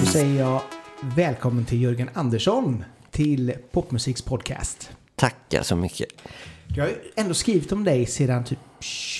Då 0.00 0.06
säger 0.06 0.38
jag 0.40 0.62
välkommen 1.16 1.64
till 1.64 1.82
Jörgen 1.82 2.10
Andersson 2.14 2.84
till 3.10 3.52
Popmusiks 3.72 4.22
podcast. 4.22 4.90
Tackar 5.16 5.62
så 5.62 5.76
mycket. 5.76 6.08
Jag 6.76 6.84
har 6.84 6.92
ändå 7.16 7.34
skrivit 7.34 7.72
om 7.72 7.84
dig 7.84 8.06
sedan 8.06 8.44
typ 8.44 8.58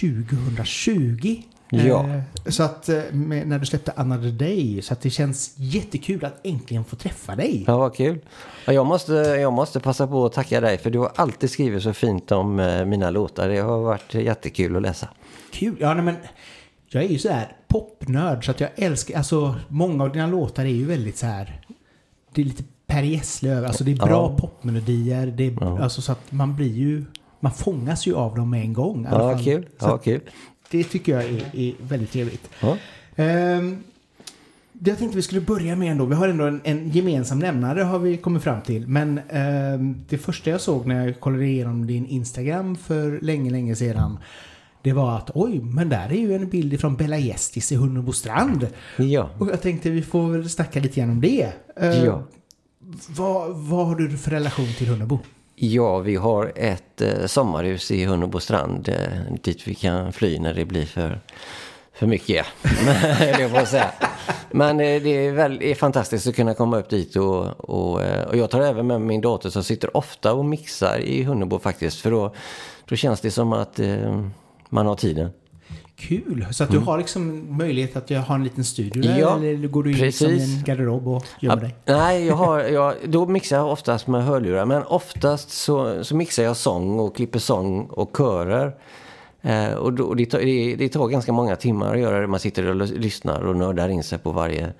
2020. 0.00 1.42
Ja. 1.74 2.06
Eh, 2.08 2.20
Så 2.50 2.62
att 2.62 2.88
eh, 2.88 3.00
när 3.12 3.58
du 3.58 3.66
släppte 3.66 3.92
Another 3.96 4.30
Day. 4.30 4.82
Så 4.82 4.92
att 4.92 5.00
det 5.00 5.10
känns 5.10 5.54
jättekul 5.56 6.24
att 6.24 6.40
äntligen 6.46 6.84
få 6.84 6.96
träffa 6.96 7.36
dig. 7.36 7.64
Ja, 7.66 7.78
vad 7.78 7.94
kul. 7.94 8.18
Ja, 8.66 8.72
jag, 8.72 8.86
måste, 8.86 9.12
jag 9.12 9.52
måste 9.52 9.80
passa 9.80 10.06
på 10.06 10.26
att 10.26 10.32
tacka 10.32 10.60
dig 10.60 10.78
för 10.78 10.90
du 10.90 10.98
har 10.98 11.12
alltid 11.16 11.50
skrivit 11.50 11.82
så 11.82 11.92
fint 11.92 12.32
om 12.32 12.60
eh, 12.60 12.84
mina 12.84 13.10
låtar. 13.10 13.48
Det 13.48 13.58
har 13.60 13.78
varit 13.80 14.14
jättekul 14.14 14.76
att 14.76 14.82
läsa. 14.82 15.08
Kul. 15.52 15.76
Ja, 15.80 15.94
nej, 15.94 16.04
men 16.04 16.14
jag 16.88 17.04
är 17.04 17.08
ju 17.08 17.18
så 17.18 17.28
här 17.28 17.56
popnörd 17.68 18.44
så 18.44 18.50
att 18.50 18.60
jag 18.60 18.70
älskar, 18.76 19.16
alltså 19.16 19.54
många 19.68 20.04
av 20.04 20.12
dina 20.12 20.26
låtar 20.26 20.64
är 20.64 20.68
ju 20.68 20.84
väldigt 20.84 21.16
så 21.16 21.26
här, 21.26 21.60
det 22.34 22.40
är 22.40 22.44
lite 22.44 22.62
Per 22.86 23.02
Gessle 23.02 23.66
alltså 23.66 23.84
det 23.84 23.90
är 23.92 23.96
bra 23.96 24.08
Ja. 24.08 24.36
popmelodier, 24.40 25.26
det 25.26 25.46
är, 25.46 25.80
alltså 25.82 26.02
så 26.02 26.12
att 26.12 26.32
man 26.32 26.56
blir 26.56 26.72
ju, 26.72 27.04
man 27.40 27.52
fångas 27.52 28.06
ju 28.06 28.14
av 28.16 28.36
dem 28.36 28.50
med 28.50 28.60
en 28.60 28.72
gång. 28.72 29.04
i 29.04 29.08
Ja, 29.10 29.38
kul. 29.44 29.66
Ja, 29.78 29.98
kul. 29.98 30.20
Det 30.72 30.84
tycker 30.84 31.12
jag 31.12 31.24
är, 31.24 31.56
är 31.56 31.72
väldigt 31.80 32.12
trevligt. 32.12 32.50
Ja. 32.60 32.76
Ehm, 33.16 33.82
det 34.72 34.90
jag 34.90 34.98
tänkte 34.98 35.16
vi 35.16 35.22
skulle 35.22 35.40
börja 35.40 35.76
med 35.76 35.90
ändå, 35.92 36.04
vi 36.04 36.14
har 36.14 36.28
ändå 36.28 36.44
en, 36.44 36.60
en 36.64 36.90
gemensam 36.90 37.38
nämnare 37.38 37.80
har 37.82 37.98
vi 37.98 38.16
kommit 38.16 38.42
fram 38.42 38.60
till. 38.62 38.86
Men 38.88 39.20
ehm, 39.28 39.96
det 40.08 40.18
första 40.18 40.50
jag 40.50 40.60
såg 40.60 40.86
när 40.86 41.06
jag 41.06 41.20
kollade 41.20 41.46
igenom 41.46 41.86
din 41.86 42.06
Instagram 42.06 42.76
för 42.76 43.18
länge, 43.22 43.50
länge 43.50 43.76
sedan. 43.76 44.18
Det 44.82 44.92
var 44.92 45.16
att 45.16 45.30
oj, 45.34 45.60
men 45.60 45.88
där 45.88 46.08
är 46.12 46.16
ju 46.16 46.34
en 46.34 46.48
bild 46.48 46.80
från 46.80 46.96
Bella 46.96 47.18
Gestis 47.18 47.72
i 47.72 47.76
Hunnebostrand. 47.76 48.66
Ja. 48.96 49.30
Och 49.38 49.48
jag 49.48 49.62
tänkte 49.62 49.90
vi 49.90 50.02
får 50.02 50.28
väl 50.28 50.50
snacka 50.50 50.80
lite 50.80 51.00
grann 51.00 51.10
om 51.10 51.20
det. 51.20 51.52
Ehm, 51.76 52.04
Ja. 52.04 52.22
vad, 53.08 53.50
vad 53.56 53.86
har 53.86 53.94
du 53.94 54.16
för 54.18 54.30
relation 54.30 54.66
till 54.78 54.86
Hunnebo? 54.88 55.18
Ja, 55.54 55.98
vi 55.98 56.16
har 56.16 56.52
ett 56.56 57.00
eh, 57.00 57.26
sommarhus 57.26 57.90
i 57.90 58.04
Hunnebo 58.04 58.40
strand 58.40 58.88
eh, 58.88 59.34
dit 59.42 59.68
vi 59.68 59.74
kan 59.74 60.12
fly 60.12 60.38
när 60.38 60.54
det 60.54 60.64
blir 60.64 60.86
för, 60.86 61.20
för 61.92 62.06
mycket. 62.06 62.46
det 63.18 63.48
får 63.48 63.58
jag 63.58 63.68
säga. 63.68 63.92
Men 64.50 64.80
eh, 64.80 65.02
det 65.02 65.26
är, 65.26 65.32
väl, 65.32 65.62
är 65.62 65.74
fantastiskt 65.74 66.26
att 66.26 66.36
kunna 66.36 66.54
komma 66.54 66.78
upp 66.78 66.88
dit 66.88 67.16
och, 67.16 67.70
och, 67.70 68.02
eh, 68.02 68.28
och 68.28 68.36
jag 68.36 68.50
tar 68.50 68.60
även 68.60 68.86
med 68.86 69.00
min 69.00 69.20
dotter 69.20 69.50
som 69.50 69.64
sitter 69.64 69.96
ofta 69.96 70.32
och 70.32 70.44
mixar 70.44 70.98
i 70.98 71.22
Hunnebo 71.22 71.58
faktiskt. 71.58 72.00
För 72.00 72.10
då, 72.10 72.34
då 72.84 72.96
känns 72.96 73.20
det 73.20 73.30
som 73.30 73.52
att 73.52 73.78
eh, 73.78 74.24
man 74.68 74.86
har 74.86 74.96
tiden. 74.96 75.30
Kul! 76.08 76.46
Så 76.50 76.64
att 76.64 76.70
du 76.70 76.78
har 76.78 76.98
liksom 76.98 77.46
möjlighet 77.56 77.96
att 77.96 78.26
ha 78.26 78.34
en 78.34 78.44
liten 78.44 78.64
studio 78.64 79.02
där? 79.02 79.08
Mm. 79.08 79.20
Ja, 79.20 79.36
eller 79.36 79.68
går 79.68 79.82
du 79.82 79.90
in 79.90 79.96
liksom 79.96 80.26
i 80.26 80.30
precis. 80.30 80.58
en 80.58 80.64
garderob 80.64 81.08
och 81.08 81.24
gömmer 81.40 81.60
dig? 81.62 81.74
Nej, 81.84 82.26
jag 82.26 82.34
har, 82.34 82.60
jag, 82.60 82.94
då 83.04 83.26
mixar 83.26 83.56
jag 83.56 83.72
oftast 83.72 84.06
med 84.06 84.24
hörlurar. 84.24 84.66
Men 84.66 84.82
oftast 84.82 85.50
så, 85.50 86.04
så 86.04 86.16
mixar 86.16 86.42
jag 86.42 86.56
sång 86.56 86.98
och 86.98 87.16
klipper 87.16 87.38
sång 87.38 87.84
och 87.84 88.16
körer. 88.16 88.76
Eh, 89.42 89.72
och 89.72 89.92
då, 89.92 90.04
och 90.04 90.16
det, 90.16 90.26
tar, 90.26 90.38
det, 90.38 90.74
det 90.76 90.88
tar 90.88 91.08
ganska 91.08 91.32
många 91.32 91.56
timmar 91.56 91.94
att 91.94 92.00
göra 92.00 92.20
det. 92.20 92.26
Man 92.26 92.40
sitter 92.40 92.66
och 92.66 92.76
lys- 92.76 92.98
lyssnar 92.98 93.40
och 93.40 93.56
nördar 93.56 93.88
in 93.88 94.02
sig 94.02 94.18
på 94.18 94.32
varje... 94.32 94.72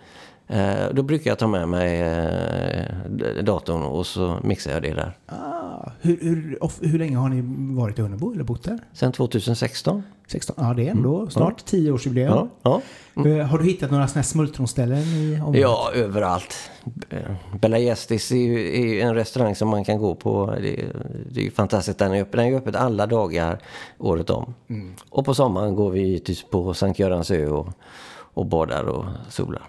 Eh, 0.53 0.95
då 0.95 1.03
brukar 1.03 1.31
jag 1.31 1.39
ta 1.39 1.47
med 1.47 1.69
mig 1.69 2.00
eh, 2.00 3.42
datorn 3.42 3.83
och 3.83 4.06
så 4.06 4.39
mixar 4.42 4.72
jag 4.72 4.83
det 4.83 4.94
där. 4.94 5.17
Ah, 5.27 5.91
hur, 6.00 6.19
hur, 6.20 6.59
hur 6.89 6.98
länge 6.98 7.17
har 7.17 7.28
ni 7.28 7.42
varit 7.77 7.98
i 7.98 8.03
Hunnebo 8.03 8.33
eller 8.33 8.44
bott 8.44 8.62
där? 8.64 8.78
Sen 8.92 9.12
2016. 9.12 10.03
16? 10.27 10.56
Ja, 10.59 10.75
det 10.75 10.86
är 10.86 10.91
ändå 10.91 11.31
snart 11.31 11.62
10-årsjubileum. 11.70 12.33
Mm. 12.33 12.48
Ja, 12.62 12.81
ja. 13.14 13.28
Eh, 13.28 13.47
Har 13.47 13.59
du 13.59 13.64
hittat 13.64 13.91
några 13.91 14.06
sådana 14.06 14.19
här 14.21 14.28
smultronställen 14.28 14.99
i 14.99 15.38
området? 15.41 15.60
Ja, 15.60 15.91
överallt. 15.94 16.54
Bella 17.60 17.78
Gestis 17.78 18.32
är 18.32 18.37
ju, 18.37 18.78
är 19.00 19.06
en 19.06 19.15
restaurang 19.15 19.54
som 19.54 19.69
man 19.69 19.84
kan 19.84 19.98
gå 19.98 20.15
på. 20.15 20.54
Det, 20.62 20.84
det 21.31 21.47
är 21.47 21.50
fantastiskt. 21.50 21.98
Den 21.98 22.12
är 22.12 22.22
öppen, 22.22 22.44
den 22.44 22.54
är 22.54 22.56
öppen 22.59 22.75
alla 22.77 23.06
dagar 23.06 23.59
året 23.98 24.31
om. 24.31 24.54
Och 25.10 25.25
på 25.25 25.34
sommaren 25.34 25.75
går 25.75 25.91
vi 25.91 26.00
givetvis 26.00 26.43
på 26.43 26.75
Sankt 26.75 26.98
Görans 26.98 27.31
ö 27.31 27.47
och, 27.47 27.69
och 28.34 28.47
badar 28.47 28.84
och 28.84 29.04
solar. 29.28 29.62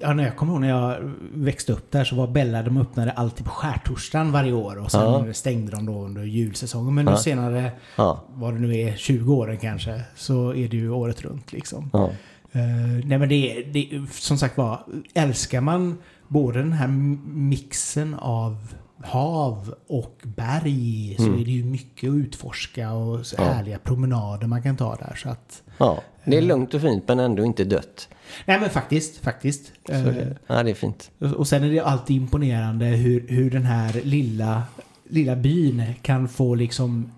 Ja, 0.00 0.12
när 0.12 0.24
jag 0.24 0.36
kommer 0.36 0.52
ihåg 0.52 0.60
när 0.60 0.68
jag 0.68 1.12
växte 1.34 1.72
upp 1.72 1.90
där 1.90 2.04
så 2.04 2.16
var 2.16 2.26
Bella, 2.26 2.62
de 2.62 2.76
öppnade 2.76 3.10
alltid 3.12 3.44
på 3.46 3.50
skärtorsdagen 3.50 4.32
varje 4.32 4.52
år 4.52 4.76
och 4.78 4.90
sen 4.90 5.34
stängde 5.34 5.72
de 5.72 5.86
då 5.86 6.04
under 6.04 6.22
julsäsongen. 6.22 6.94
Men 6.94 7.04
nu 7.04 7.16
senare, 7.16 7.70
Ja. 7.96 8.24
vad 8.34 8.54
det 8.54 8.60
nu 8.60 8.76
är, 8.80 8.96
20 8.96 9.34
åren 9.34 9.56
kanske, 9.58 10.00
så 10.16 10.54
är 10.54 10.68
det 10.68 10.76
ju 10.76 10.90
året 10.90 11.22
runt 11.22 11.52
liksom. 11.52 11.90
Ja. 11.92 12.10
Eh, 12.52 12.60
nej 13.04 13.18
men 13.18 13.28
det, 13.28 13.62
är- 13.62 14.20
som 14.20 14.38
sagt 14.38 14.56
var, 14.56 14.84
älskar 15.14 15.60
man 15.60 15.98
både 16.28 16.58
den 16.58 16.72
här 16.72 16.88
mixen 17.34 18.14
av 18.14 18.74
hav 19.04 19.74
och 19.88 20.20
berg 20.22 21.14
så 21.18 21.24
är 21.24 21.44
det 21.44 21.50
ju 21.50 21.64
mycket 21.64 22.10
att 22.10 22.14
utforska 22.14 22.92
och 22.92 23.26
så 23.26 23.42
härliga 23.42 23.78
promenader 23.78 24.46
man 24.46 24.62
kan 24.62 24.76
ta 24.76 24.96
där. 24.96 25.14
Så 25.16 25.28
att, 25.28 25.62
ja, 25.78 25.98
det 26.24 26.36
är 26.38 26.42
lugnt 26.42 26.74
och 26.74 26.80
fint 26.80 27.04
men 27.08 27.18
ändå 27.18 27.44
inte 27.44 27.64
dött. 27.64 28.08
Nej 28.46 28.60
men 28.60 28.70
faktiskt, 28.70 29.16
faktiskt. 29.24 29.72
Så 29.86 29.92
Eh, 29.92 30.02
det, 30.04 30.36
ja, 30.46 30.62
det 30.62 30.70
är 30.70 30.74
fint. 30.74 31.10
och- 31.36 31.48
sen 31.48 31.64
är 31.64 31.70
det 31.70 31.80
alltid 31.80 32.16
imponerande 32.16 32.84
hur, 32.86 33.24
hur 33.28 33.50
den 33.50 33.64
här 33.64 34.00
lilla, 34.04 34.62
lilla 35.08 35.36
byn 35.36 35.82
kan 36.02 36.28
få 36.28 36.54
liksom 36.54 37.12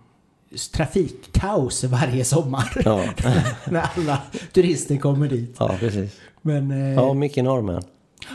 trafikkaos 0.72 1.84
varje 1.84 2.24
sommar. 2.24 2.82
Ja, 2.84 3.04
när 3.70 3.84
alla 3.96 4.18
turister 4.52 4.96
kommer 4.96 5.28
dit. 5.28 5.56
ja 5.58 5.76
precis. 5.80 6.16
Men, 6.42 6.70
eh, 6.70 6.92
Ja, 6.94 7.14
mycket 7.14 7.44
norrmän. 7.44 7.82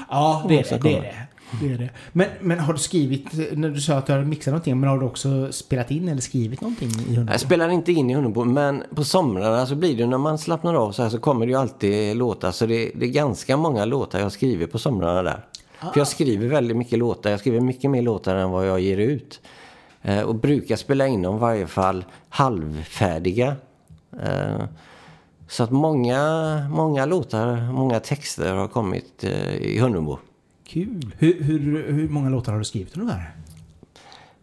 Ja, 0.09 0.46
det 0.50 0.59
är 0.59 0.63
det. 0.69 0.78
det, 0.90 0.97
är 0.97 1.01
det. 1.01 1.16
Det, 1.61 1.73
är 1.73 1.77
det. 1.77 1.89
Men, 2.11 2.27
men 2.39 2.59
har 2.59 2.73
du 2.73 2.79
skrivit, 2.79 3.57
när 3.57 3.69
du 3.69 3.81
sa 3.81 3.93
att 3.93 4.05
du 4.05 4.13
har 4.13 4.23
mixat 4.23 4.51
någonting, 4.51 4.79
men 4.79 4.89
har 4.89 4.97
du 4.97 5.05
också 5.05 5.51
spelat 5.51 5.91
in 5.91 6.07
eller 6.07 6.21
skrivit 6.21 6.61
någonting 6.61 6.89
i 6.89 7.15
Hunnebo? 7.15 7.31
Jag 7.31 7.41
spelar 7.41 7.69
inte 7.69 7.91
in 7.91 8.09
i 8.09 8.13
Hunnebo, 8.13 8.45
men 8.45 8.83
på 8.95 9.03
somrarna 9.03 9.65
så 9.65 9.75
blir 9.75 9.97
det 9.97 10.07
när 10.07 10.17
man 10.17 10.37
slappnar 10.37 10.75
av 10.75 10.91
så 10.91 11.03
här 11.03 11.09
så 11.09 11.19
kommer 11.19 11.45
det 11.45 11.49
ju 11.49 11.57
alltid 11.57 12.17
låtar. 12.17 12.51
Så 12.51 12.65
det, 12.65 12.91
det 12.95 13.05
är 13.05 13.09
ganska 13.09 13.57
många 13.57 13.85
låtar 13.85 14.19
jag 14.19 14.31
skriver 14.31 14.67
på 14.67 14.79
somrarna 14.79 15.23
där. 15.23 15.45
För 15.79 15.99
jag 15.99 16.07
skriver 16.07 16.47
väldigt 16.47 16.77
mycket 16.77 16.99
låtar. 16.99 17.29
Jag 17.29 17.39
skriver 17.39 17.59
mycket 17.59 17.91
mer 17.91 18.01
låtar 18.01 18.35
än 18.35 18.51
vad 18.51 18.67
jag 18.67 18.79
ger 18.79 18.97
ut. 18.97 19.41
Eh, 20.01 20.21
och 20.21 20.35
brukar 20.35 20.75
spela 20.75 21.07
in 21.07 21.21
dem 21.21 21.35
i 21.35 21.39
varje 21.39 21.67
fall 21.67 22.05
halvfärdiga. 22.29 23.55
Eh, 24.23 24.63
så 25.47 25.63
att 25.63 25.71
många, 25.71 26.21
många 26.69 27.05
låtar, 27.05 27.71
många 27.71 27.99
texter 27.99 28.53
har 28.53 28.67
kommit 28.67 29.23
eh, 29.23 29.55
i 29.55 29.79
Hunnebo. 29.79 30.19
Kul! 30.69 31.16
Hur, 31.18 31.44
hur, 31.44 31.91
hur 31.91 32.09
många 32.09 32.30
låtar 32.30 32.52
har 32.52 32.59
du 32.59 32.66
skrivit 32.66 32.97
ungefär? 32.97 33.35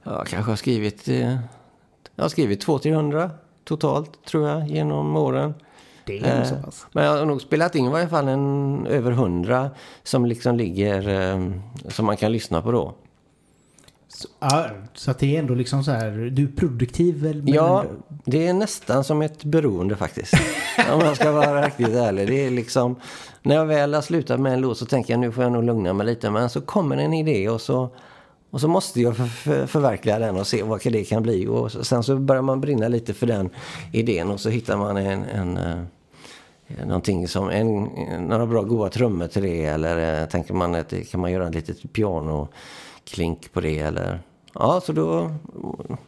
Jag 0.03 0.27
kanske 0.27 0.51
har 0.53 0.57
skrivit, 0.57 1.09
eh, 1.09 1.37
jag 2.17 2.25
har 2.25 2.29
skrivit 2.29 2.67
200-300 2.67 3.31
totalt 3.65 4.25
tror 4.25 4.49
jag 4.49 4.69
genom 4.69 5.17
åren. 5.17 5.55
Det 6.05 6.19
är 6.19 6.41
Eh, 6.41 6.49
så 6.49 6.55
pass. 6.55 6.87
Men 6.93 7.05
jag 7.05 7.19
har 7.19 7.27
nog 7.27 7.43
spelat 7.43 7.75
in 7.75 7.85
i 7.85 7.89
varje 7.89 8.09
fall 8.09 8.29
en, 8.29 8.87
över 8.87 9.13
hundra 9.13 9.71
som 10.03 10.27
liksom 10.27 10.57
ligger, 10.57 11.09
eh, 11.09 11.51
som 11.89 12.07
man 12.07 12.17
kan 12.17 12.33
lyssna 12.33 12.63
på 12.63 12.73
då. 12.73 12.95
Så, 14.09 14.29
ja, 14.41 14.67
så 14.95 15.11
att 15.11 15.19
det 15.19 15.37
är 15.37 15.39
ändå 15.39 15.55
liksom 15.55 15.85
så 15.85 15.91
här, 15.91 16.11
du 16.33 16.43
är 16.43 16.49
produktiv 16.57 17.23
väl? 17.23 17.43
men 17.43 17.55
ja, 17.55 17.85
det 18.25 18.47
är 18.47 18.53
nästan 18.53 19.05
som 19.05 19.23
ett 19.23 19.45
beroende 19.45 19.97
faktiskt. 19.97 20.35
Om 20.93 21.01
jag 21.01 21.17
ska 21.17 21.33
vara 21.33 21.67
riktigt 21.67 21.89
ärlig. 21.89 22.29
Det 22.29 22.47
är 22.47 22.51
liksom, 22.51 22.97
när 23.47 23.55
jag 23.55 23.67
väl 23.67 23.95
har 23.95 24.03
slutat 24.03 24.41
med 24.41 24.53
en 24.53 24.61
låt 24.61 24.79
så 24.79 24.87
tänker 24.87 25.13
jag 25.13 25.21
nu 25.21 25.33
får 25.33 25.45
jag 25.45 25.53
nog 25.53 25.65
lugna 25.65 25.93
mig 25.93 26.07
lite. 26.07 26.31
Men 26.31 26.51
så 26.51 26.61
kommer 26.61 26.97
en 26.97 27.15
idé 27.15 27.49
och 27.49 27.61
så, 27.61 27.89
och 28.51 28.61
så 28.61 28.69
måste 28.69 29.01
jag 29.01 29.17
för, 29.17 29.25
för, 29.25 29.67
förverkliga 29.67 30.19
den 30.19 30.37
och 30.37 30.47
se 30.47 30.63
vad 30.63 30.81
det 30.85 31.05
kan 31.05 31.23
bli. 31.23 31.47
Och 31.47 31.73
sen 31.73 32.03
så 32.03 32.17
börjar 32.17 32.43
man 32.43 32.61
brinna 32.61 32.89
lite 32.89 33.15
för 33.15 33.27
den 33.27 33.51
idén 33.93 34.31
och 34.31 34.41
så 34.41 34.49
hittar 34.49 34.77
man 34.77 34.97
en, 34.97 35.25
en 35.25 35.57
eh, 35.57 35.79
Någonting 36.87 37.29
som 37.29 37.51
en, 37.51 37.83
några 38.29 38.47
bra 38.47 38.63
goda 38.63 38.91
trummor 38.91 39.27
till 39.27 39.43
det 39.43 39.65
eller 39.65 40.23
eh, 40.23 40.29
tänker 40.29 40.55
man 40.55 40.75
att 40.75 40.89
det 40.89 41.05
kan 41.05 41.21
man 41.21 41.33
göra 41.33 41.49
ett 41.49 41.55
litet 41.55 41.93
piano 41.93 42.49
klink 43.05 43.53
på 43.53 43.61
det 43.61 43.79
eller 43.79 44.21
ja 44.59 44.81
så 44.81 44.93
då 44.93 45.31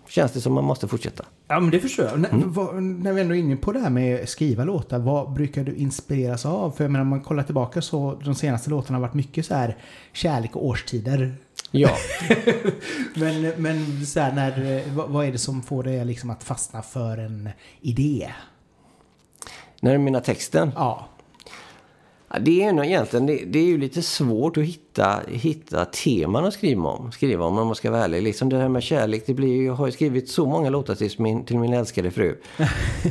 känns 0.09 0.33
det 0.33 0.41
som 0.41 0.53
man 0.53 0.65
måste 0.65 0.89
fortsätta. 0.89 1.25
Ja, 1.49 1.61
men 1.61 1.71
det 1.71 1.81
förstår 1.81 2.05
jag. 2.05 2.15
Mm. 2.15 2.53
vad, 2.53 2.83
när 2.83 3.13
vi 3.13 3.21
ändå 3.21 3.35
är 3.35 3.39
inne 3.39 3.57
på 3.57 3.73
det 3.73 3.81
här 3.81 3.91
med 3.91 4.29
skriva 4.29 4.65
låtar, 4.65 4.99
vad 4.99 5.33
brukar 5.33 5.65
du 5.65 5.75
inspireras 5.75 6.47
av? 6.47 6.71
För 6.71 6.85
jag 6.85 6.91
menar, 6.91 7.03
om 7.03 7.09
man 7.09 7.21
kollar 7.21 7.43
tillbaka 7.43 7.83
så 7.83 8.21
de 8.25 8.35
senaste 8.35 8.71
låtarna 8.71 8.99
har 8.99 9.03
varit 9.03 9.15
mycket 9.15 9.47
så 9.47 9.55
här 9.55 9.77
kärlek 10.13 10.57
och 10.57 10.67
årstider. 10.67 11.35
Ja, 11.71 11.91
Men, 13.15 13.53
men 13.57 14.07
så 14.07 14.21
här, 14.21 14.33
när, 14.33 14.83
vad, 14.95 15.09
vad 15.09 15.27
är 15.27 15.33
det 15.33 15.39
som 15.39 15.63
får 15.63 15.83
dig 15.83 16.05
liksom 16.05 16.31
att 16.31 16.45
fastna 16.45 16.83
för 16.83 17.19
en 17.19 17.51
idé? 17.81 18.33
när 19.81 19.93
du 19.93 19.99
menar 19.99 20.21
texten? 20.21 20.73
Ja. 20.75 21.09
Det 22.41 22.63
är 22.63 22.73
nog 22.73 22.85
egentligen, 22.85 23.27
det, 23.27 23.45
det 23.47 23.59
är 23.59 23.65
ju 23.65 23.79
lite 23.79 24.03
svårt 24.03 24.57
att 24.57 24.65
hitta, 24.65 25.21
hitta 25.29 25.85
teman 25.85 26.45
att 26.45 26.55
skriva 26.55 26.89
om, 26.89 27.13
skriva 27.13 27.45
om 27.45 27.59
om 27.59 27.67
man 27.67 27.77
ska 27.77 27.91
vara 27.91 28.05
ärlig. 28.05 28.23
Liksom 28.23 28.49
det 28.49 28.59
här 28.59 28.69
med 28.69 28.83
kärlek, 28.83 29.27
det 29.27 29.35
blir 29.35 29.67
jag 29.67 29.73
har 29.73 29.87
ju 29.87 29.93
skrivit 29.93 30.29
så 30.29 30.47
många 30.47 30.71
låtar 30.71 30.95
till 30.95 31.11
min, 31.19 31.45
till 31.45 31.59
min 31.59 31.73
älskade 31.73 32.11
fru. 32.11 32.37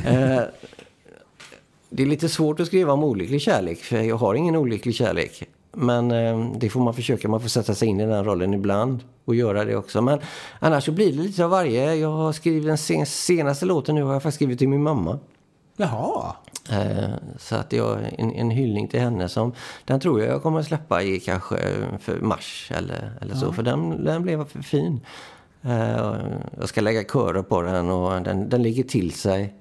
eh, 0.06 0.40
det 1.90 2.02
är 2.02 2.06
lite 2.06 2.28
svårt 2.28 2.60
att 2.60 2.66
skriva 2.66 2.92
om 2.92 3.04
olycklig 3.04 3.40
kärlek, 3.40 3.78
för 3.78 3.96
jag 3.96 4.16
har 4.16 4.34
ingen 4.34 4.56
olycklig 4.56 4.94
kärlek. 4.94 5.48
Men 5.72 6.10
eh, 6.10 6.52
det 6.56 6.68
får 6.68 6.80
man 6.80 6.94
försöka, 6.94 7.28
man 7.28 7.40
får 7.40 7.48
sätta 7.48 7.74
sig 7.74 7.88
in 7.88 8.00
i 8.00 8.06
den 8.06 8.24
rollen 8.24 8.54
ibland 8.54 9.00
och 9.24 9.34
göra 9.34 9.64
det 9.64 9.76
också. 9.76 10.02
Men 10.02 10.18
annars 10.58 10.84
så 10.84 10.92
blir 10.92 11.12
det 11.12 11.22
lite 11.22 11.44
av 11.44 11.50
varje. 11.50 11.94
Jag 11.94 12.10
har 12.10 12.32
skrivit 12.32 12.64
den 12.64 12.78
sen, 12.78 13.06
senaste 13.06 13.66
låten 13.66 13.94
nu 13.94 14.02
har 14.02 14.12
jag 14.12 14.22
faktiskt 14.22 14.36
skrivit 14.36 14.58
till 14.58 14.68
min 14.68 14.82
mamma. 14.82 15.18
Jaha. 15.76 16.34
Eh, 16.70 17.08
så 17.38 17.56
att 17.56 17.72
jag, 17.72 17.98
en, 18.18 18.32
en 18.32 18.50
hyllning 18.50 18.88
till 18.88 19.00
henne 19.00 19.28
som, 19.28 19.52
den 19.84 20.00
tror 20.00 20.20
jag 20.20 20.28
jag 20.28 20.42
kommer 20.42 20.60
att 20.60 20.66
släppa 20.66 21.02
i 21.02 21.20
kanske 21.20 21.56
för 22.00 22.20
mars 22.20 22.72
eller, 22.74 23.12
eller 23.20 23.34
så. 23.34 23.52
För 23.52 23.62
den, 23.62 24.04
den 24.04 24.22
blev 24.22 24.48
för 24.48 24.62
fin. 24.62 25.00
Eh, 25.62 26.16
jag 26.58 26.68
ska 26.68 26.80
lägga 26.80 27.04
körer 27.04 27.42
på 27.42 27.62
den 27.62 27.90
och 27.90 28.22
den, 28.22 28.48
den 28.48 28.62
ligger 28.62 28.82
till 28.82 29.12
sig. 29.12 29.54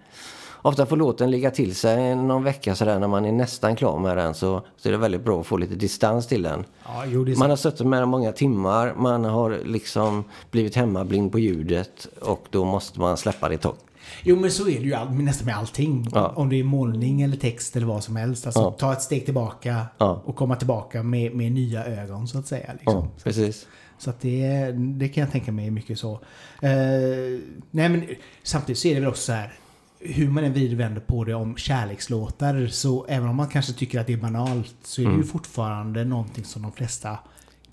Ofta 0.62 0.86
får 0.86 0.98
låten 0.98 1.32
ligga 1.32 1.52
till 1.52 1.76
sig 1.76 2.16
någon 2.16 2.44
vecka 2.44 2.76
sådär 2.76 3.00
när 3.00 3.08
man 3.08 3.26
är 3.26 3.32
nästan 3.32 3.76
klar 3.76 4.00
med 4.00 4.18
den 4.18 4.34
så, 4.34 4.62
så 4.78 4.90
är 4.90 4.92
det 4.92 4.98
väldigt 4.98 5.24
bra 5.24 5.40
att 5.40 5.48
få 5.48 5.58
lite 5.58 5.76
distans 5.76 6.28
till 6.28 6.42
den. 6.42 6.66
Ja, 6.86 7.04
jo, 7.06 7.26
Man 7.38 7.50
har 7.50 7.58
suttit 7.58 7.88
med 7.88 8.02
den 8.02 8.10
många 8.10 8.32
timmar, 8.32 8.94
man 8.98 9.26
har 9.26 9.58
liksom 9.66 10.24
blivit 10.52 10.76
hemmablind 10.76 11.32
på 11.32 11.40
ljudet 11.40 12.08
och 12.22 12.46
då 12.50 12.66
måste 12.66 13.00
man 13.00 13.18
släppa 13.18 13.50
det 13.50 13.56
ett 13.56 13.62
tag. 13.62 13.76
Jo 14.24 14.36
men 14.36 14.52
så 14.52 14.70
är 14.70 14.80
det 14.80 14.86
ju 14.86 14.94
all, 14.94 15.12
nästan 15.14 15.46
med 15.46 15.58
allting. 15.58 16.08
Ja. 16.14 16.34
Om 16.36 16.50
det 16.50 16.56
är 16.60 16.64
målning 16.64 17.22
eller 17.22 17.38
text 17.38 17.76
eller 17.76 17.88
vad 17.88 18.04
som 18.04 18.16
helst. 18.16 18.46
Alltså 18.46 18.62
Ja. 18.62 18.72
ta 18.72 18.94
ett 18.94 19.02
steg 19.02 19.26
tillbaka 19.26 19.86
Ja. 19.98 20.22
och 20.26 20.36
komma 20.36 20.56
tillbaka 20.56 21.04
med, 21.04 21.36
med 21.36 21.52
nya 21.52 21.86
ögon 21.86 22.28
så 22.28 22.40
att 22.40 22.48
säga. 22.48 22.74
Liksom. 22.74 23.08
Precis. 23.24 23.68
Så 23.98 24.10
att 24.10 24.22
det, 24.22 24.72
det 24.72 25.10
kan 25.10 25.22
jag 25.22 25.32
tänka 25.32 25.52
mig 25.52 25.68
är 25.68 25.72
mycket 25.72 26.00
så. 26.00 26.12
Eh, 26.62 26.70
nej 27.72 27.90
men 27.90 28.04
samtidigt 28.44 28.80
så 28.80 28.88
är 28.88 28.94
det 28.94 29.00
väl 29.00 29.10
också 29.10 29.22
så 29.22 29.32
här. 29.32 29.54
Hur 30.00 30.30
man 30.30 30.44
än 30.44 30.78
vänder 30.78 31.02
på 31.02 31.24
det 31.24 31.34
om 31.34 31.56
kärlekslåtar 31.58 32.68
så 32.68 33.06
även 33.10 33.30
om 33.30 33.36
man 33.36 33.48
kanske 33.48 33.74
tycker 33.74 34.00
att 34.00 34.08
det 34.08 34.14
är 34.14 34.18
banalt 34.18 34.76
så 34.84 35.02
är 35.02 35.06
det 35.06 35.12
ju 35.12 35.16
Mm. 35.16 35.28
fortfarande 35.28 36.04
någonting 36.04 36.44
som 36.44 36.62
de 36.62 36.72
flesta 36.72 37.18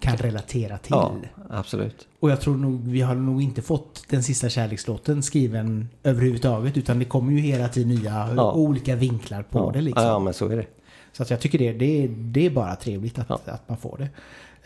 kan 0.01 0.17
relatera 0.17 0.79
till. 0.79 0.91
Ja, 0.93 1.15
absolut. 1.51 2.09
Och 2.21 2.31
jag 2.31 2.41
tror 2.41 2.57
nog 2.57 2.81
vi 2.89 3.01
har 3.01 3.15
nog 3.15 3.43
inte 3.43 3.63
fått 3.63 4.05
den 4.09 4.23
sista 4.23 4.49
kärlekslåten 4.49 5.23
skriven 5.23 5.89
överhuvudtaget 6.03 6.77
utan 6.77 6.99
det 6.99 7.05
kommer 7.05 7.33
ju 7.33 7.39
hela 7.39 7.69
tiden 7.69 7.89
nya 7.89 8.35
Ja. 8.37 8.53
olika 8.53 8.97
vinklar 8.97 9.43
på 9.43 9.59
Ja. 9.59 9.71
det 9.73 9.81
liksom. 9.81 10.05
Ja, 10.05 10.19
men 10.19 10.35
så 10.35 10.49
är 10.49 10.57
det. 10.57 10.67
Så 11.13 11.23
att 11.23 11.31
jag 11.31 11.41
tycker 11.41 11.59
det, 11.59 11.73
det, 11.73 12.07
det 12.09 12.47
är 12.47 12.51
bara 12.51 12.77
trevligt 12.77 13.19
att, 13.19 13.27
Ja. 13.29 13.41
att 13.47 13.69
man 13.69 13.79
får 13.79 13.97
det. 13.99 14.09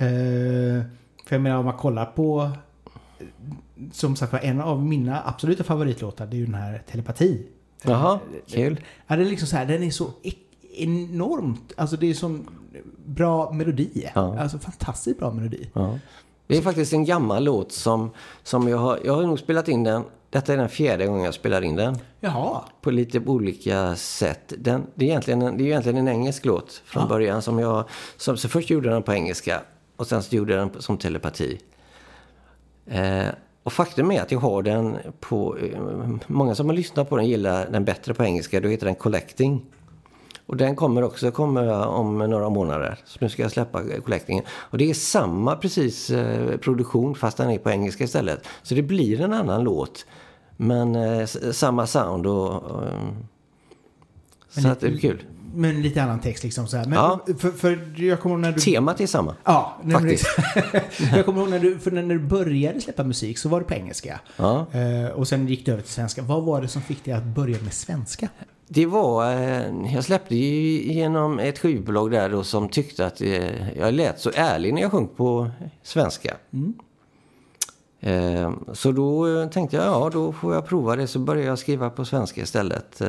Eh, 0.04 0.82
för 1.28 1.36
jag 1.36 1.42
menar 1.42 1.56
om 1.58 1.64
man 1.64 1.76
kollar 1.76 2.04
på 2.06 2.50
som 3.92 4.16
sagt 4.16 4.32
var 4.32 4.40
en 4.40 4.60
av 4.60 4.86
mina 4.86 5.22
absoluta 5.24 5.64
favoritlåtar 5.64 6.26
det 6.26 6.36
är 6.36 6.38
ju 6.38 6.44
den 6.46 6.54
här 6.54 6.82
Telepati. 6.90 7.46
Jaha, 7.84 8.18
kul. 8.46 8.80
Ja, 9.06 9.16
det 9.16 9.22
är 9.22 9.26
liksom 9.26 9.48
så 9.48 9.56
här, 9.56 9.66
den 9.66 9.82
är 9.82 9.90
så 9.90 10.10
enormt, 10.76 11.72
alltså 11.76 11.96
det 11.96 12.06
är 12.10 12.14
sån 12.14 12.48
bra 13.06 13.52
melodi. 13.52 14.10
Ja. 14.14 14.38
Alltså 14.38 14.58
fantastiskt 14.58 15.18
bra 15.18 15.30
melodi. 15.30 15.70
Ja. 15.72 15.98
Det 16.46 16.56
är 16.56 16.62
faktiskt 16.62 16.92
en 16.92 17.04
gammal 17.04 17.44
låt 17.44 17.72
som, 17.72 18.10
som 18.42 18.68
jag 18.68 18.78
har... 18.78 18.98
Jag 19.04 19.14
har 19.14 19.22
nog 19.22 19.38
spelat 19.38 19.68
in 19.68 19.84
den. 19.84 20.02
Detta 20.30 20.52
är 20.52 20.56
den 20.56 20.68
fjärde 20.68 21.06
gången 21.06 21.24
jag 21.24 21.34
spelar 21.34 21.62
in 21.62 21.76
den. 21.76 21.98
Jaha. 22.20 22.60
På 22.80 22.90
lite 22.90 23.20
olika 23.20 23.96
sätt. 23.96 24.52
Den, 24.58 24.86
det, 24.94 25.04
är 25.04 25.08
egentligen 25.08 25.42
en, 25.42 25.56
det 25.56 25.64
är 25.64 25.66
egentligen 25.66 25.98
en 25.98 26.08
engelsk 26.08 26.44
låt 26.44 26.82
från 26.84 27.02
Ja. 27.02 27.08
början. 27.08 27.42
Som 27.42 27.58
jag, 27.58 27.84
som, 28.16 28.36
så 28.36 28.48
först 28.48 28.70
gjorde 28.70 28.86
jag 28.88 28.94
den 28.96 29.02
på 29.02 29.12
engelska. 29.12 29.60
Och 29.96 30.06
sen 30.06 30.22
så 30.22 30.36
gjorde 30.36 30.54
jag 30.54 30.68
den 30.68 30.82
som 30.82 30.98
telepati. 30.98 31.58
Eh, 32.86 33.26
och 33.62 33.72
faktum 33.72 34.10
är 34.10 34.22
att 34.22 34.32
jag 34.32 34.38
har 34.38 34.62
den 34.62 34.96
på... 35.20 35.56
Eh, 35.56 35.80
många 36.26 36.54
som 36.54 36.66
har 36.66 36.74
lyssnat 36.74 37.08
på 37.08 37.16
den 37.16 37.26
gillar 37.26 37.70
den 37.70 37.84
bättre 37.84 38.14
på 38.14 38.24
engelska. 38.24 38.60
Då 38.60 38.68
heter 38.68 38.86
den 38.86 38.94
Collecting. 38.94 39.66
Och 40.48 40.56
den 40.56 40.76
kommer 40.76 41.02
också 41.04 41.30
kommer 41.30 41.86
om 41.86 42.18
några 42.18 42.48
månader. 42.48 42.98
Så 43.04 43.18
nu 43.20 43.28
ska 43.28 43.42
jag 43.42 43.50
släppa 43.52 43.82
Collectingen. 44.04 44.44
Och 44.50 44.78
det 44.78 44.90
är 44.90 44.94
samma 44.94 45.56
precis 45.56 46.10
eh, 46.10 46.56
produktion 46.56 47.14
fast 47.14 47.36
den 47.36 47.50
är 47.50 47.58
på 47.58 47.70
engelska 47.70 48.04
istället. 48.04 48.44
Så 48.62 48.74
det 48.74 48.82
blir 48.82 49.20
en 49.20 49.32
annan 49.32 49.64
låt. 49.64 50.06
Men 50.56 50.94
eh, 50.96 51.26
samma 51.52 51.86
sound 51.86 52.26
och... 52.26 52.52
eh, 52.86 52.92
så 54.50 54.60
lite- 54.60 54.70
att 54.72 54.80
det 54.80 54.86
är 54.86 54.96
kul. 54.98 55.22
Men 55.54 55.82
lite 55.82 56.02
annan 56.02 56.20
text 56.20 56.44
liksom 56.44 56.66
så 56.66 56.76
här. 56.76 56.84
Men 56.84 56.92
Ja. 56.98 57.20
för, 57.38 57.50
för 57.50 57.94
jag 58.02 58.20
kommer 58.20 58.36
när 58.36 58.52
du... 58.52 58.60
Temat 58.60 59.00
är 59.00 59.06
samma. 59.06 59.34
Ja, 59.44 59.76
Faktiskt. 59.92 60.26
jag 61.16 61.24
kommer 61.24 61.40
ihåg 61.40 61.50
när 61.50 61.58
du, 61.58 61.78
för 61.78 61.90
när 61.90 62.02
du 62.02 62.18
började 62.18 62.80
släppa 62.80 63.04
musik 63.04 63.38
så 63.38 63.48
var 63.48 63.60
det 63.60 63.66
på 63.66 63.74
engelska. 63.74 64.20
Ja. 64.36 64.66
Eh, 64.72 65.10
och 65.12 65.28
sen 65.28 65.48
gick 65.48 65.66
det 65.66 65.72
över 65.72 65.82
till 65.82 65.92
svenska. 65.92 66.22
Vad 66.22 66.42
var 66.44 66.62
det 66.62 66.68
som 66.68 66.82
fick 66.82 67.04
dig 67.04 67.14
att 67.14 67.24
börja 67.24 67.58
med 67.62 67.72
svenska? 67.72 68.28
Det 68.68 68.86
var, 68.86 69.32
eh, 69.32 69.94
jag 69.94 70.04
släppte 70.04 70.36
ju 70.36 70.92
genom 70.92 71.38
ett 71.38 71.58
skivbolag 71.58 72.10
där 72.10 72.28
då 72.30 72.44
som 72.44 72.68
tyckte 72.68 73.06
att 73.06 73.20
eh, 73.20 73.78
jag 73.78 73.94
lät 73.94 74.20
så 74.20 74.30
ärlig 74.34 74.74
när 74.74 74.82
jag 74.82 74.90
sjöng 74.90 75.08
på 75.08 75.50
svenska. 75.82 76.36
Eh, 78.00 78.52
så 78.72 78.92
då 78.92 79.26
tänkte 79.48 79.76
jag, 79.76 79.86
ja 79.86 80.10
då 80.12 80.32
får 80.32 80.54
jag 80.54 80.66
prova 80.66 80.96
det. 80.96 81.06
Så 81.06 81.18
började 81.18 81.48
jag 81.48 81.58
skriva 81.58 81.90
på 81.90 82.04
svenska 82.04 82.40
istället. 82.40 83.02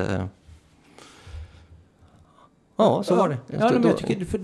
Ja, 2.80 3.04
så 3.04 3.16
var 3.16 3.30
det. 3.30 3.38
Ja, 3.48 3.72
men 3.72 3.84
jag 3.84 3.98
tycker, 3.98 4.26
för, 4.26 4.40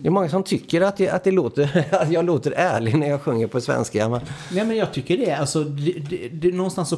Det 0.00 0.08
är 0.08 0.10
många 0.10 0.28
som 0.28 0.42
tycker 0.42 0.80
att, 0.80 0.96
det, 0.96 1.10
att, 1.10 1.24
det 1.24 1.30
låter, 1.30 1.86
att 2.02 2.10
jag 2.10 2.24
låter 2.24 2.50
ärlig 2.56 2.98
när 2.98 3.08
jag 3.08 3.20
sjunger 3.22 3.46
på 3.46 3.60
svenska. 3.60 4.08
Men, 4.08 4.20
nej, 4.52 4.66
men 4.66 4.76
jag 4.76 4.92
tycker 4.92 5.16
det. 5.16 5.32
Alltså, 5.32 5.64
det, 5.64 5.92
det, 5.92 6.28
det, 6.28 6.52
någonstans 6.54 6.88
så 6.88 6.96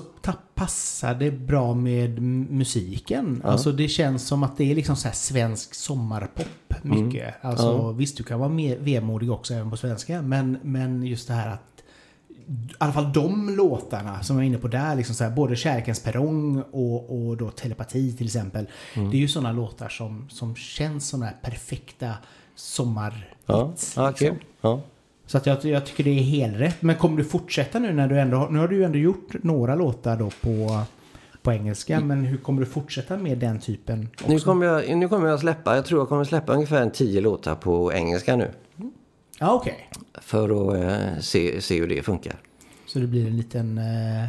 passar 0.54 1.14
det 1.14 1.30
bra 1.30 1.74
med 1.74 2.22
musiken. 2.52 3.40
Ja. 3.44 3.50
Alltså, 3.50 3.72
det 3.72 3.88
känns 3.88 4.26
som 4.26 4.42
att 4.42 4.56
det 4.56 4.70
är 4.70 4.74
liksom 4.74 4.96
så 4.96 5.08
svensk 5.12 5.74
sommarpop 5.74 6.46
mycket. 6.82 7.34
Alltså, 7.40 7.68
Mm. 7.68 7.80
Ja. 7.82 7.92
Visst, 7.92 8.16
du 8.16 8.22
kan 8.22 8.38
vara 8.38 8.48
mer 8.48 8.76
vemodig 8.78 9.30
också 9.32 9.54
även 9.54 9.70
på 9.70 9.76
svenska. 9.76 10.22
Men, 10.22 10.58
men 10.62 11.02
just 11.02 11.28
det 11.28 11.34
här 11.34 11.50
att 11.52 11.77
i 12.48 12.74
alla 12.78 12.92
fall 12.92 13.12
de 13.12 13.56
låtarna 13.56 14.22
som 14.22 14.36
jag 14.36 14.44
är 14.44 14.46
inne 14.46 14.58
på 14.58 14.68
där, 14.68 14.96
liksom 14.96 15.14
så 15.14 15.24
här, 15.24 15.30
både 15.30 15.56
Kärlekens 15.56 16.02
perrong 16.02 16.62
och, 16.70 17.28
och 17.28 17.36
då 17.36 17.50
Telepati 17.50 18.12
till 18.12 18.26
exempel. 18.26 18.66
Mm. 18.94 19.10
Det 19.10 19.16
är 19.16 19.18
ju 19.18 19.28
sådana 19.28 19.52
låtar 19.52 19.88
som, 19.88 20.28
som 20.30 20.56
känns 20.56 21.08
som 21.08 21.22
här 21.22 21.36
perfekta 21.42 22.12
sommarhits. 22.54 23.96
ja, 23.96 24.08
liksom. 24.08 24.28
kul. 24.28 24.36
Ja. 24.60 24.80
Så 25.26 25.38
att 25.38 25.46
jag, 25.46 25.64
jag 25.64 25.86
tycker 25.86 26.04
det 26.04 26.10
är 26.10 26.22
helt 26.22 26.56
rätt. 26.56 26.82
Men 26.82 26.96
kommer 26.96 27.16
du 27.16 27.24
fortsätta 27.24 27.78
nu 27.78 27.92
när 27.92 28.08
du 28.08 28.20
ändå 28.20 28.48
Nu 28.50 28.58
har 28.58 28.68
du 28.68 28.76
ju 28.76 28.84
ändå 28.84 28.98
gjort 28.98 29.34
några 29.42 29.74
låtar 29.74 30.16
då 30.16 30.30
på, 30.40 30.82
på 31.42 31.52
engelska. 31.52 32.00
Men 32.00 32.24
hur 32.24 32.38
kommer 32.38 32.60
du 32.60 32.66
fortsätta 32.66 33.16
med 33.16 33.38
den 33.38 33.60
typen? 33.60 34.08
Också? 34.14 34.28
Nu, 34.28 34.40
kommer 34.40 34.66
jag, 34.66 34.96
nu 34.96 35.08
kommer 35.08 35.28
jag 35.28 35.40
släppa, 35.40 35.76
jag 35.76 35.84
tror 35.84 36.00
jag 36.00 36.08
kommer 36.08 36.24
släppa 36.24 36.52
ungefär 36.52 36.82
en 36.82 36.90
tio 36.90 37.20
låtar 37.20 37.54
på 37.54 37.92
engelska 37.92 38.36
nu. 38.36 38.50
Ja, 39.38 39.52
okej. 39.52 39.88
För 40.22 40.70
att 40.74 40.82
eh, 40.82 41.20
se, 41.20 41.60
se 41.62 41.80
hur 41.80 41.88
det 41.88 42.02
funkar. 42.02 42.36
Så 42.86 42.98
det 42.98 43.06
blir 43.06 43.26
en 43.26 43.36
liten... 43.36 43.78
Eh, 43.78 44.28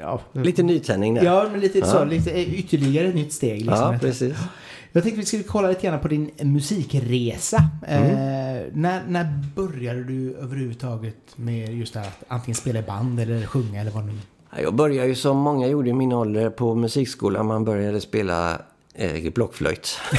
ja, 0.00 0.20
Lite 0.32 0.62
nytändning 0.62 1.14
där. 1.14 1.22
Ja, 1.24 1.48
men 1.52 1.60
lite 1.60 1.86
så. 1.86 1.96
Ja. 1.96 2.04
Lite, 2.04 2.30
eh, 2.30 2.54
ytterligare 2.58 3.08
ett 3.08 3.14
nytt 3.14 3.32
steg. 3.32 3.56
Liksom, 3.56 3.92
Ja, 3.92 3.98
precis. 4.00 4.36
Jag 4.92 5.02
tänkte 5.02 5.20
vi 5.20 5.26
skulle 5.26 5.42
kolla 5.42 5.68
lite 5.68 5.86
grann 5.86 6.00
på 6.00 6.08
din 6.08 6.30
musikresa. 6.42 7.64
Mm. 7.86 8.10
Eh, 8.10 8.62
när, 8.72 9.02
när 9.08 9.44
började 9.54 10.04
du 10.04 10.34
överhuvudtaget 10.34 11.16
med 11.36 11.74
just 11.78 11.94
det 11.94 12.00
här 12.00 12.06
att 12.08 12.24
antingen 12.28 12.54
spela 12.54 12.78
i 12.78 12.82
band 12.82 13.20
eller 13.20 13.46
sjunga 13.46 13.80
eller 13.80 13.90
vad 13.90 14.04
nu... 14.04 14.12
Ja, 14.50 14.62
Jag 14.62 14.74
började 14.74 15.08
ju 15.08 15.14
som 15.14 15.36
många 15.36 15.66
gjorde 15.66 15.90
i 15.90 15.92
min 15.92 16.12
ålder 16.12 16.50
på 16.50 16.74
musikskolan. 16.74 17.46
Man 17.46 17.64
började 17.64 18.00
spela 18.00 18.58
eh, 18.94 19.32
blockflöjt. 19.32 19.98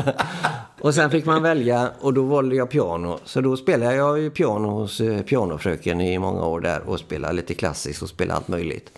och 0.80 0.94
sen 0.94 1.10
fick 1.10 1.26
man 1.26 1.42
välja 1.42 1.90
och 2.00 2.14
då 2.14 2.22
valde 2.22 2.56
jag 2.56 2.70
piano. 2.70 3.18
Så 3.24 3.40
då 3.40 3.56
spelade 3.56 3.94
jag 3.94 4.18
ju 4.20 4.30
piano 4.30 4.68
hos 4.68 5.00
eh, 5.00 5.22
pianofröken 5.22 6.00
i 6.00 6.18
många 6.18 6.46
år 6.46 6.60
där 6.60 6.80
och 6.88 6.98
spelade 6.98 7.34
lite 7.34 7.54
klassiskt 7.54 8.02
och 8.02 8.08
spelade 8.08 8.36
allt 8.36 8.48
möjligt. 8.48 8.92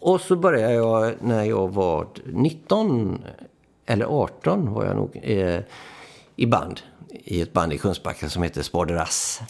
Och 0.00 0.20
så 0.20 0.36
började 0.36 0.74
jag 0.74 1.14
när 1.20 1.44
jag 1.44 1.68
var 1.68 2.06
19 2.24 3.18
eller 3.86 4.06
18 4.06 4.72
var 4.74 4.84
jag 4.84 4.96
nog 4.96 5.20
eh, 5.22 5.60
i 6.36 6.46
band. 6.46 6.80
I 7.10 7.40
ett 7.40 7.52
band 7.52 7.72
i 7.72 7.78
Kungsbacka 7.78 8.28
som 8.28 8.42
heter 8.42 8.62
Spaderass. 8.62 9.40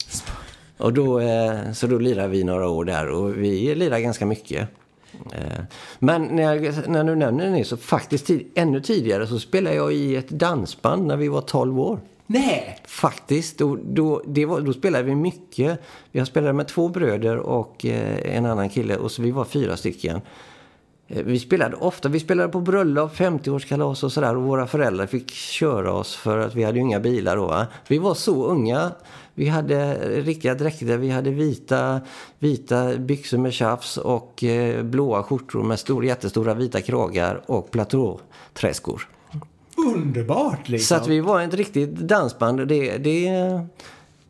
Och 0.77 0.93
då, 0.93 1.21
eh, 1.21 1.73
så 1.73 1.87
då 1.87 1.99
lirade 1.99 2.29
vi 2.29 2.45
några 2.45 2.69
år 2.69 2.85
där 2.85 3.11
och 3.11 3.37
vi 3.37 3.75
lirade 3.75 4.01
ganska 4.01 4.27
mycket. 4.27 4.69
Eh, 5.33 5.65
Men 5.99 6.23
när, 6.23 6.43
jag, 6.43 6.89
när 6.89 7.05
du 7.05 7.17
nämner 7.17 7.51
det 7.59 7.65
så 7.65 7.77
faktiskt 7.77 8.27
tid, 8.27 8.51
ännu 8.55 8.81
tidigare 8.81 9.27
så 9.27 9.39
spelade 9.39 9.77
jag 9.77 9.93
i 9.93 10.17
ett 10.17 10.29
dansband 10.29 11.07
när 11.07 11.17
vi 11.17 11.29
var 11.29 11.41
12 11.41 11.81
år. 11.81 12.01
Nej! 12.27 12.79
Faktiskt, 12.87 13.59
då, 13.59 13.79
då, 13.85 14.23
var, 14.47 14.61
då 14.61 14.73
spelade 14.73 15.05
vi 15.05 15.15
mycket. 15.15 15.81
Jag 16.13 16.27
spelade 16.27 16.53
med 16.53 16.69
två 16.69 16.89
bröder 16.89 17.37
och 17.37 17.87
eh, 17.87 18.37
en 18.37 18.47
annan 18.47 18.69
kille 18.69 18.97
och 18.97 19.11
så 19.11 19.23
vi 19.23 19.31
var 19.31 19.45
fyra 19.45 19.77
stycken. 19.77 20.21
eh, 21.09 21.23
vi 21.25 21.39
spelade 21.39 21.77
ofta, 21.77 22.09
vi 22.09 22.21
spelade 22.21 22.49
på 22.49 22.61
bröllop, 22.61 23.17
50-årskalas 23.17 24.05
och 24.05 24.13
sådär 24.13 24.37
och 24.37 24.43
våra 24.43 24.67
föräldrar 24.67 25.07
fick 25.07 25.31
köra 25.31 25.93
oss 25.93 26.17
för 26.17 26.39
att 26.39 26.55
vi 26.55 26.65
hade 26.65 26.79
ju 26.79 26.85
inga 26.85 27.01
bilar 27.01 27.37
då. 27.37 27.47
Va? 27.47 27.67
Vi 27.89 27.99
var 27.99 28.15
så 28.15 28.47
unga. 28.47 28.91
Vi 29.39 29.49
hade 29.49 29.95
riktiga 30.21 30.55
dräkter, 30.55 30.97
vi 30.97 31.11
hade 31.11 31.31
vita, 31.31 32.01
vita 32.39 32.97
byxor 32.97 33.39
med 33.39 33.53
tjafs 33.53 33.97
och 33.97 34.45
eh, 34.45 34.83
blåa 34.83 35.23
skjortor 35.23 35.63
med 35.63 35.79
stor, 35.79 36.05
jättestora 36.05 36.55
vita 36.55 36.81
kragar 36.81 37.43
och 37.47 37.71
platåträskor. 37.71 39.09
Underbart 39.95 40.69
liksom. 40.69 40.97
Så 40.97 41.03
att 41.03 41.09
vi 41.09 41.21
var 41.21 41.41
ett 41.41 41.55
riktigt 41.55 41.91
dansband. 41.91 42.69
Det, 42.69 42.97
det, 42.97 43.29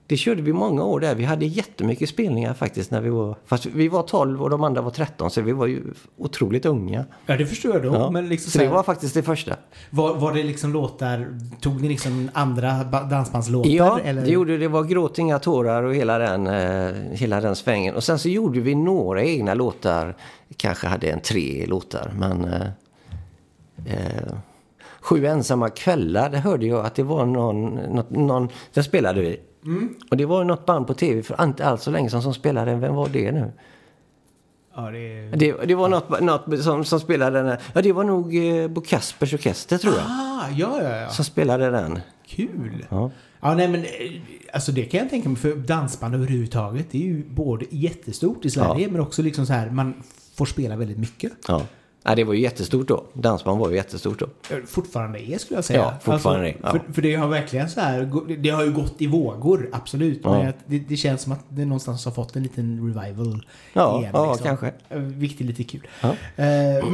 det 0.08 0.16
körde 0.16 0.42
vi 0.42 0.52
många 0.52 0.84
år 0.84 1.00
där. 1.00 1.14
Vi 1.14 1.24
hade 1.24 1.46
jättemycket 1.46 2.08
spelningar 2.08 2.54
faktiskt 2.54 2.90
när 2.90 3.00
vi 3.00 3.10
var... 3.10 3.36
Fast 3.46 3.66
vi 3.66 3.88
var 3.88 4.02
12 4.02 4.42
och 4.42 4.50
de 4.50 4.64
andra 4.64 4.82
var 4.82 4.90
13 4.90 5.30
så 5.30 5.40
vi 5.40 5.52
var 5.52 5.66
ju 5.66 5.82
otroligt 6.16 6.66
unga. 6.66 7.04
Ja, 7.26 7.36
det 7.36 7.46
förstår 7.46 7.74
jag 7.74 7.82
då. 7.82 7.94
Ja. 7.94 8.10
Men 8.10 8.28
liksom 8.28 8.50
så 8.50 8.58
så 8.58 8.64
det 8.64 8.70
var 8.70 8.82
faktiskt 8.82 9.14
det 9.14 9.22
första. 9.22 9.56
var, 9.90 10.14
var 10.14 10.32
det 10.32 10.42
liksom 10.42 10.72
låtar, 10.72 11.38
tog 11.60 11.82
ni 11.82 11.88
liksom 11.88 12.30
andra 12.32 12.84
ba- 12.84 13.02
dansbandslåtar? 13.02 13.70
Ja, 13.70 14.00
eller? 14.04 14.22
det 14.22 14.30
gjorde 14.30 14.58
det. 14.58 14.68
var 14.68 14.84
Gråt 14.84 15.18
inga 15.18 15.38
tårar 15.38 15.82
och 15.82 15.94
hela 15.94 16.18
den, 16.18 16.46
eh, 16.46 16.94
hela 17.12 17.40
den 17.40 17.56
svängen. 17.56 17.94
Och 17.94 18.04
sen 18.04 18.18
så 18.18 18.28
gjorde 18.28 18.60
vi 18.60 18.74
några 18.74 19.22
egna 19.22 19.54
låtar. 19.54 20.16
Kanske 20.56 20.86
hade 20.86 21.10
en 21.10 21.20
tre 21.20 21.66
låtar. 21.66 22.12
Men 22.18 22.44
eh, 22.44 22.66
eh, 23.86 24.32
Sju 25.00 25.26
ensamma 25.26 25.70
kvällar, 25.70 26.30
det 26.30 26.38
hörde 26.38 26.66
jag 26.66 26.86
att 26.86 26.94
det 26.94 27.02
var 27.02 27.26
någon, 27.26 27.74
något, 27.74 28.10
någon 28.10 28.48
den 28.74 28.84
spelade 28.84 29.20
vi. 29.20 29.40
Och 30.10 30.16
det 30.16 30.26
var 30.26 30.44
något 30.44 30.66
band 30.66 30.86
på 30.86 30.94
tv 30.94 31.22
för 31.22 31.44
inte 31.44 31.66
alls 31.66 31.82
så 31.82 31.90
länge 31.90 32.10
sedan 32.10 32.22
som 32.22 32.34
spelade 32.34 32.70
den. 32.70 32.80
Vem 32.80 32.94
var 32.94 33.08
det 33.08 33.32
nu? 33.32 33.52
Ja, 34.74 34.90
det 34.90 34.98
är... 34.98 35.36
Det, 35.36 35.66
det 35.66 35.74
var 35.74 35.88
något, 35.88 36.20
något 36.20 36.62
som, 36.62 36.84
som 36.84 37.00
spelade 37.00 37.42
den. 37.42 37.56
Ja, 37.72 37.82
det 37.82 37.92
var 37.92 38.04
nog 38.04 38.36
eh, 38.36 38.68
Bo 38.68 38.80
Kaspers 38.80 39.34
Orkester 39.34 39.78
tror 39.78 39.94
jag. 39.94 40.04
Ah, 40.08 40.48
ja, 40.56 40.82
ja, 40.82 40.96
ja. 40.96 41.08
Som 41.08 41.24
spelade 41.24 41.70
den. 41.70 42.00
Kul. 42.26 42.86
Ja. 42.88 43.10
Ja, 43.40 43.54
nej 43.54 43.68
men 43.68 43.84
eh, 43.84 43.88
alltså 44.52 44.72
det 44.72 44.84
kan 44.84 45.00
jag 45.00 45.10
tänka 45.10 45.28
mig 45.28 45.38
för 45.38 45.54
dansband 45.54 46.14
överhuvudtaget. 46.14 46.86
Det 46.90 46.98
är 46.98 47.06
ju 47.06 47.24
både 47.24 47.66
jättestort 47.70 48.44
i 48.44 48.50
Sverige 48.50 48.88
men 48.90 49.00
också 49.00 49.22
liksom 49.22 49.46
så 49.46 49.52
här 49.52 49.70
man 49.70 50.02
får 50.34 50.46
spela 50.46 50.76
väldigt 50.76 50.98
mycket. 50.98 51.32
Ja. 51.48 51.62
Ja, 52.02 52.14
det 52.14 52.24
var 52.24 52.34
ju 52.34 52.40
jättestort 52.40 52.88
då. 52.88 53.04
Dansband 53.12 53.60
var 53.60 53.70
ju 53.70 53.76
jättestort 53.76 54.18
då. 54.18 54.26
Fortfarande 54.66 55.30
är 55.30 55.38
skulle 55.38 55.58
jag 55.58 55.64
säga. 55.64 55.78
Ja, 55.80 55.94
fortfarande 56.12 56.48
är, 56.48 56.56
ja. 56.62 56.70
för, 56.70 56.92
för 56.92 57.02
det 57.02 57.14
har 57.14 57.28
verkligen 57.28 57.70
så 57.70 57.80
här, 57.80 58.36
det 58.38 58.50
har 58.50 58.64
ju 58.64 58.72
gått 58.72 58.94
i 58.98 59.06
vågor, 59.06 59.68
absolut. 59.72 60.20
Ja. 60.24 60.42
Men 60.42 60.52
det, 60.66 60.78
det 60.78 60.96
känns 60.96 61.22
som 61.22 61.32
att 61.32 61.44
det 61.48 61.64
någonstans 61.64 62.04
har 62.04 62.12
fått 62.12 62.36
en 62.36 62.42
liten 62.42 62.94
revival 62.94 63.46
Ja, 63.72 63.98
igen. 64.00 64.10
ja, 64.14 64.30
liksom. 64.32 64.46
kanske. 64.46 64.66
Eh, 64.88 64.98
Vilket 64.98 65.40
är 65.40 65.44
lite 65.44 65.64
kul. 65.64 65.86
Ja. 66.00 66.08
Eh, 66.36 66.84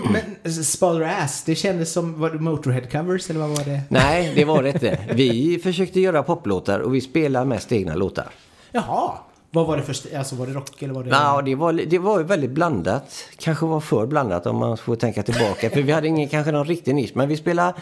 men 0.43 0.53
Spother 0.65 1.01
Ass, 1.23 1.45
det 1.45 1.55
kändes 1.55 1.93
som, 1.93 2.21
var 2.21 2.31
det 2.31 2.39
Motorhead-covers 2.39 3.31
eller 3.31 3.41
vad 3.41 3.49
var 3.51 3.65
det? 3.65 3.81
Nej, 3.89 4.33
det 4.35 4.45
var 4.45 4.63
det 4.63 4.69
inte. 4.69 4.99
Vi 5.15 5.59
försökte 5.63 6.01
göra 6.01 6.23
poplåtar 6.23 6.81
och 6.81 6.95
vi 6.95 7.01
spelade 7.01 7.47
mest 7.47 7.73
egna 7.73 7.95
låtar. 7.95 8.29
Jaha, 8.73 9.13
vad 9.55 9.67
var 9.67 9.77
det 9.77 9.83
för, 9.83 10.17
alltså 10.17 10.37
var 10.37 10.47
det 10.47 10.53
rock 10.53 10.83
eller 10.83 10.95
var 10.95 11.05
det? 11.05 11.11
Ja, 11.11 11.43
det 11.43 11.55
var, 11.55 11.73
det 11.73 11.99
var 11.99 12.19
ju 12.19 12.25
väldigt 12.25 12.51
blandat. 12.51 13.29
Kanske 13.39 13.67
var 13.67 13.81
för 13.81 14.07
blandat 14.07 14.47
om 14.47 14.57
man 14.57 14.77
får 14.77 14.97
tänka 14.97 15.23
tillbaka. 15.23 15.71
För 15.71 15.83
vi 15.83 15.93
hade 15.93 16.09
ingen, 16.09 16.29
kanske 16.29 16.53
någon 16.53 16.67
riktig 16.67 16.95
nisch. 16.95 17.13
Men 17.15 17.29
vi 17.29 17.37
spelade, 17.37 17.75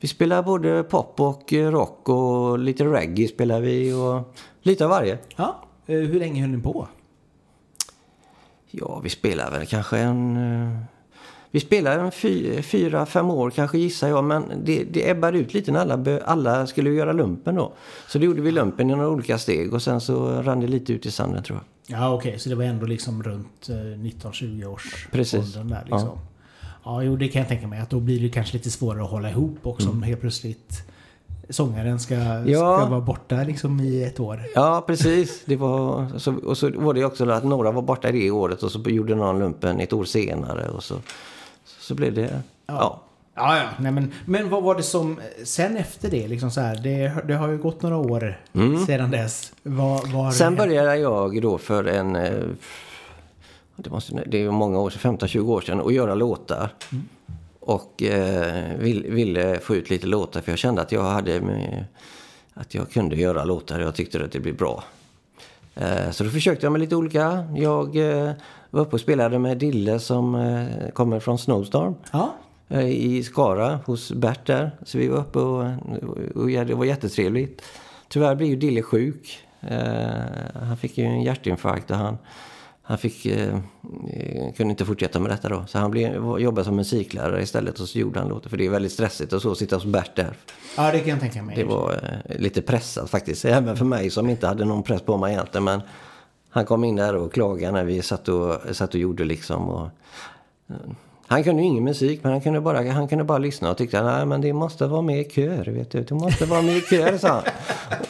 vi 0.00 0.08
spelade 0.08 0.42
både 0.42 0.82
pop 0.82 1.20
och 1.20 1.52
eh, 1.52 1.70
rock 1.70 2.08
och 2.08 2.58
lite 2.58 2.84
reggae 2.84 3.28
spelade 3.28 3.60
vi 3.60 3.92
och 3.92 4.34
lite 4.62 4.84
av 4.84 4.90
varje. 4.90 5.18
Ja, 5.36 5.56
eh, 5.86 5.96
hur 5.96 6.18
länge 6.18 6.40
höll 6.40 6.50
ni 6.50 6.62
på? 6.62 6.88
Ja, 8.70 9.00
vi 9.02 9.10
spelade 9.10 9.58
väl 9.58 9.66
kanske 9.66 9.98
en... 9.98 10.38
eh, 11.46 11.50
Vi 11.50 11.60
spelade 11.60 12.00
en 12.00 12.10
fy, 12.12 12.62
fyra, 12.62 13.06
fem 13.06 13.30
år 13.30 13.50
kanske 13.50 13.78
gissar 13.78 14.08
jag. 14.08 14.24
Men 14.24 14.44
det, 14.64 14.84
det 14.84 15.10
ebbade 15.10 15.38
ut 15.38 15.54
lite 15.54 15.72
när 15.72 15.80
alla, 15.80 16.20
alla 16.24 16.66
skulle 16.66 16.90
göra 16.90 17.12
lumpen 17.12 17.54
då. 17.54 17.72
Så 18.08 18.18
då 18.18 18.24
gjorde 18.24 18.40
vi 18.42 18.50
lumpen 18.50 18.90
i 18.90 18.94
några 18.94 19.08
olika 19.08 19.38
steg 19.38 19.74
och 19.74 19.82
sen 19.82 20.00
så 20.00 20.42
rann 20.42 20.60
det 20.60 20.66
lite 20.66 20.92
ut 20.92 21.06
i 21.06 21.10
sanden 21.10 21.42
tror 21.42 21.58
jag. 21.58 21.98
Ja, 22.00 22.14
okej, 22.14 22.38
så 22.38 22.48
det 22.48 22.54
var 22.54 22.64
ändå 22.64 22.86
liksom 22.86 23.22
runt 23.22 23.68
eh, 23.68 23.74
19-20 23.74 24.66
års 24.66 25.08
Precis. 25.12 25.40
åldern 25.56 25.68
där 25.68 25.82
liksom. 25.82 26.18
Ja. 26.84 27.02
jo, 27.02 27.16
det 27.16 27.28
kan 27.28 27.40
jag 27.40 27.48
tänka 27.48 27.66
mig. 27.66 27.80
Att 27.80 27.90
då 27.90 28.00
blir 28.00 28.20
det 28.20 28.28
kanske 28.28 28.56
lite 28.56 28.70
svårare 28.70 29.02
att 29.04 29.10
hålla 29.10 29.30
ihop 29.30 29.58
också 29.62 29.90
om 29.90 30.02
helt 30.02 30.20
plötsligt 30.20 30.82
sångaren 31.48 32.00
ska, 32.00 32.14
Mm. 32.14 32.48
Ja. 32.52 32.78
ska 32.80 32.90
vara 32.90 33.00
borta 33.00 33.36
liksom 33.36 33.80
i 33.80 34.02
ett 34.04 34.20
år. 34.20 34.40
Ja, 34.54 34.84
precis. 34.86 35.42
Det 35.44 35.56
var, 35.56 36.18
så, 36.18 36.34
och 36.34 36.58
så 36.58 36.70
var 36.74 36.94
det 36.94 37.04
också 37.04 37.30
att 37.30 37.44
några 37.44 37.70
var 37.70 37.82
borta 37.82 38.12
det 38.12 38.30
året 38.30 38.62
och 38.62 38.70
så 38.70 38.80
gjorde 38.80 39.14
någon 39.14 39.38
lumpen 39.38 39.80
ett 39.80 39.92
år 39.92 40.04
senare. 40.04 40.68
Och 40.68 40.82
så, 40.84 40.94
så 41.86 41.94
blev 41.94 42.14
det... 42.14 42.42
Ja. 42.66 43.02
Ja, 43.38 43.58
ja. 43.58 43.64
Nej, 43.78 43.92
men, 43.92 44.12
men 44.26 44.50
vad 44.50 44.62
var 44.62 44.74
det 44.74 44.82
som 44.82 45.20
sen 45.44 45.76
efter 45.76 46.10
det? 46.10 46.28
Liksom 46.28 46.50
så 46.50 46.60
här, 46.60 46.76
det, 46.76 47.12
det 47.28 47.34
har 47.34 47.48
ju 47.48 47.58
gått 47.58 47.82
några 47.82 47.96
år 47.96 48.40
sedan 48.86 49.10
dess. 49.10 49.52
Vad 49.62 50.08
har 50.08 50.30
Sen 50.30 50.46
hänt? 50.46 50.58
började 50.58 50.96
jag 50.96 51.42
då 51.42 51.58
för 51.58 51.84
en... 51.84 52.16
eh, 52.16 52.32
Det, 53.76 53.90
måste, 53.90 54.22
det 54.26 54.42
är 54.42 54.50
många 54.50 54.78
år 54.78 54.90
sedan, 54.90 55.18
15-20 55.18 55.48
år 55.48 55.60
sedan, 55.60 55.80
att 55.80 55.92
göra 55.94 56.14
låtar. 56.14 56.70
Och 57.60 58.02
eh, 58.02 58.76
vill, 58.78 59.02
ville 59.10 59.58
få 59.58 59.74
ut 59.76 59.90
lite 59.90 60.06
låtar 60.06 60.40
för 60.40 60.52
jag 60.52 60.58
kände 60.58 60.82
att 60.82 60.92
jag 60.92 61.02
hade... 61.02 61.40
Att 62.54 62.74
jag 62.74 62.90
kunde 62.90 63.16
göra 63.16 63.44
låtar 63.44 63.80
jag 63.80 63.94
tyckte 63.94 64.24
att 64.24 64.32
det 64.32 64.40
blev 64.40 64.56
bra. 64.56 64.84
Eh, 65.74 66.10
Så 66.10 66.24
då 66.24 66.30
försökte 66.30 66.66
jag 66.66 66.72
med 66.72 66.80
lite 66.80 66.96
olika. 66.96 67.46
Jag 67.56 67.96
eh, 67.96 68.30
var 68.76 68.82
uppe 68.82 68.96
och 68.96 69.00
spelade 69.00 69.38
med 69.38 69.58
Dille 69.58 69.98
som 69.98 70.34
eh, 70.34 70.90
kommer 70.92 71.20
från 71.20 71.38
Snowstorm. 71.38 71.94
Ja, 72.12 72.34
eh, 72.68 72.88
i 72.88 73.22
Skara 73.22 73.80
hos 73.84 74.12
Bert 74.12 74.46
där. 74.46 74.70
Så 74.84 74.98
vi 74.98 75.08
var 75.08 75.18
uppe 75.18 75.38
och, 75.38 75.70
och 76.34 76.50
ja, 76.50 76.64
det 76.64 76.74
var 76.74 76.84
jättetrevligt. 76.84 77.62
Tyvärr 78.08 78.34
blev 78.34 78.48
ju 78.48 78.56
Dille 78.56 78.82
sjuk. 78.82 79.38
Eh, 79.60 80.60
han 80.62 80.76
fick 80.76 80.98
ju 80.98 81.04
en 81.04 81.22
hjärtinfarkt 81.22 81.90
och 81.90 81.96
han, 81.96 82.18
han 82.82 82.98
fick, 82.98 83.26
eh, 83.26 83.58
kunde 84.56 84.70
inte 84.70 84.84
fortsätta 84.84 85.20
med 85.20 85.30
detta 85.30 85.48
då. 85.48 85.64
Så 85.68 85.78
han 85.78 85.90
blev, 85.90 86.38
jobbade 86.40 86.64
som 86.64 86.76
musiklärare 86.76 87.42
istället 87.42 87.80
och 87.80 87.88
så 87.88 87.98
gjorde 87.98 88.20
han 88.20 88.28
låtar. 88.28 88.50
För 88.50 88.56
det 88.56 88.66
är 88.66 88.70
väldigt 88.70 88.92
stressigt 88.92 89.32
och 89.32 89.42
så 89.42 89.52
att 89.52 89.58
sitta 89.58 89.76
hos 89.76 89.84
Bert 89.84 90.16
där. 90.16 90.36
ja 90.76 90.92
det 90.92 90.98
kan 90.98 91.08
jag 91.08 91.20
tänka 91.20 91.42
mig. 91.42 91.56
Det 91.56 91.64
var 91.64 91.92
eh, 91.92 92.38
lite 92.38 92.62
pressat 92.62 93.10
faktiskt. 93.10 93.44
Även 93.44 93.76
för 93.76 93.84
mig 93.84 94.10
som 94.10 94.30
inte 94.30 94.46
hade 94.46 94.64
någon 94.64 94.82
press 94.82 95.02
på 95.02 95.16
mig 95.16 95.32
egentligen. 95.32 95.64
Men 95.64 95.80
han 96.56 96.66
kom 96.66 96.84
in 96.84 96.96
där 96.96 97.16
och 97.16 97.32
klagade 97.32 97.72
när 97.72 97.84
vi 97.84 98.02
satt 98.02 98.28
och, 98.28 98.76
satt 98.76 98.94
och 98.94 99.00
gjorde 99.00 99.24
liksom. 99.24 99.68
Och, 99.68 99.88
eh, 100.70 100.76
han 101.26 101.44
kunde 101.44 101.62
ju 101.62 101.68
ingen 101.68 101.84
musik 101.84 102.20
men 102.22 102.32
han 102.32 102.40
kunde 102.40 102.60
bara, 102.60 102.90
han 102.92 103.08
kunde 103.08 103.24
bara 103.24 103.38
lyssna 103.38 103.70
och 103.70 103.76
tyckte 103.76 104.02
nej 104.02 104.26
men 104.26 104.40
det 104.40 104.52
måste 104.52 104.86
vara 104.86 105.02
med 105.02 105.20
i 105.20 105.30
kör. 105.30 105.64
Vet 105.66 105.90
du. 105.90 106.02
Det 106.02 106.14
måste 106.14 106.44
vara 106.46 106.62
med 106.62 106.76
i 106.76 106.80
kör 106.80 107.18
sa 107.18 107.28
han. 107.28 107.42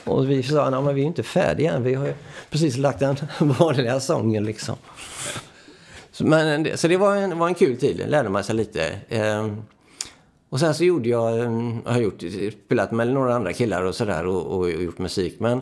Och 0.15 0.31
vi 0.31 0.43
sa 0.43 0.71
nej 0.71 0.83
men 0.83 0.95
vi 0.95 1.03
är 1.03 1.07
inte 1.07 1.23
färdiga 1.23 1.73
än. 1.73 1.83
Vi 1.83 1.95
har 1.95 2.07
ju 2.07 2.15
precis 2.51 2.77
lagt 2.77 2.99
den 3.01 3.17
vanliga 3.59 4.01
sången 4.01 4.45
liksom. 4.45 4.77
Så, 6.13 6.27
men, 6.27 6.63
det- 6.63 6.77
så 6.77 6.89
det 6.89 6.97
var 6.97 7.17
en, 7.17 7.39
var 7.39 7.49
en 7.49 7.55
kul 7.55 7.77
tid. 7.77 8.03
Lärde 8.09 8.29
man 8.29 8.45
sig 8.45 8.55
lite. 8.55 8.99
Ehm, 9.09 9.63
och 10.49 10.61
sen 10.61 10.75
så 10.75 10.85
gjorde 10.85 11.09
jag, 11.09 11.39
eh, 11.39 11.53
jag 11.85 11.93
har 11.93 12.01
gjort, 12.01 12.23
spelat 12.67 12.93
med 12.93 13.09
några 13.09 13.35
andra 13.35 13.53
killar 13.53 13.83
och 13.83 13.95
sådär 13.95 14.27
och, 14.27 14.59
och, 14.59 14.71
gjort 14.71 14.99
musik. 14.99 15.41
Men 15.41 15.61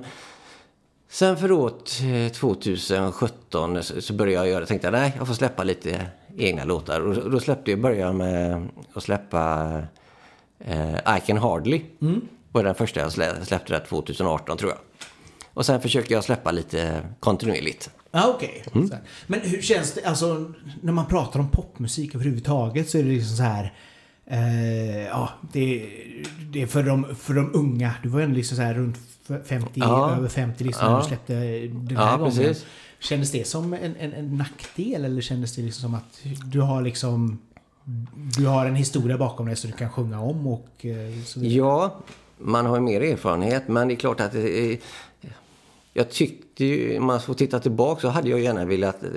sen 1.14 1.36
förråt 1.36 2.00
eh, 2.02 2.32
2017 2.32 3.82
så, 3.82 4.12
började 4.12 4.46
jag 4.46 4.54
göra, 4.54 4.66
tänkte 4.66 4.86
jag 4.86 4.92
nej 4.92 5.12
jag 5.18 5.26
får 5.26 5.34
släppa 5.34 5.64
lite 5.64 6.06
egna 6.36 6.64
låtar. 6.64 7.00
Och 7.00 7.30
då 7.30 7.40
släppte 7.40 7.70
jag, 7.70 7.80
började 7.80 8.12
med 8.12 8.68
att 8.94 9.02
släppa 9.02 9.72
eh, 10.58 11.16
I 11.16 11.20
Can 11.26 11.36
Hardly. 11.36 11.82
var 12.52 12.64
den 12.64 12.74
första 12.74 13.00
jag 13.00 13.12
slä, 13.12 13.44
släppte 13.44 13.72
där 13.72 13.84
2018 13.88 14.56
tror 14.56 14.70
jag. 14.70 14.78
Och 15.54 15.66
sen 15.66 15.80
försöker 15.80 16.14
jag 16.14 16.24
släppa 16.24 16.50
lite 16.50 17.00
kontinuerligt. 17.20 17.90
Ja, 18.10 18.32
okej. 18.34 18.64
Mm. 18.74 18.88
Så 18.88 18.94
här. 18.94 19.02
Men 19.26 19.40
hur 19.40 19.62
känns 19.62 19.92
det, 19.92 20.04
alltså 20.04 20.52
när 20.80 20.92
man 20.92 21.06
pratar 21.06 21.40
om 21.40 21.50
popmusik 21.50 22.14
överhuvudtaget 22.14 22.90
så 22.90 22.98
är 22.98 23.02
det 23.02 23.08
liksom 23.08 23.36
så 23.36 23.42
här. 23.42 23.72
Eh, 24.26 25.04
ja, 25.06 25.28
det, 25.52 25.90
det 26.50 26.62
är 26.62 26.66
för 26.66 26.82
de, 26.82 27.14
för 27.14 27.34
de 27.34 27.50
unga. 27.54 27.94
Du 28.02 28.08
var 28.08 28.18
ju 28.18 28.24
ändå 28.24 28.36
liksom 28.36 28.56
så 28.56 28.62
här 28.62 28.74
runt 28.74 28.98
50, 29.46 29.70
Ja. 29.74 30.16
över 30.16 30.28
50 30.28 30.64
liksom 30.64 30.86
när 30.86 30.92
Ja. 30.94 31.00
du 31.02 31.08
släppte 31.08 31.34
den 31.66 31.96
här 31.96 32.10
Ja, 32.10 32.16
gången. 32.16 32.32
precis. 32.36 32.66
Kändes 32.98 33.30
det 33.32 33.46
som 33.46 33.72
en, 33.74 33.96
en, 33.96 34.12
en 34.12 34.36
nackdel 34.36 35.04
eller 35.04 35.20
kändes 35.22 35.56
det 35.56 35.62
liksom 35.62 35.80
som 35.82 35.94
att 35.94 36.22
du 36.44 36.60
har 36.60 36.82
liksom 36.82 37.38
du 38.36 38.46
har 38.46 38.66
en 38.66 38.74
historia 38.76 39.18
bakom 39.18 39.46
dig 39.46 39.56
så 39.56 39.66
du 39.66 39.72
kan 39.72 39.90
sjunga 39.90 40.20
om 40.20 40.46
och 40.46 40.68
eh, 40.86 41.22
så 41.24 41.40
vidare? 41.40 41.56
Ja, 41.58 41.98
man 42.38 42.66
har 42.66 42.76
ju 42.76 42.82
mer 42.82 43.00
erfarenhet 43.00 43.68
men 43.68 43.88
det 43.88 43.94
är 43.94 43.96
klart 43.96 44.20
att 44.20 44.32
det 44.32 44.72
är, 44.72 44.78
jag 45.92 46.10
tyckte 46.10 46.43
ju, 46.60 47.00
man 47.00 47.20
får 47.20 47.34
titta 47.34 47.60
tillbaka 47.60 48.00
så 48.00 48.08
hade 48.08 48.28
jag 48.28 48.40
gärna 48.40 48.64
velat 48.64 49.02
eh, 49.02 49.10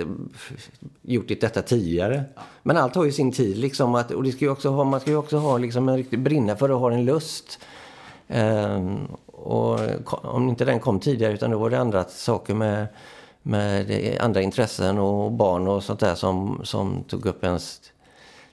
gjort 1.02 1.28
det 1.28 1.40
detta 1.40 1.62
tidigare. 1.62 2.24
Men 2.62 2.76
allt 2.76 2.94
har 2.94 3.04
ju 3.04 3.12
sin 3.12 3.32
tid 3.32 3.56
liksom 3.56 3.94
att, 3.94 4.10
och 4.10 4.22
det 4.22 4.32
ska 4.32 4.44
ju 4.44 4.50
också 4.50 4.68
ha, 4.68 4.84
man 4.84 5.00
ska 5.00 5.10
ju 5.10 5.16
också 5.16 5.36
ha 5.36 5.58
liksom 5.58 5.88
en 5.88 5.96
riktig 5.96 6.18
brinna 6.18 6.56
för 6.56 6.68
att 6.70 6.80
ha 6.80 6.92
en 6.92 7.04
lust. 7.04 7.58
Ehm, 8.28 9.06
och 9.26 9.80
om 10.10 10.48
inte 10.48 10.64
den 10.64 10.80
kom 10.80 11.00
tidigare 11.00 11.32
utan 11.32 11.50
då 11.50 11.58
var 11.58 11.70
det 11.70 11.78
andra 11.78 12.04
saker 12.04 12.54
med, 12.54 12.86
med 13.42 14.16
andra 14.20 14.42
intressen 14.42 14.98
och 14.98 15.32
barn 15.32 15.68
och 15.68 15.84
sånt 15.84 16.00
där 16.00 16.14
som, 16.14 16.60
som 16.64 17.04
tog 17.08 17.26
upp 17.26 17.44
ens 17.44 17.80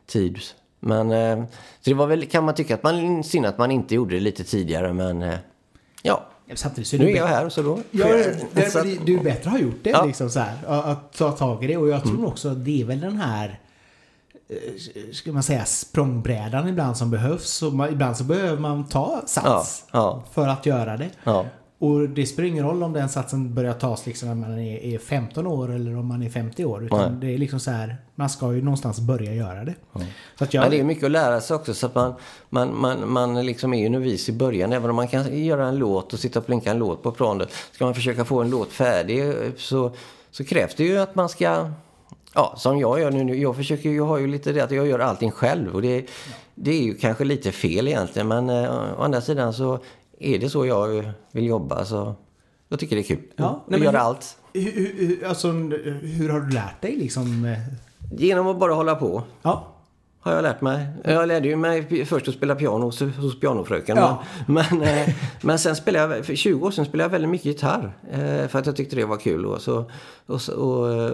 tid. 0.06 0.39
Men 0.80 1.12
eh, 1.12 1.44
så 1.82 1.89
det 1.89 1.94
var 1.94 2.08
väl, 2.08 2.25
kan 2.25 2.44
man 2.44 2.56
tycka 2.56 2.75
att 2.75 2.84
man 2.84 3.24
synd 3.24 3.46
att 3.46 3.58
man 3.58 3.72
inte 3.72 3.96
gjorde 3.96 4.15
det 4.15 4.22
lite 4.22 4.44
tidigare, 4.44 4.94
men 4.94 5.22
eh, 5.22 5.38
ja. 6.01 6.25
Samtidigt 6.54 6.88
så 6.88 6.96
är 6.96 7.00
Nu 7.00 7.12
är 7.12 7.16
jag 7.16 7.28
här 7.28 7.50
så 7.50 7.62
då. 7.62 7.80
Ja, 7.92 8.06
det, 8.08 8.46
det, 8.54 9.06
det 9.06 9.14
är 9.14 9.24
bättre 9.24 9.50
att 9.50 9.56
ha 9.56 9.60
gjort 9.60 9.84
det 9.84 9.90
Ja. 9.90 10.06
liksom 10.06 10.30
så 10.30 10.40
här. 10.40 10.58
Att, 10.68 11.14
ta 11.14 11.32
tag 11.32 11.64
i 11.64 11.68
det. 11.68 11.78
Och 11.78 11.90
jag 11.90 12.04
tror 12.04 12.25
också 12.25 12.50
att 12.50 12.66
det 12.66 12.82
är 12.82 12.86
väl 12.86 13.00
den 13.00 13.18
här 13.18 13.60
eh, 14.50 14.58
ska 15.14 15.32
man 15.32 15.44
säga 15.44 15.66
språngbrädan 15.66 16.68
ibland 16.68 16.98
som 16.98 17.12
behövs. 17.12 17.62
Och 17.64 17.74
man, 17.74 17.90
ibland 17.90 18.18
så 18.18 18.24
behöver 18.24 18.62
man 18.62 18.88
ta 18.88 19.22
sats 19.25 19.84
Ja, 19.92 20.00
ja. 20.00 20.24
för 20.34 20.48
att 20.48 20.66
göra 20.66 20.98
det. 20.98 21.10
Ja. 21.24 21.46
Och 21.79 22.10
det 22.10 22.25
spelar 22.25 22.50
ingen 22.50 22.65
roll 22.65 22.84
om 22.84 22.94
den 22.94 23.10
satsen 23.10 23.53
börjar 23.53 23.74
tas 23.74 24.05
liksom 24.05 24.27
när 24.29 24.36
man 24.36 24.60
är, 24.60 24.77
är 24.77 24.98
15 24.98 25.48
år 25.48 25.75
eller 25.75 25.98
om 25.98 26.08
man 26.08 26.24
är 26.24 26.29
50 26.29 26.65
år. 26.65 26.86
Utan 26.86 27.12
Nej. 27.12 27.22
det 27.22 27.34
är 27.34 27.38
liksom 27.38 27.60
så 27.60 27.72
här, 27.72 27.98
man 28.15 28.29
ska 28.29 28.53
ju 28.53 28.62
någonstans 28.62 29.00
börja 29.00 29.34
göra 29.34 29.63
det. 29.63 29.75
Så 30.38 30.44
att 30.44 30.53
jag, 30.53 30.62
Men 30.62 30.72
det 30.72 30.79
är 30.79 30.84
mycket 30.84 31.03
att 31.03 31.12
lära 31.12 31.41
sig 31.41 31.55
också 31.55 31.74
så 31.74 31.86
att 31.86 31.96
man, 31.96 32.13
man, 32.50 32.79
man, 32.82 33.12
man 33.12 33.46
liksom 33.46 33.74
är 33.74 33.82
ju 33.82 33.89
novis 33.89 34.29
i 34.29 34.32
början. 34.32 34.74
Även 34.74 34.89
om 34.89 34.96
man 34.96 35.08
kan 35.08 35.44
göra 35.44 35.67
en 35.67 35.75
låt 35.75 36.13
och 36.13 36.20
sitta 36.20 36.39
och 36.39 36.46
plinka 36.46 36.72
en 36.72 36.77
låt 36.77 37.03
på 37.03 37.12
planet. 37.12 37.50
Ska 37.72 37.86
man 37.86 37.96
försöka 37.96 38.25
få 38.25 38.41
en 38.41 38.50
låt 38.50 38.72
färdig 38.72 39.34
så, 39.58 39.96
så 40.32 40.44
krävs 40.44 40.75
det 40.75 40.84
ju 40.84 40.98
att 40.98 41.15
man 41.15 41.29
ska... 41.29 41.72
Ja, 42.34 42.53
som 42.58 42.79
jag 42.79 43.00
gör 43.00 43.12
nu. 43.12 43.36
Jag 43.36 43.55
försöker 43.55 43.89
ju, 43.89 43.96
jag 43.96 44.05
har 44.05 44.17
ju 44.17 44.27
lite 44.27 44.51
det 44.51 44.62
att 44.62 44.72
jag 44.72 44.88
gör 44.88 45.00
allting 45.00 45.32
själv. 45.32 45.75
Och 45.75 45.82
det, 45.82 46.05
det 46.55 46.72
är 46.72 46.82
ju 46.82 46.94
kanske 46.94 47.24
lite 47.24 47.51
fel 47.51 47.88
egentligen. 47.88 48.27
Men 48.27 48.50
eh, 48.50 48.94
å 48.98 49.01
andra 49.01 49.22
sidan 49.22 49.53
så 49.53 49.79
är 50.19 50.39
det 50.39 50.50
så 50.50 50.65
jag 50.65 51.12
vill 51.31 51.45
jobba. 51.45 51.86
Så 51.86 52.15
jag 52.69 52.79
tycker 52.79 52.95
det 52.95 53.01
är 53.01 53.03
kul 53.03 53.19
Ja, 53.36 53.63
men 53.67 53.81
göra 53.81 53.91
hur- 53.91 53.98
allt. 53.98 54.38
hur, 54.53 54.93
hur, 54.98 55.25
alltså, 55.25 55.48
hur 56.01 56.29
har 56.29 56.39
du 56.39 56.50
lärt 56.53 56.81
dig 56.81 56.95
liksom? 56.98 57.45
eh, 57.45 57.57
Genom 58.12 58.48
att 58.48 58.60
bara 58.60 58.74
hålla 58.74 58.95
på. 58.95 59.24
Ja, 59.41 59.67
har 60.19 60.34
jag 60.34 60.43
lärt 60.43 60.62
mig. 60.62 60.88
Jag 61.03 61.27
lärde 61.27 61.48
ju 61.48 61.55
mig 61.55 62.05
först 62.05 62.27
att 62.27 62.34
spela 62.34 62.55
piano 62.55 62.86
hos, 62.86 63.01
hos 63.01 63.39
pianofröken. 63.39 63.98
Ja. 63.98 64.24
Men, 64.48 64.65
men, 64.72 64.81
eh, 64.81 65.10
men 65.41 65.60
sen 65.60 65.75
spelade 65.75 66.15
jag, 66.15 66.25
för 66.25 66.36
20 66.36 66.67
år 66.67 66.72
sedan 66.72 66.86
spelade 66.86 67.05
jag 67.05 67.12
väldigt 67.12 67.29
mycket 67.29 67.45
gitarr. 67.45 67.93
eh, 68.12 68.48
För 68.48 68.60
att 68.60 68.65
jag 68.65 68.75
tyckte 68.75 68.95
det 68.95 69.05
var 69.05 69.17
kul. 69.17 69.45
Och 69.45 69.62
så, 69.62 69.86
och, 70.25 70.50
och, 70.50 71.12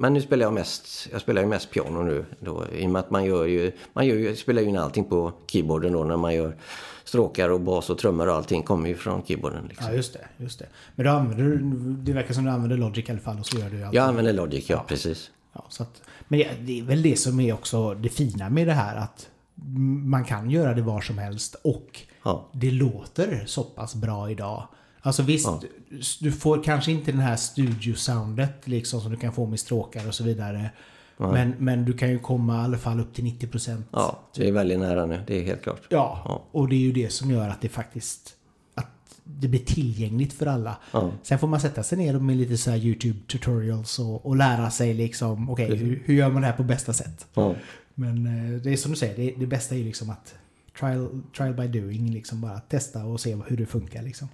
men 0.00 0.14
nu 0.14 0.20
spelar 0.20 0.46
jag 0.46 0.52
mest, 0.52 1.08
jag 1.12 1.20
spelar 1.20 1.42
ju 1.42 1.48
mest 1.48 1.70
piano 1.70 2.02
nu. 2.02 2.24
Då, 2.40 2.64
I 2.72 2.86
och 2.86 2.90
med 2.90 3.00
att 3.00 3.10
man 3.10 3.24
gör 3.24 3.44
ju, 3.46 3.72
man 3.92 4.06
gör 4.06 4.16
ju, 4.16 4.36
spelar 4.36 4.62
ju 4.62 4.68
in 4.68 4.76
allting 4.78 5.04
på 5.04 5.32
keyboarden 5.46 5.92
då 5.92 6.04
när 6.04 6.16
man 6.16 6.34
gör 6.34 6.56
stråkar 7.04 7.48
och 7.48 7.60
bas 7.60 7.90
och 7.90 7.98
trummor 7.98 8.28
och 8.28 8.34
allting 8.34 8.62
kommer 8.62 8.88
ju 8.88 8.94
från 8.94 9.22
keyboarden. 9.26 9.66
Liksom. 9.68 9.86
ja 9.86 9.92
just 9.92 10.12
det. 10.12 10.24
Just 10.36 10.58
det. 10.58 10.66
Men 10.94 11.04
du 11.06 11.10
använder, 11.10 11.58
det 12.04 12.12
verkar 12.12 12.34
som 12.34 12.44
du 12.44 12.50
använder 12.50 12.76
Logic 12.76 13.08
i 13.08 13.12
alla 13.12 13.20
fall 13.20 13.38
och 13.38 13.46
så 13.46 13.58
gör 13.58 13.70
du 13.70 13.84
allt. 13.84 13.94
Jag 13.94 14.04
använder 14.08 14.32
Logic, 14.32 14.70
ja, 14.70 14.84
precis. 14.88 15.30
Ja, 15.52 15.64
så 15.68 15.82
att, 15.82 16.02
men 16.28 16.38
det- 16.38 16.50
det 16.60 16.78
är 16.78 16.82
väl 16.82 17.02
det 17.02 17.16
som 17.18 17.40
är 17.40 17.52
också 17.52 17.94
det 17.94 18.08
fina 18.08 18.50
med 18.50 18.66
det 18.66 18.72
här 18.72 18.96
att 18.96 19.28
man 20.04 20.24
kan 20.24 20.50
göra 20.50 20.74
det 20.74 20.82
var 20.82 21.00
som 21.00 21.18
helst 21.18 21.56
och 21.64 22.00
Ja. 22.22 22.48
det 22.52 22.70
låter 22.70 23.42
så 23.46 23.62
pass 23.64 23.94
bra 23.94 24.30
idag. 24.30 24.68
Alltså 25.08 25.22
visst, 25.22 25.48
du 26.20 26.32
får 26.32 26.62
kanske 26.64 26.92
inte 26.92 27.12
den 27.12 27.20
här 27.20 27.36
studiosoundet 27.36 28.68
liksom 28.68 29.00
som 29.00 29.10
du 29.10 29.16
kan 29.16 29.32
få 29.32 29.46
med 29.46 29.60
stråkar 29.60 30.08
och 30.08 30.14
så 30.14 30.24
vidare. 30.24 30.70
Men, 31.16 31.54
men 31.58 31.84
du 31.84 31.92
kan 31.92 32.10
ju 32.10 32.18
komma 32.18 32.54
i 32.54 32.64
alla 32.64 32.78
fall 32.78 33.00
upp 33.00 33.14
till 33.14 33.24
90%. 33.24 33.82
Ja, 33.90 34.20
det 34.36 34.48
är 34.48 34.52
väldigt 34.52 34.78
nära 34.78 35.06
nu, 35.06 35.20
det 35.26 35.38
är 35.40 35.42
helt 35.44 35.62
klart. 35.62 35.80
Ja, 35.88 36.22
Ja. 36.24 36.44
och 36.52 36.68
det 36.68 36.74
är 36.74 36.80
ju 36.80 36.92
det 36.92 37.12
som 37.12 37.30
gör 37.30 37.48
att 37.48 37.60
det 37.60 37.68
faktiskt 37.68 38.34
att 38.74 38.86
det 39.24 39.48
blir 39.48 39.60
tillgängligt 39.64 40.32
för 40.32 40.46
alla. 40.46 40.76
Ja. 40.92 41.10
Sen 41.22 41.38
får 41.38 41.46
man 41.48 41.60
sätta 41.60 41.82
sig 41.82 41.98
ner 41.98 42.18
med 42.18 42.36
lite 42.36 42.56
så 42.56 42.70
YouTube 42.70 43.18
tutorials 43.26 43.98
och, 43.98 44.26
och 44.26 44.36
lära 44.36 44.70
sig 44.70 44.94
liksom, 44.94 45.50
okej, 45.50 45.76
hur, 45.76 46.02
hur 46.04 46.14
gör 46.14 46.30
man 46.30 46.42
det 46.42 46.48
här 46.48 46.56
på 46.56 46.62
bästa 46.64 46.92
sätt? 46.92 47.26
Ja. 47.34 47.54
Men 47.94 48.26
eh, 48.54 48.60
det 48.60 48.72
är 48.72 48.76
som 48.76 48.90
du 48.90 48.96
säger, 48.96 49.16
det, 49.16 49.34
det 49.40 49.46
bästa 49.46 49.74
är 49.74 49.78
ju 49.78 49.84
liksom 49.84 50.10
att 50.10 50.34
trial, 50.80 51.22
trial 51.36 51.54
by 51.54 51.80
doing, 51.80 52.10
liksom 52.12 52.40
bara 52.40 52.60
testa 52.60 53.04
och 53.04 53.20
se 53.20 53.36
hur 53.46 53.56
det 53.56 53.66
funkar 53.66 54.02
liksom. 54.02 54.28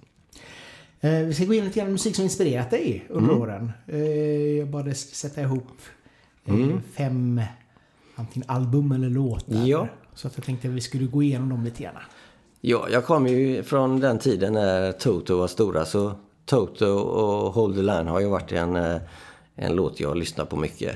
Eh, 1.05 1.25
vi 1.25 1.33
ska 1.33 1.45
gå 1.45 1.53
in 1.53 1.65
lite 1.65 1.79
grann 1.79 1.91
musik 1.91 2.15
som 2.15 2.23
inspirerat 2.23 2.69
dig 2.69 3.05
under 3.09 3.29
Mm. 3.29 3.41
åren. 3.41 3.71
Eh, 3.87 3.99
jag 4.57 4.67
bad 4.67 4.85
dig 4.85 4.95
sätta 4.95 5.41
ihop 5.41 5.67
eh, 6.45 6.55
fem 6.93 7.41
antingen 8.15 8.49
album 8.49 8.91
eller 8.91 9.09
låtar. 9.09 9.65
Ja. 9.67 9.87
Så 10.13 10.27
att 10.27 10.37
jag 10.37 10.45
tänkte 10.45 10.67
att 10.67 10.73
vi 10.73 10.81
skulle 10.81 11.05
gå 11.05 11.23
igenom 11.23 11.49
dem 11.49 11.63
lite 11.63 11.83
grann. 11.83 11.93
Ja, 12.61 12.87
jag 12.91 13.05
kommer 13.05 13.29
ju 13.29 13.63
från 13.63 13.99
den 13.99 14.19
tiden 14.19 14.53
när 14.53 14.91
Toto 14.91 15.37
var 15.37 15.47
stora. 15.47 15.85
Så 15.85 16.11
Toto 16.45 16.85
och 16.99 17.53
Hold 17.53 17.75
the 17.75 17.81
Line 17.81 18.07
har 18.07 18.19
ju 18.19 18.27
varit 18.27 18.51
en, 18.51 18.75
en 19.55 19.75
låt 19.75 19.99
jag 19.99 20.17
lyssnar 20.17 20.45
på 20.45 20.55
mycket. 20.55 20.95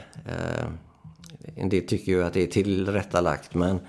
En 1.55 1.69
del 1.69 1.88
tycker 1.88 2.12
ju 2.12 2.23
att 2.23 2.34
det 2.34 2.43
är 2.43 2.47
tillrättalagt 2.47 3.53
men, 3.53 3.79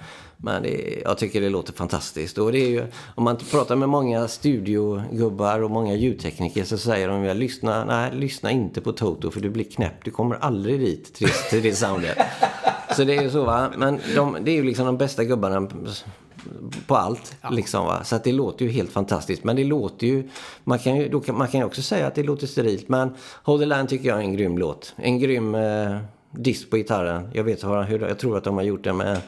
men 0.42 0.62
det, 0.62 1.02
jag 1.04 1.18
tycker 1.18 1.40
det 1.40 1.48
låter 1.48 1.72
fantastiskt. 1.72 2.38
Och 2.38 2.52
det 2.52 2.58
är 2.58 2.68
ju, 2.68 2.86
om 3.14 3.24
man 3.24 3.36
pratar 3.36 3.76
med 3.76 3.88
många 3.88 4.28
studiogubbar 4.28 5.62
och 5.62 5.70
många 5.70 5.94
ljudtekniker 5.94 6.64
så 6.64 6.78
säger 6.78 7.08
de 7.08 7.24
ju 7.24 7.34
lyssna, 7.34 7.84
nej, 7.84 8.10
lyssna 8.14 8.50
inte 8.50 8.80
på 8.80 8.92
Toto 8.92 9.30
för 9.30 9.40
du 9.40 9.50
blir 9.50 9.64
knäpp. 9.64 10.04
Du 10.04 10.10
kommer 10.10 10.36
aldrig 10.36 10.80
dit 10.80 11.14
till, 11.14 11.28
till 11.50 11.62
det 11.62 11.74
soundet. 11.74 12.18
Så 12.96 13.04
det 13.04 13.16
är 13.16 13.22
ju 13.22 13.30
så 13.30 13.44
va. 13.44 13.70
Men 13.76 13.98
de, 14.14 14.36
det 14.40 14.50
är 14.50 14.54
ju 14.54 14.62
liksom 14.62 14.86
de 14.86 14.98
bästa 14.98 15.24
gubbarna 15.24 15.68
på 16.86 16.96
allt. 16.96 17.36
Liksom, 17.50 17.86
va? 17.86 18.04
Så 18.04 18.16
att 18.16 18.24
det 18.24 18.32
låter 18.32 18.64
ju 18.64 18.70
helt 18.70 18.92
fantastiskt. 18.92 19.44
Men 19.44 19.56
det 19.56 19.64
låter 19.64 20.06
ju... 20.06 20.28
Man 20.64 20.78
kan 20.78 20.96
ju, 20.96 21.08
då 21.08 21.20
kan, 21.20 21.38
man 21.38 21.48
kan 21.48 21.60
ju 21.60 21.66
också 21.66 21.82
säga 21.82 22.06
att 22.06 22.14
det 22.14 22.22
låter 22.22 22.46
sterilt. 22.46 22.88
Men 22.88 23.14
Hold 23.42 23.60
the 23.60 23.66
Line 23.66 23.86
tycker 23.86 24.08
jag 24.08 24.18
är 24.18 24.22
en 24.22 24.36
grym 24.36 24.58
låt. 24.58 24.94
En 24.96 25.18
grym 25.18 25.54
eh, 25.54 25.96
diss 26.30 26.70
på 26.70 26.76
gitarren. 26.76 27.30
Jag 27.34 27.44
vet 27.44 27.64
hur, 27.64 28.08
jag 28.08 28.18
tror 28.18 28.36
att 28.36 28.44
de 28.44 28.56
har 28.56 28.62
gjort 28.62 28.84
det 28.84 28.92
med 28.92 29.20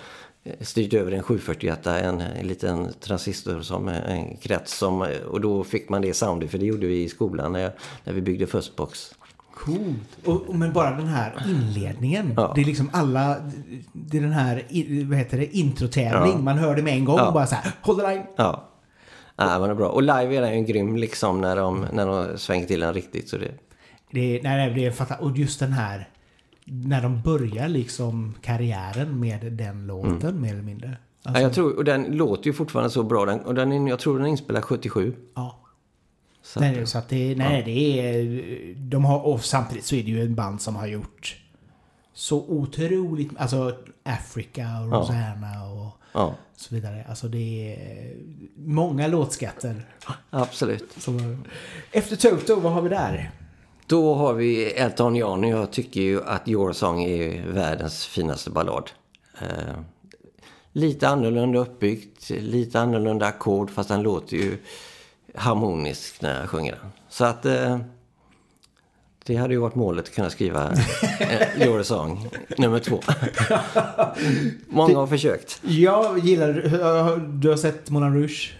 styrt 0.60 0.94
över 0.94 1.12
en 1.12 1.22
741 1.22 1.86
en, 1.86 2.20
en 2.20 2.46
liten 2.46 2.92
transistor 3.00 3.60
som 3.60 3.88
eh, 3.88 4.10
en 4.10 4.36
krets. 4.36 4.78
Som, 4.78 5.02
eh, 5.02 5.08
och 5.18 5.40
då 5.40 5.64
fick 5.64 5.88
man 5.88 6.02
det 6.02 6.14
soundet. 6.14 6.50
För 6.50 6.58
det 6.58 6.66
gjorde 6.66 6.86
vi 6.86 7.02
i 7.02 7.08
skolan 7.08 7.52
när, 7.52 7.72
när 8.04 8.12
vi 8.12 8.20
byggde 8.20 8.46
Firstbox. 8.46 9.14
Coolt. 9.54 10.18
Och, 10.24 10.48
och, 10.48 10.54
men 10.54 10.72
bara 10.72 10.90
den 10.90 11.06
här 11.06 11.44
inledningen. 11.48 12.34
Ja. 12.36 12.52
Det 12.54 12.60
är 12.60 12.64
liksom 12.64 12.90
alla... 12.92 13.36
Det 13.92 14.18
är 14.18 14.22
den 14.22 14.32
här, 14.32 14.64
vad 15.08 15.18
heter 15.18 15.38
det, 15.38 15.56
introtävling. 15.56 16.32
Ja. 16.32 16.38
Man 16.38 16.58
hör 16.58 16.76
det 16.76 16.82
med 16.82 16.94
en 16.94 17.04
gång. 17.04 17.18
Ja. 17.18 17.30
Bara 17.32 17.46
så 17.46 17.54
här, 17.54 17.72
hold 17.82 18.00
the 18.00 18.08
line. 18.08 18.22
Ja. 18.36 18.68
Ja, 19.36 19.58
men 19.58 19.62
det 19.62 19.68
är 19.68 19.74
bra. 19.74 19.88
Och 19.88 20.02
live 20.02 20.36
är 20.36 20.40
den 20.40 20.58
ju 20.58 20.64
grym 20.64 20.96
liksom 20.96 21.40
när 21.40 21.56
de, 21.56 21.86
när 21.92 22.06
de 22.06 22.38
svänger 22.38 22.66
till 22.66 22.80
den 22.80 22.94
riktigt. 22.94 23.28
Så 23.28 23.38
det, 23.38 23.50
Det 24.10 24.40
nej, 24.42 24.56
nej, 24.56 24.74
det 24.74 24.86
är 24.86 24.90
fantastiskt. 24.90 25.30
Och 25.30 25.38
just 25.38 25.60
den 25.60 25.72
här... 25.72 26.08
När 26.64 27.02
de 27.02 27.22
börjar 27.22 27.68
liksom 27.68 28.34
karriären 28.42 29.20
med 29.20 29.52
den 29.52 29.86
låten 29.86 30.40
mer 30.40 30.52
eller 30.52 30.62
mindre. 30.62 30.96
Ja, 31.22 31.28
Alltså, 31.28 31.42
jag 31.42 31.52
tror, 31.52 31.76
och 31.76 31.84
den 31.84 32.04
låter 32.04 32.46
ju 32.46 32.52
fortfarande 32.52 32.90
så 32.90 33.02
bra. 33.02 33.24
Den, 33.24 33.40
och 33.40 33.54
den 33.54 33.86
jag 33.86 33.98
tror 33.98 34.16
den 34.16 34.26
är 34.26 34.30
inspelad 34.30 34.64
77. 34.64 35.14
ja. 35.34 35.58
Så 36.44 36.60
Nej, 36.60 36.86
så 36.86 36.98
att 36.98 37.08
det, 37.08 37.34
nej, 37.36 37.62
det 37.64 38.00
är... 38.00 38.74
De 38.74 39.04
har, 39.04 39.26
och 39.26 39.44
samtidigt 39.44 39.84
så 39.84 39.94
är 39.94 40.02
det 40.02 40.10
ju 40.10 40.22
en 40.22 40.34
band 40.34 40.60
som 40.60 40.76
har 40.76 40.86
gjort 40.86 41.36
så 42.14 42.38
otroligt... 42.48 43.30
Alltså 43.36 43.76
Africa 44.04 44.62
och 44.62 44.92
Ja. 44.92 44.98
Rosanna 45.00 45.64
och 45.72 45.98
ja, 46.12 46.34
så 46.56 46.74
vidare. 46.74 47.04
Alltså 47.08 47.28
det 47.28 47.74
är 47.74 48.16
många 48.56 49.06
låtskatter. 49.06 49.86
absolut. 50.30 50.92
Som, 50.98 51.44
efter 51.92 52.16
Toto, 52.16 52.60
vad 52.60 52.72
har 52.72 52.82
vi 52.82 52.88
där? 52.88 53.30
Då 53.86 54.14
har 54.14 54.34
vi 54.34 54.64
Elton 54.64 55.16
John. 55.16 55.48
Jag 55.48 55.70
tycker 55.70 56.00
ju 56.00 56.22
att 56.24 56.48
Your 56.48 56.72
Song 56.72 57.04
är 57.04 57.46
världens 57.46 58.06
finaste 58.06 58.50
ballad. 58.50 58.90
Eh, 59.40 59.74
lite 60.72 61.08
annorlunda 61.08 61.58
uppbyggt, 61.58 62.30
lite 62.30 62.80
annorlunda 62.80 63.26
ackord 63.26 63.70
fast 63.70 63.88
den 63.88 64.02
låter 64.02 64.36
ju 64.36 64.58
harmonisk 65.34 66.22
när 66.22 66.40
jag 66.40 66.48
sjunger 66.48 66.72
den. 66.72 66.92
Så 67.08 67.24
att 67.24 67.46
eh, 67.46 67.78
det 69.24 69.36
hade 69.36 69.54
ju 69.54 69.60
varit 69.60 69.74
målet 69.74 70.04
att 70.04 70.14
kunna 70.14 70.30
skriva 70.30 70.72
eh, 71.20 71.66
Your 71.66 71.82
Song 71.82 72.28
nummer 72.58 72.78
två. 72.78 73.00
Många 74.68 74.96
har 74.96 75.06
försökt. 75.06 75.60
Jag 75.64 76.18
gillar... 76.18 76.52
Du 77.40 77.48
har 77.48 77.56
sett 77.56 77.90
Moulin 77.90 78.14
Rouge? 78.14 78.54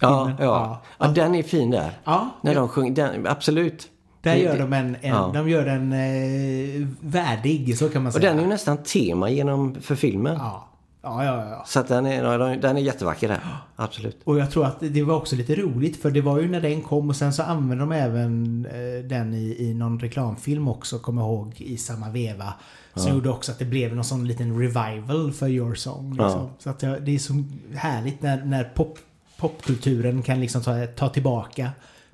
Ja, 0.00 0.32
ja. 0.38 0.44
Ja. 0.44 0.82
ja, 0.98 1.06
den 1.06 1.34
är 1.34 1.42
fin 1.42 1.70
där. 1.70 1.90
Ja. 2.04 2.30
När 2.42 2.54
de 2.54 2.68
sjunger, 2.68 2.92
den, 2.92 3.26
absolut. 3.26 3.88
Där 4.22 4.34
Det- 4.34 4.40
gör 4.40 4.58
de 4.58 4.72
en... 4.72 4.96
en 5.00 5.10
ja. 5.10 5.30
De 5.34 5.48
gör 5.48 5.64
den 5.64 5.92
eh, 5.92 6.88
värdig, 7.00 7.78
så 7.78 7.88
kan 7.88 8.02
man 8.02 8.06
Och 8.08 8.12
säga. 8.14 8.28
den 8.30 8.38
är 8.38 8.42
ju 8.42 8.48
nästan 8.48 8.76
tema 8.76 9.30
genom, 9.30 9.74
för 9.80 9.94
filmen. 9.94 10.36
Ja. 10.38 10.64
Ja, 11.02 11.24
ja, 11.24 11.48
ja. 11.50 11.64
Så 11.66 11.82
den 11.82 12.06
är, 12.06 12.24
ja, 12.24 12.56
den 12.56 12.76
är 12.76 12.80
jättevacker 12.80 13.28
där. 13.28 13.40
Absolut. 13.76 14.20
Och 14.24 14.38
jag 14.38 14.50
tror 14.50 14.66
att 14.66 14.76
det 14.80 15.02
var 15.02 15.14
också 15.16 15.36
lite 15.36 15.54
roligt 15.54 16.02
för 16.02 16.10
det 16.10 16.20
var 16.20 16.40
ju 16.40 16.48
när 16.48 16.60
den 16.60 16.80
kom 16.82 17.08
och 17.08 17.16
sen 17.16 17.32
så 17.32 17.42
använde 17.42 17.82
de 17.84 17.92
även 17.92 18.66
eh, 18.66 19.04
den 19.08 19.34
i, 19.34 19.56
i 19.58 19.74
någon 19.74 20.00
reklamfilm 20.00 20.68
också, 20.68 20.98
kommer 20.98 21.22
jag 21.22 21.28
ihåg, 21.30 21.54
i 21.60 21.76
samma 21.76 22.10
veva. 22.10 22.54
Som 22.94 23.14
gjorde 23.14 23.30
också 23.30 23.52
att 23.52 23.58
det 23.58 23.64
blev 23.64 23.94
någon 23.94 24.04
sån 24.04 24.26
liten 24.28 24.58
revival 24.60 25.32
för 25.32 25.48
Your 25.48 25.74
Song. 25.74 26.10
Liksom. 26.10 26.30
Ja. 26.30 26.50
Så 26.58 26.70
att 26.70 26.80
det 26.80 27.14
är 27.14 27.18
så 27.18 27.44
härligt 27.74 28.22
när, 28.22 28.44
när 28.44 28.64
pop, 28.64 28.98
popkulturen 29.36 30.22
kan 30.22 30.40
liksom 30.40 30.62
ta, 30.62 30.86
ta 30.86 31.08
tillbaka 31.08 31.70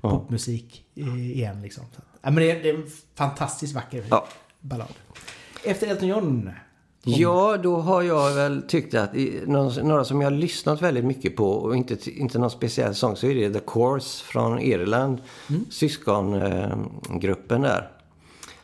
popmusik 0.09 0.85
eh, 0.95 1.31
igen. 1.31 1.61
Liksom. 1.61 1.83
Så 1.95 2.01
ja, 2.21 2.31
men 2.31 2.35
det, 2.35 2.51
är, 2.51 2.63
det 2.63 2.69
är 2.69 2.73
en 2.75 2.87
fantastiskt 3.15 3.75
vacker 3.75 4.03
Ja. 4.09 4.27
ballad. 4.59 4.87
Efter 5.63 5.87
Elton 5.87 6.07
John. 6.07 6.49
Ja, 7.07 7.57
då 7.57 7.75
har 7.77 8.01
jag 8.01 8.33
väl 8.35 8.61
tyckt 8.67 8.93
att 8.93 9.09
några 9.47 10.05
som 10.05 10.21
jag 10.21 10.31
har 10.31 10.37
lyssnat 10.37 10.81
väldigt 10.81 11.05
mycket 11.05 11.35
på 11.35 11.49
och 11.51 11.75
inte, 11.75 12.11
inte 12.11 12.39
någon 12.39 12.51
speciell 12.51 12.95
sång 12.95 13.15
så 13.15 13.27
är 13.27 13.35
det 13.35 13.53
The 13.53 13.65
Course 13.67 14.23
från 14.23 14.59
Irland. 14.59 15.21
Mm. 15.49 15.65
Syskongruppen 15.69 17.61
där. 17.61 17.91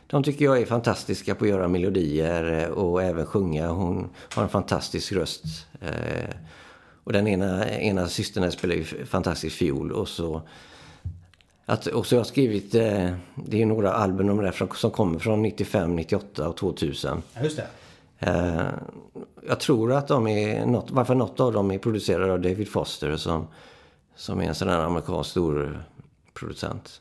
De 0.06 0.22
tycker 0.22 0.44
jag 0.44 0.58
är 0.60 0.66
fantastiska 0.66 1.34
på 1.34 1.44
att 1.44 1.50
göra 1.50 1.68
melodier 1.68 2.70
och 2.70 3.02
även 3.02 3.26
sjunga. 3.26 3.68
Hon 3.68 4.08
har 4.34 4.42
en 4.42 4.48
fantastisk 4.48 5.12
röst. 5.12 5.44
Eh, 5.80 6.34
och 7.04 7.12
den 7.12 7.26
ena, 7.26 7.68
ena 7.70 8.08
systern 8.08 8.52
spelar 8.52 8.74
ju 8.74 8.84
fantastisk 9.06 9.56
fiol. 9.56 9.92
Och 9.92 10.08
så, 10.08 10.42
att, 11.66 11.86
och 11.86 12.06
så 12.06 12.14
har 12.14 12.18
jag 12.20 12.26
skrivit, 12.26 12.74
eh, 12.74 13.10
det 13.34 13.62
är 13.62 13.66
några 13.66 13.92
album 13.92 14.30
om 14.30 14.36
det 14.36 14.52
som 14.74 14.90
kommer 14.90 15.18
från 15.18 15.42
95, 15.42 15.96
98 15.96 16.48
och 16.48 16.56
2000. 16.56 17.22
Ja, 17.34 17.42
just 17.42 17.56
det. 17.56 17.66
Eh, 18.18 18.66
jag 19.48 19.60
tror 19.60 19.92
att 19.92 20.08
de 20.08 20.26
är, 20.26 20.66
något, 20.66 20.90
varför 20.90 21.14
något 21.14 21.40
av 21.40 21.52
dem 21.52 21.70
är 21.70 21.78
producerade 21.78 22.32
av 22.32 22.40
David 22.40 22.68
Foster 22.68 23.16
som, 23.16 23.46
som 24.16 24.40
är 24.40 24.44
en 24.44 24.54
sån 24.54 24.68
här 24.68 24.78
amerikansk 24.78 25.30
stor 25.30 25.84
producent. 26.34 27.00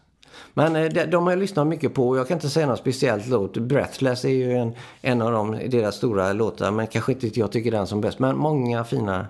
Men 0.54 0.76
eh, 0.76 0.86
de, 0.86 1.06
de 1.06 1.24
har 1.24 1.32
jag 1.32 1.40
lyssnat 1.40 1.68
mycket 1.68 1.94
på. 1.94 2.18
Jag 2.18 2.28
kan 2.28 2.38
inte 2.38 2.50
säga 2.50 2.68
något 2.68 2.80
speciellt 2.80 3.28
låt. 3.28 3.58
Breathless 3.58 4.26
är 4.26 4.30
ju 4.30 4.58
en, 4.58 4.74
en 5.02 5.22
av 5.22 5.32
dem, 5.32 5.60
deras 5.68 5.96
stora 5.96 6.34
låtar. 6.34 6.72
Men 6.72 6.88
kanske 6.88 7.12
inte 7.12 7.40
jag 7.40 7.52
tycker 7.52 7.72
den 7.72 7.88
som 7.88 8.02
bäst. 8.02 8.20
Men 8.20 8.38
många 8.38 8.84
fina 8.84 9.28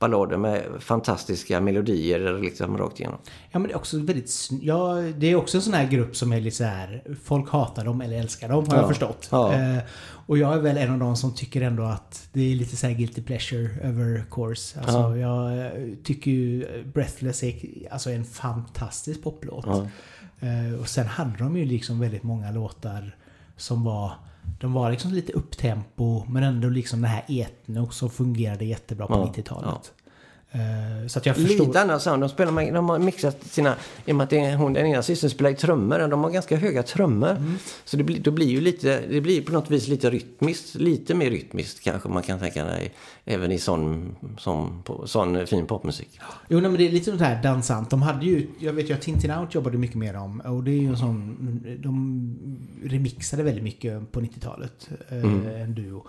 ballader 0.00 0.36
med 0.36 0.62
fantastiska 0.78 1.60
melodier 1.60 2.38
liksom 2.40 2.78
rakt 2.78 3.00
igenom. 3.00 3.18
Ja 3.50 3.58
men 3.58 3.68
det 3.68 3.74
är 3.74 3.76
också 3.76 3.98
väldigt 3.98 4.48
ja, 4.62 4.94
det 4.94 5.26
är 5.26 5.36
också 5.36 5.58
en 5.58 5.62
sån 5.62 5.74
här 5.74 5.86
grupp 5.86 6.16
som 6.16 6.32
är 6.32 6.40
lite 6.40 6.56
så 6.56 6.64
här 6.64 7.02
folk 7.24 7.50
hatar 7.50 7.84
dem 7.84 8.00
eller 8.00 8.18
älskar 8.18 8.48
dem 8.48 8.66
har 8.68 8.74
ja. 8.76 8.80
jag 8.80 8.88
förstått. 8.88 9.28
Ja. 9.30 9.54
Eh, 9.54 9.78
och 10.26 10.38
jag 10.38 10.54
är 10.54 10.58
väl 10.58 10.76
en 10.76 10.92
av 10.92 10.98
de 10.98 11.16
som 11.16 11.34
tycker 11.34 11.62
ändå 11.62 11.82
att 11.82 12.28
det 12.32 12.52
är 12.52 12.54
lite 12.54 12.76
så 12.76 12.86
här 12.86 12.94
guilty 12.94 13.22
pleasure 13.22 13.70
över 13.82 14.24
course. 14.30 14.80
Alltså 14.80 15.16
ja. 15.16 15.16
jag 15.16 15.66
eh, 15.66 15.94
tycker 16.04 16.30
ju 16.30 16.66
Breathless 16.94 17.42
är 17.42 17.54
alltså 17.90 18.10
en 18.10 18.24
fantastisk 18.24 19.22
poplåt. 19.22 19.66
Eh, 20.40 20.80
och 20.80 20.88
sen 20.88 21.06
hade 21.06 21.38
de 21.38 21.56
ju 21.56 21.64
liksom 21.64 22.00
väldigt 22.00 22.22
många 22.22 22.50
låtar 22.50 23.16
som 23.56 23.84
var 23.84 24.12
de 24.60 24.72
var 24.72 24.90
liksom 24.90 25.12
lite 25.12 25.32
upptempo 25.32 26.24
men 26.28 26.42
ändå 26.42 26.68
liksom 26.68 27.02
det 27.02 27.08
här 27.08 27.24
etno 27.28 27.90
som 27.90 28.10
fungerade 28.10 28.64
jättebra 28.64 29.06
på 29.06 29.14
ja, 29.14 29.32
90-talet. 29.36 29.92
Uh, 30.54 31.06
så 31.06 31.18
att 31.18 31.26
jag 31.26 31.36
förstår... 31.36 31.66
Lite 31.66 31.80
annan 31.80 32.00
sound. 32.00 32.22
De, 32.22 32.28
spelar, 32.28 32.72
de 32.72 32.88
har 32.88 32.98
mixat 32.98 33.44
sina... 33.44 33.76
I 34.04 34.12
och 34.12 34.16
med 34.16 34.24
att 34.24 34.30
det 34.30 34.38
är 34.38 34.56
hon, 34.56 34.72
den 34.72 34.86
ena 34.86 35.02
systern 35.02 35.30
spelar 35.30 35.50
i 35.50 35.54
trummor. 35.54 36.08
De 36.08 36.24
har 36.24 36.30
ganska 36.30 36.56
höga 36.56 36.82
trummor. 36.82 37.30
Mm. 37.30 37.58
Så 37.84 37.96
det 37.96 38.04
blir, 38.04 38.20
då 38.20 38.30
blir 38.30 38.46
ju 38.46 38.60
lite... 38.60 39.00
Det 39.08 39.20
blir 39.20 39.42
på 39.42 39.52
något 39.52 39.70
vis 39.70 39.88
lite 39.88 40.10
rytmiskt. 40.10 40.74
Lite 40.74 41.14
mer 41.14 41.30
rytmiskt 41.30 41.84
kanske 41.84 42.08
man 42.08 42.22
kan 42.22 42.38
tänka 42.38 42.66
sig. 42.66 42.92
Även 43.24 43.52
i 43.52 43.58
sån, 43.58 44.16
sån, 44.38 44.82
sån 45.04 45.46
fin 45.46 45.66
popmusik. 45.66 46.20
Jo, 46.48 46.60
nej, 46.60 46.70
men 46.70 46.78
det 46.78 46.88
är 46.88 46.92
lite 46.92 47.10
sånt 47.10 47.22
här 47.22 47.42
dansant. 47.42 47.90
De 47.90 48.02
hade 48.02 48.26
ju... 48.26 48.46
Jag 48.58 48.72
vet 48.72 48.90
ju 48.90 48.94
att 48.94 49.02
Tintin 49.02 49.30
Out 49.30 49.54
jobbade 49.54 49.78
mycket 49.78 49.96
med 49.96 50.14
dem. 50.14 50.40
Och 50.40 50.64
det 50.64 50.70
är 50.70 50.80
ju 50.80 50.88
en 50.88 50.96
sån... 50.96 51.36
De 51.78 52.36
remixade 52.84 53.42
väldigt 53.42 53.64
mycket 53.64 54.12
på 54.12 54.20
90-talet. 54.20 54.88
Eh, 55.08 55.18
mm. 55.18 55.46
En 55.46 55.74
duo 55.74 56.06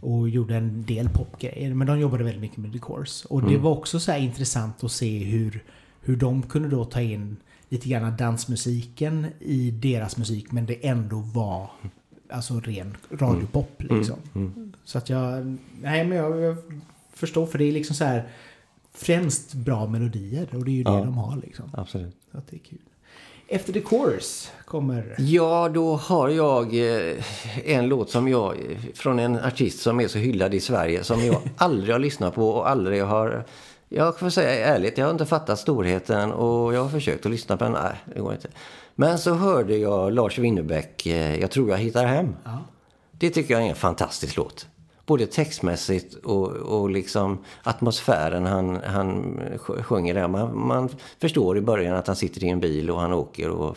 och 0.00 0.28
gjorde 0.28 0.56
en 0.56 0.84
del 0.84 1.08
popgrejer. 1.08 1.74
Men 1.74 1.86
de 1.86 2.00
jobbade 2.00 2.24
väldigt 2.24 2.40
mycket 2.40 2.58
med 2.58 2.72
The 2.72 2.78
Course. 2.78 3.28
Och 3.28 3.42
det 3.42 3.48
mm. 3.48 3.62
var 3.62 3.70
också 3.70 4.00
så 4.00 4.16
intressant 4.16 4.84
att 4.84 4.92
se 4.92 5.18
hur, 5.18 5.64
hur 6.00 6.16
de 6.16 6.42
kunde 6.42 6.68
då 6.68 6.84
ta 6.84 7.00
in 7.00 7.36
lite 7.68 7.88
grann 7.88 8.16
dansmusiken 8.16 9.26
i 9.40 9.70
deras 9.70 10.16
musik 10.16 10.52
men 10.52 10.66
det 10.66 10.86
ändå 10.86 11.16
var 11.16 11.70
alltså 12.28 12.60
ren 12.60 12.96
radiopop 13.10 13.82
mm. 13.82 13.98
liksom. 13.98 14.18
Mm. 14.34 14.52
Mm. 14.56 14.72
Så 14.84 14.98
att 14.98 15.08
jag, 15.08 15.56
nej 15.80 16.04
men 16.04 16.18
jag, 16.18 16.40
jag, 16.40 16.56
förstår 17.12 17.46
för 17.46 17.58
det 17.58 17.64
är 17.64 17.72
liksom 17.72 17.96
så 17.96 18.04
här 18.04 18.28
främst 18.92 19.54
bra 19.54 19.86
melodier 19.86 20.54
och 20.54 20.64
det 20.64 20.70
är 20.70 20.74
ju 20.74 20.84
det 20.84 20.90
ja. 20.90 21.04
de 21.04 21.18
har 21.18 21.36
liksom. 21.36 21.70
Absolut. 21.72 22.16
Så 22.32 22.38
att 22.38 22.48
det 22.48 22.56
är 22.56 22.60
kul. 22.60 22.78
Efter 23.48 23.72
The 23.72 23.80
Course 23.80 24.50
kommer... 24.64 25.14
Ja, 25.18 25.68
då 25.74 25.96
har 25.96 26.28
jag 26.28 26.74
eh, 26.74 27.16
en 27.64 27.88
låt 27.88 28.10
som 28.10 28.28
jag, 28.28 28.56
från 28.94 29.18
en 29.18 29.36
artist 29.36 29.80
som 29.80 30.00
är 30.00 30.08
så 30.08 30.18
hyllad 30.18 30.54
i 30.54 30.60
Sverige, 30.60 31.04
som 31.04 31.24
jag 31.24 31.36
aldrig 31.56 31.94
har 31.94 31.98
lyssnat 31.98 32.34
på 32.34 32.48
och 32.48 32.68
aldrig 32.68 33.02
har... 33.02 33.44
Jag 33.88 34.18
får 34.18 34.30
säga 34.30 34.66
ärligt, 34.74 34.98
jag 34.98 35.06
har 35.06 35.12
inte 35.12 35.26
fattat 35.26 35.58
storheten 35.58 36.32
och 36.32 36.74
jag 36.74 36.82
har 36.82 36.88
försökt 36.90 37.26
att 37.26 37.32
lyssna 37.32 37.56
på 37.56 37.64
den. 37.64 37.72
Nej, 37.72 37.92
det 38.14 38.20
går 38.20 38.32
inte. 38.32 38.48
Men 38.94 39.18
så 39.18 39.34
hörde 39.34 39.76
jag 39.76 40.12
Lars 40.12 40.38
Winnerbäck, 40.38 41.06
eh, 41.06 41.40
Jag 41.40 41.50
tror 41.50 41.70
jag 41.70 41.78
hittar 41.78 42.06
hem. 42.06 42.36
Ja. 42.44 42.58
Det 43.10 43.30
tycker 43.30 43.54
jag 43.54 43.62
är 43.62 43.68
en 43.68 43.76
fantastisk 43.76 44.36
låt 44.36 44.66
både 45.06 45.26
textmässigt 45.26 46.14
och, 46.14 46.48
och 46.50 46.90
liksom 46.90 47.38
atmosfären 47.62 48.46
han, 48.46 48.80
han 48.86 49.40
sjunger 49.58 50.14
där. 50.14 50.28
Man, 50.28 50.66
man 50.66 50.88
förstår 51.20 51.58
i 51.58 51.60
början 51.60 51.96
att 51.96 52.06
han 52.06 52.16
sitter 52.16 52.44
i 52.44 52.48
en 52.48 52.60
bil 52.60 52.90
och 52.90 53.00
han 53.00 53.12
åker 53.12 53.50
och 53.50 53.76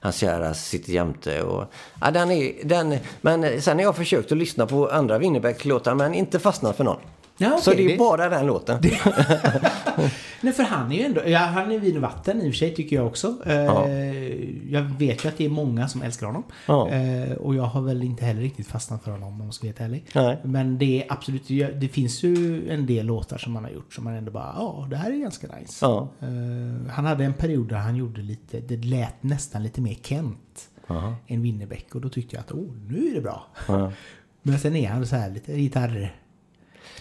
hans 0.00 0.16
kära 0.16 0.54
sitter 0.54 0.92
jämte. 0.92 1.42
Och, 1.42 1.64
ja, 2.00 2.10
den 2.10 2.30
är, 2.30 2.52
den, 2.64 2.96
men 3.20 3.62
sen 3.62 3.78
har 3.78 3.84
jag 3.84 3.96
försökt 3.96 4.32
att 4.32 4.38
lyssna 4.38 4.66
på 4.66 4.88
andra 4.88 5.18
Winnerbäck-låtar 5.18 5.94
men 5.94 6.14
inte 6.14 6.38
fastnat 6.38 6.76
för 6.76 6.84
någon. 6.84 7.00
Ja, 7.40 7.48
okay. 7.48 7.60
Så 7.60 7.70
det 7.70 7.84
är 7.84 7.88
det... 7.88 7.98
bara 7.98 8.28
den 8.28 8.46
låten. 8.46 8.80
Nej, 10.40 10.52
för 10.52 10.62
han 10.62 10.92
är 10.92 10.96
ju 10.96 11.04
ändå... 11.04 11.20
Ja, 11.26 11.38
han 11.38 11.72
är 11.72 11.78
vin 11.78 11.96
och 11.96 12.02
vatten 12.02 12.42
i 12.42 12.48
och 12.48 12.52
för 12.52 12.58
sig 12.58 12.74
tycker 12.74 12.96
jag 12.96 13.06
också. 13.06 13.36
Ja. 13.46 13.88
Eh, 13.88 14.72
jag 14.72 14.82
vet 14.82 15.24
ju 15.24 15.28
att 15.28 15.38
det 15.38 15.44
är 15.44 15.48
många 15.48 15.88
som 15.88 16.02
älskar 16.02 16.26
honom. 16.26 16.42
Ja. 16.66 16.88
Eh, 16.88 17.32
och 17.32 17.54
jag 17.54 17.62
har 17.62 17.82
väl 17.82 18.02
inte 18.02 18.24
heller 18.24 18.40
riktigt 18.40 18.66
fastnat 18.66 19.04
för 19.04 19.10
honom 19.10 19.40
om 19.40 19.44
jag 19.44 19.54
ska 19.54 19.66
vara 19.66 19.76
ärlig. 19.78 20.04
Nej. 20.14 20.38
Men 20.42 20.78
det 20.78 21.02
är 21.02 21.12
absolut... 21.12 21.48
Det 21.80 21.88
finns 21.92 22.22
ju 22.22 22.70
en 22.70 22.86
del 22.86 23.06
låtar 23.06 23.38
som 23.38 23.54
han 23.54 23.64
har 23.64 23.70
gjort 23.70 23.94
som 23.94 24.04
man 24.04 24.14
ändå 24.14 24.32
bara... 24.32 24.54
Ja, 24.56 24.86
det 24.90 24.96
här 24.96 25.10
är 25.10 25.16
ganska 25.16 25.46
nice. 25.46 25.86
Ja. 25.86 26.08
Eh, 26.20 26.90
han 26.92 27.06
hade 27.06 27.24
en 27.24 27.34
period 27.34 27.68
där 27.68 27.76
han 27.76 27.96
gjorde 27.96 28.22
lite... 28.22 28.60
Det 28.60 28.76
lät 28.76 29.22
nästan 29.22 29.62
lite 29.62 29.80
mer 29.80 29.96
Kent. 30.02 30.68
Aha. 30.86 31.14
än 31.26 31.42
Winnerbäck. 31.42 31.94
Och 31.94 32.00
då 32.00 32.08
tyckte 32.08 32.36
jag 32.36 32.40
att 32.40 32.52
oh, 32.52 32.76
nu 32.88 33.10
är 33.10 33.14
det 33.14 33.20
bra. 33.20 33.46
Ja. 33.68 33.92
Men 34.42 34.58
sen 34.58 34.76
är 34.76 34.88
han 34.88 35.06
så 35.06 35.16
här 35.16 35.30
lite 35.30 35.60
gitarr 35.60 36.14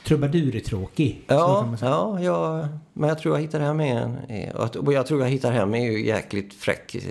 trubadur-tråkig. 0.05 1.21
Ja, 1.27 1.75
ja, 1.81 2.19
ja, 2.21 2.67
men 2.93 3.09
jag 3.09 3.19
tror 3.19 3.35
jag 3.35 3.41
hittar 3.41 3.59
hem 3.59 3.79
en... 3.79 4.17
Och 4.79 4.93
jag 4.93 5.07
tror 5.07 5.21
jag 5.21 5.29
hittar 5.29 5.51
hem 5.51 5.73
är 5.73 5.91
ju 5.91 6.05
jäkligt 6.05 6.53
fräck 6.53 6.95
eh, 6.95 7.01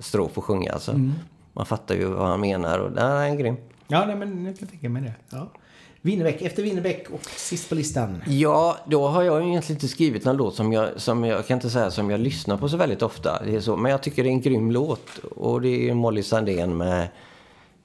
strof 0.00 0.38
att 0.38 0.44
sjunga. 0.44 0.72
Alltså. 0.72 0.90
Mm. 0.90 1.12
Man 1.52 1.66
fattar 1.66 1.94
ju 1.94 2.04
vad 2.04 2.28
han 2.28 2.40
menar 2.40 2.78
och 2.78 2.90
den 2.90 3.10
är 3.10 3.36
grym. 3.36 3.56
Ja, 3.88 4.04
nej, 4.06 4.16
men 4.16 4.44
jag 4.44 4.58
kan 4.58 4.68
tänka 4.68 4.88
mig 4.88 5.02
det. 5.02 5.12
Ja. 5.30 5.52
Winnerbäck, 6.00 6.42
efter 6.42 6.62
Winnerbäck 6.62 7.10
och 7.10 7.24
sist 7.24 7.68
på 7.68 7.74
listan. 7.74 8.22
Ja, 8.26 8.76
då 8.86 9.08
har 9.08 9.22
jag 9.22 9.48
egentligen 9.48 9.76
inte 9.76 9.88
skrivit 9.88 10.24
någon 10.24 10.36
låt 10.36 10.54
som 10.54 10.72
jag, 10.72 11.00
som 11.00 11.24
jag 11.24 11.46
kan 11.46 11.56
inte 11.56 11.70
säga 11.70 11.90
som 11.90 12.10
jag 12.10 12.20
lyssnar 12.20 12.56
på 12.56 12.68
så 12.68 12.76
väldigt 12.76 13.02
ofta. 13.02 13.42
Det 13.44 13.56
är 13.56 13.60
så, 13.60 13.76
men 13.76 13.90
jag 13.90 14.02
tycker 14.02 14.22
det 14.22 14.28
är 14.28 14.32
en 14.32 14.40
grym 14.40 14.70
låt. 14.70 15.18
Och 15.18 15.60
det 15.60 15.88
är 15.88 15.94
Molly 15.94 16.22
Sandén 16.22 16.76
med 16.76 17.08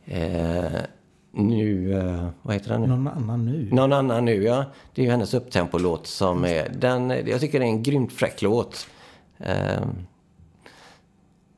eh, 0.06 0.80
nu, 1.32 1.94
uh, 1.94 2.30
vad 2.42 2.54
heter 2.54 2.70
den 2.70 2.82
nu? 2.82 2.88
Någon 2.88 3.08
annan 3.08 3.46
nu. 3.46 3.70
Någon 3.72 3.94
annan 3.94 4.26
nu, 4.26 4.44
ja. 4.44 4.66
Det 4.96 5.02
är 5.02 5.06
ju 5.06 5.12
hennes 5.12 5.34
upptempo-låt 5.34 6.08
som 6.08 6.46
är, 6.46 6.70
den, 6.80 7.10
jag 7.10 7.40
tycker 7.40 7.60
det 7.60 7.66
är 7.66 7.70
en 7.70 7.84
grymt 7.84 8.14
fräck 8.14 8.42
låt. 8.42 8.88
Uh, 9.42 9.88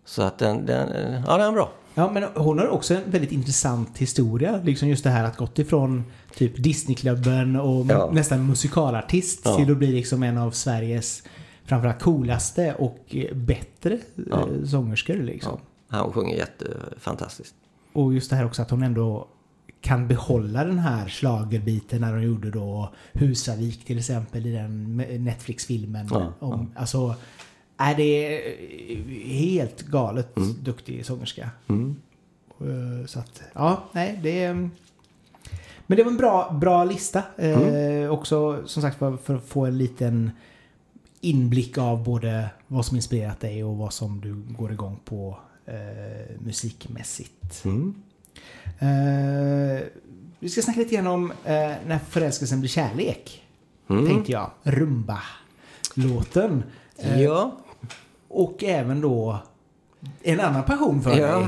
så 0.06 0.22
att 0.22 0.38
den, 0.38 0.66
den, 0.66 0.90
ja 1.28 1.38
den 1.38 1.48
är 1.48 1.52
bra. 1.52 1.72
Ja, 1.94 2.12
men 2.12 2.24
hon 2.36 2.60
har 2.60 2.68
också 2.68 2.94
en 2.94 3.12
väldigt 3.12 3.32
intressant 3.32 3.98
historia. 3.98 4.62
Liksom 4.64 4.88
just 4.88 5.04
det 5.04 5.10
här 5.10 5.24
att 5.24 5.38
gått 5.38 5.60
ifrån 5.60 6.04
typ 6.36 6.64
Disneyklubben 6.64 7.56
och 7.56 7.86
ja. 7.90 8.10
nästan 8.12 8.48
musikalartist 8.48 9.42
ja. 9.46 9.56
till 9.56 9.72
att 9.72 9.78
bli 9.78 9.92
liksom 9.92 10.24
en 10.24 10.38
av 10.38 10.52
Sveriges 10.52 11.24
framförallt 11.66 12.02
coolaste 12.02 12.76
och 12.80 13.16
bättre 13.34 14.00
ja. 14.30 14.40
Eh, 14.40 14.66
sångerskor. 14.66 15.16
Liksom. 15.16 15.60
Ja. 15.90 16.02
Hon 16.02 16.14
sjunger 16.14 16.38
jättefantastiskt. 16.38 17.56
Och 17.94 18.14
just 18.14 18.30
det 18.30 18.36
här 18.36 18.46
också 18.46 18.62
att 18.62 18.70
hon 18.70 18.84
ändå 18.84 19.28
kan 19.82 20.08
behålla 20.08 20.64
den 20.64 20.80
här 20.80 21.08
slagerbiten 21.08 22.02
när 22.02 22.14
de 22.14 22.24
gjorde 22.24 22.52
då 22.52 22.94
Husavik 23.14 23.86
till 23.86 23.98
exempel 23.98 24.46
i 24.46 24.52
den 24.52 24.98
Netflix-filmen. 24.98 26.08
Ja, 26.12 26.34
om, 26.40 26.72
ja. 26.76 26.82
Alltså, 26.82 27.16
är 27.78 27.96
det 27.96 28.42
helt 29.26 29.82
galet 29.82 30.38
mm. 30.38 30.64
duktig 30.64 31.06
sångerska. 31.06 31.50
Mm. 31.68 31.96
Eh, 32.60 33.06
så 33.06 33.20
att, 33.20 33.42
ja, 33.54 33.84
nej, 33.92 34.20
det 34.24 34.44
är... 34.44 34.70
Men 35.88 35.98
det 35.98 36.04
var 36.04 36.12
en 36.12 36.18
bra, 36.18 36.58
bra 36.62 36.84
lista. 36.84 37.24
Eh, 37.38 37.62
mm. 37.62 38.04
Eh, 38.04 38.10
också 38.10 38.64
som 38.66 38.82
sagt 38.82 39.00
för, 39.00 39.18
för 39.18 39.36
att 39.36 39.46
få 39.46 39.66
en 39.66 39.78
liten 39.78 40.32
inblick 41.22 41.78
av 41.78 42.04
både 42.04 42.50
vad 42.68 42.86
som 42.86 42.96
inspirerat 42.96 43.40
dig 43.40 43.64
och 43.64 43.78
vad 43.78 43.94
som 43.94 44.22
du 44.22 44.34
går 44.54 44.72
igång 44.72 45.00
på 45.06 45.40
eh, 45.66 46.36
musikmässigt. 46.40 47.66
Mm. 47.66 47.96
Uh, 48.82 49.80
vi 50.40 50.50
ska 50.50 50.62
snacka 50.62 50.80
lite 50.80 50.96
grann 50.96 51.08
om 51.08 51.32
uh, 51.32 51.36
när 51.88 52.00
förälskelsen 52.10 52.60
blir 52.60 52.70
kärlek. 52.70 53.44
Mm. 53.90 54.08
Tänkte 54.08 54.32
jag. 54.32 54.52
Rumba-låten. 54.64 56.64
Uh, 57.06 57.22
ja. 57.22 57.58
Och 58.28 58.64
även 58.64 59.02
då 59.02 59.40
en 60.22 60.40
annan 60.40 60.64
passion 60.64 61.02
för 61.02 61.18
ja. 61.18 61.40
dig. 61.40 61.48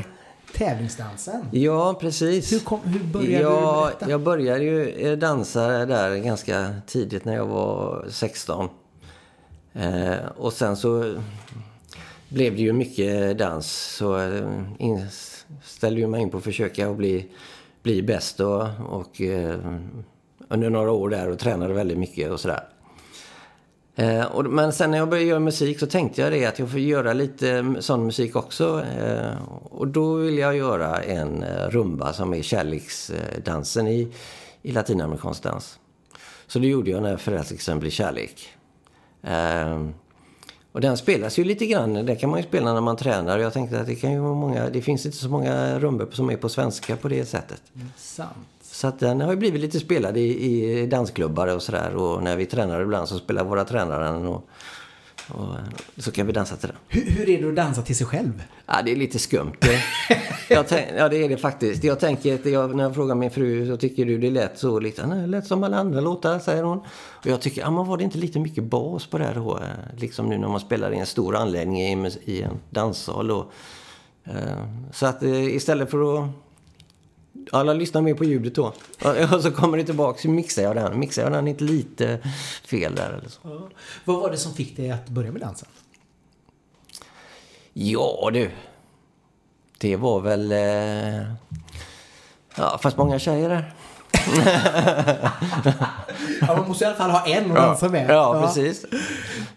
Tävlingsdansen. 0.54 1.46
Ja, 1.52 1.98
precis. 2.00 2.54
Hur, 2.54 2.60
kom, 2.60 2.80
hur 2.84 3.04
började 3.04 3.44
ja, 3.44 3.92
du 4.00 4.06
med? 4.06 4.14
Jag 4.14 4.22
började 4.22 4.64
ju 4.64 4.90
eh, 4.90 5.18
dansa 5.18 5.86
där 5.86 6.16
ganska 6.16 6.76
tidigt 6.88 7.26
när 7.26 7.36
jag 7.36 7.46
var 7.46 8.06
16. 8.10 8.70
Eh, 9.74 10.16
och 10.38 10.54
sen 10.54 10.78
så 10.78 11.16
blev 12.30 12.56
det 12.56 12.62
ju 12.62 12.74
mycket 12.74 13.38
dans. 13.38 13.96
Så 13.98 14.18
eh, 14.18 14.62
in, 14.78 15.08
ställde 15.64 16.02
ju 16.02 16.08
mig 16.08 16.22
in 16.22 16.30
på 16.30 16.38
att 16.38 16.44
försöka 16.44 16.90
att 16.90 16.98
bli, 16.98 17.26
bli 17.84 18.04
bäst 18.04 18.40
och, 18.40 18.68
Och 18.90 19.22
eh, 19.22 19.60
under 20.48 20.70
några 20.70 20.92
år 20.92 21.10
där 21.10 21.30
och 21.30 21.40
tränade 21.40 21.74
väldigt 21.74 21.98
mycket 21.98 22.32
och 22.32 22.40
sådär. 22.40 22.64
Eh, 23.96 24.26
och, 24.26 24.46
men 24.46 24.74
sen 24.74 24.92
när 24.92 24.98
jag 24.98 25.10
började 25.10 25.30
göra 25.30 25.40
musik 25.40 25.80
så 25.80 25.88
tänkte 25.88 26.22
jag 26.22 26.32
det 26.32 26.46
att 26.46 26.60
jag 26.60 26.72
får 26.72 26.80
göra 26.80 27.14
lite 27.14 27.76
sån 27.80 28.06
musik 28.06 28.36
också. 28.36 28.86
Eh, 29.00 29.50
och 29.72 29.88
då 29.88 30.16
ville 30.16 30.42
jag 30.42 30.58
göra 30.58 31.02
en 31.04 31.44
eh, 31.44 31.70
rumba 31.70 32.14
som 32.14 32.34
är 32.34 32.42
kärleksdansen 32.42 33.88
i, 33.88 34.12
i 34.62 34.72
latinamerikansk 34.72 35.44
dans. 35.44 35.80
Så 36.48 36.60
det 36.60 36.68
gjorde 36.68 36.92
jag 36.92 37.04
när 37.04 37.18
förälskelsen 37.18 37.80
blir 37.80 37.92
kärlek. 37.92 38.50
Eh, 39.24 39.88
och 40.74 40.82
den 40.82 40.98
spelas 40.98 41.40
ju 41.40 41.44
lite 41.44 41.66
grann, 41.66 41.94
den 41.94 42.16
kan 42.16 42.30
man 42.30 42.40
ju 42.40 42.46
spela 42.46 42.74
när 42.74 42.82
man 42.82 42.98
tränar. 42.98 43.40
Jag 43.40 43.54
tänkte 43.54 43.80
att 43.80 43.88
det 43.88 43.96
kan 43.96 44.12
ju 44.12 44.20
vara 44.20 44.34
många, 44.34 44.70
det 44.70 44.82
finns 44.82 45.06
inte 45.06 45.18
så 45.18 45.30
många 45.30 45.80
rumbor 45.80 46.10
som 46.12 46.30
är 46.30 46.38
på 46.38 46.50
svenska 46.50 46.96
på 46.96 47.08
det 47.08 47.26
sättet. 47.26 47.62
Sant. 47.98 48.38
Så 48.62 48.88
att 48.88 49.00
den 49.00 49.22
har 49.22 49.32
ju 49.32 49.38
blivit 49.38 49.62
lite 49.62 49.80
spelad 49.80 50.18
i, 50.18 50.22
i 50.22 50.86
dansklubbar 50.86 51.48
och 51.48 51.62
sådär. 51.62 51.96
Och 51.96 52.24
när 52.24 52.36
vi 52.36 52.46
tränar 52.46 52.82
ibland 52.82 53.08
så 53.08 53.18
spelar 53.18 53.44
våra 53.44 53.66
tränare 53.66 54.04
den. 54.04 54.28
Och, 54.28 54.48
och 55.28 55.56
så 55.98 56.12
kan 56.12 56.28
vi 56.28 56.34
dansa 56.34 56.56
till 56.56 56.68
den. 56.68 56.78
Hur, 56.88 57.12
hur 57.12 57.30
är 57.30 57.42
det 57.42 57.50
att 57.50 57.56
dansa 57.56 57.82
till 57.82 57.96
sig 57.96 58.08
själv? 58.08 58.44
Ja, 58.66 58.82
det 58.86 58.92
är 58.92 58.96
lite 58.96 59.20
skumt. 59.20 59.54
Tänk, 59.60 59.82
ja, 60.98 61.10
det 61.10 61.24
är 61.24 61.30
det 61.30 61.38
faktiskt. 61.38 61.84
Jag 61.84 62.00
tänker 62.00 62.36
att 62.36 62.46
jag, 62.46 62.76
när 62.76 62.84
jag 62.84 62.96
frågar 62.96 63.16
min 63.16 63.32
fru 63.32 63.68
så 63.68 63.78
tycker 63.78 64.06
du 64.06 64.18
det 64.18 64.30
lät 64.30 64.60
så 64.60 64.80
lite, 64.80 65.08
nej, 65.08 65.28
lät 65.28 65.48
som 65.48 65.64
alla 65.64 65.78
andra 65.78 66.00
låtar, 66.02 66.40
säger 66.40 66.64
hon. 66.64 66.78
Och 67.14 67.28
jag 67.28 67.42
tycker, 67.42 67.62
ja 67.62 67.72
men 67.72 67.86
var 67.86 67.98
det 67.98 68.04
inte 68.04 68.18
lite 68.18 68.40
mycket 68.40 68.64
bas 68.64 69.08
på 69.08 69.18
det 69.18 69.24
här 69.24 69.36
då? 69.36 69.58
Eh, 69.58 69.98
Liksom 69.98 70.26
nu 70.30 70.38
när 70.38 70.48
man 70.48 70.60
spelar 70.60 70.94
i 70.94 70.98
en 70.98 71.06
stor 71.06 71.36
anläggning 71.36 71.82
i, 71.82 72.12
i 72.26 72.42
en 72.42 72.60
danssal. 72.70 73.32
Och, 73.32 73.52
eh, 74.24 74.68
så 74.92 75.06
att 75.06 75.24
eh, 75.24 75.56
istället 75.56 75.92
för 75.92 76.18
att 76.24 76.30
alla 77.54 77.74
lyssnar 77.74 78.02
mer 78.02 78.14
på 78.14 78.24
ljudet 78.24 78.56
då. 78.56 78.74
Och 79.36 79.42
så 79.42 79.52
kommer 79.52 79.78
det 79.78 79.84
tillbaka 79.84 80.22
så 80.22 80.30
mixar 80.30 80.64
jag 80.64 80.76
den. 80.76 81.00
Mixar 81.00 81.24
jag 81.24 81.32
den 81.32 81.48
inte 81.48 81.64
lite 81.64 82.20
fel 82.66 82.96
där 82.96 83.10
eller 83.10 83.30
så. 83.30 83.40
Ja. 83.44 83.70
Vad 84.06 84.22
var 84.22 84.32
det 84.32 84.38
som 84.38 84.54
fick 84.54 84.78
dig 84.78 84.92
att 84.92 85.10
börja 85.10 85.32
med 85.32 85.42
dansen? 85.42 85.68
Ja 87.74 88.30
du. 88.34 88.52
Det 89.78 89.96
var 89.96 90.20
väl... 90.20 90.52
Eh... 90.52 91.24
Ja, 92.56 92.80
fast 92.82 92.98
många 92.98 93.20
tjejer 93.20 93.50
där. 93.50 93.74
Ja, 96.48 96.56
man 96.58 96.68
måste 96.68 96.84
i 96.84 96.88
alla 96.88 96.96
fall 96.96 97.12
ha 97.12 97.26
en 97.26 97.52
att 97.52 97.58
dansa 97.58 97.90
med. 97.90 98.10
Ja, 98.10 98.42
precis. 98.42 98.86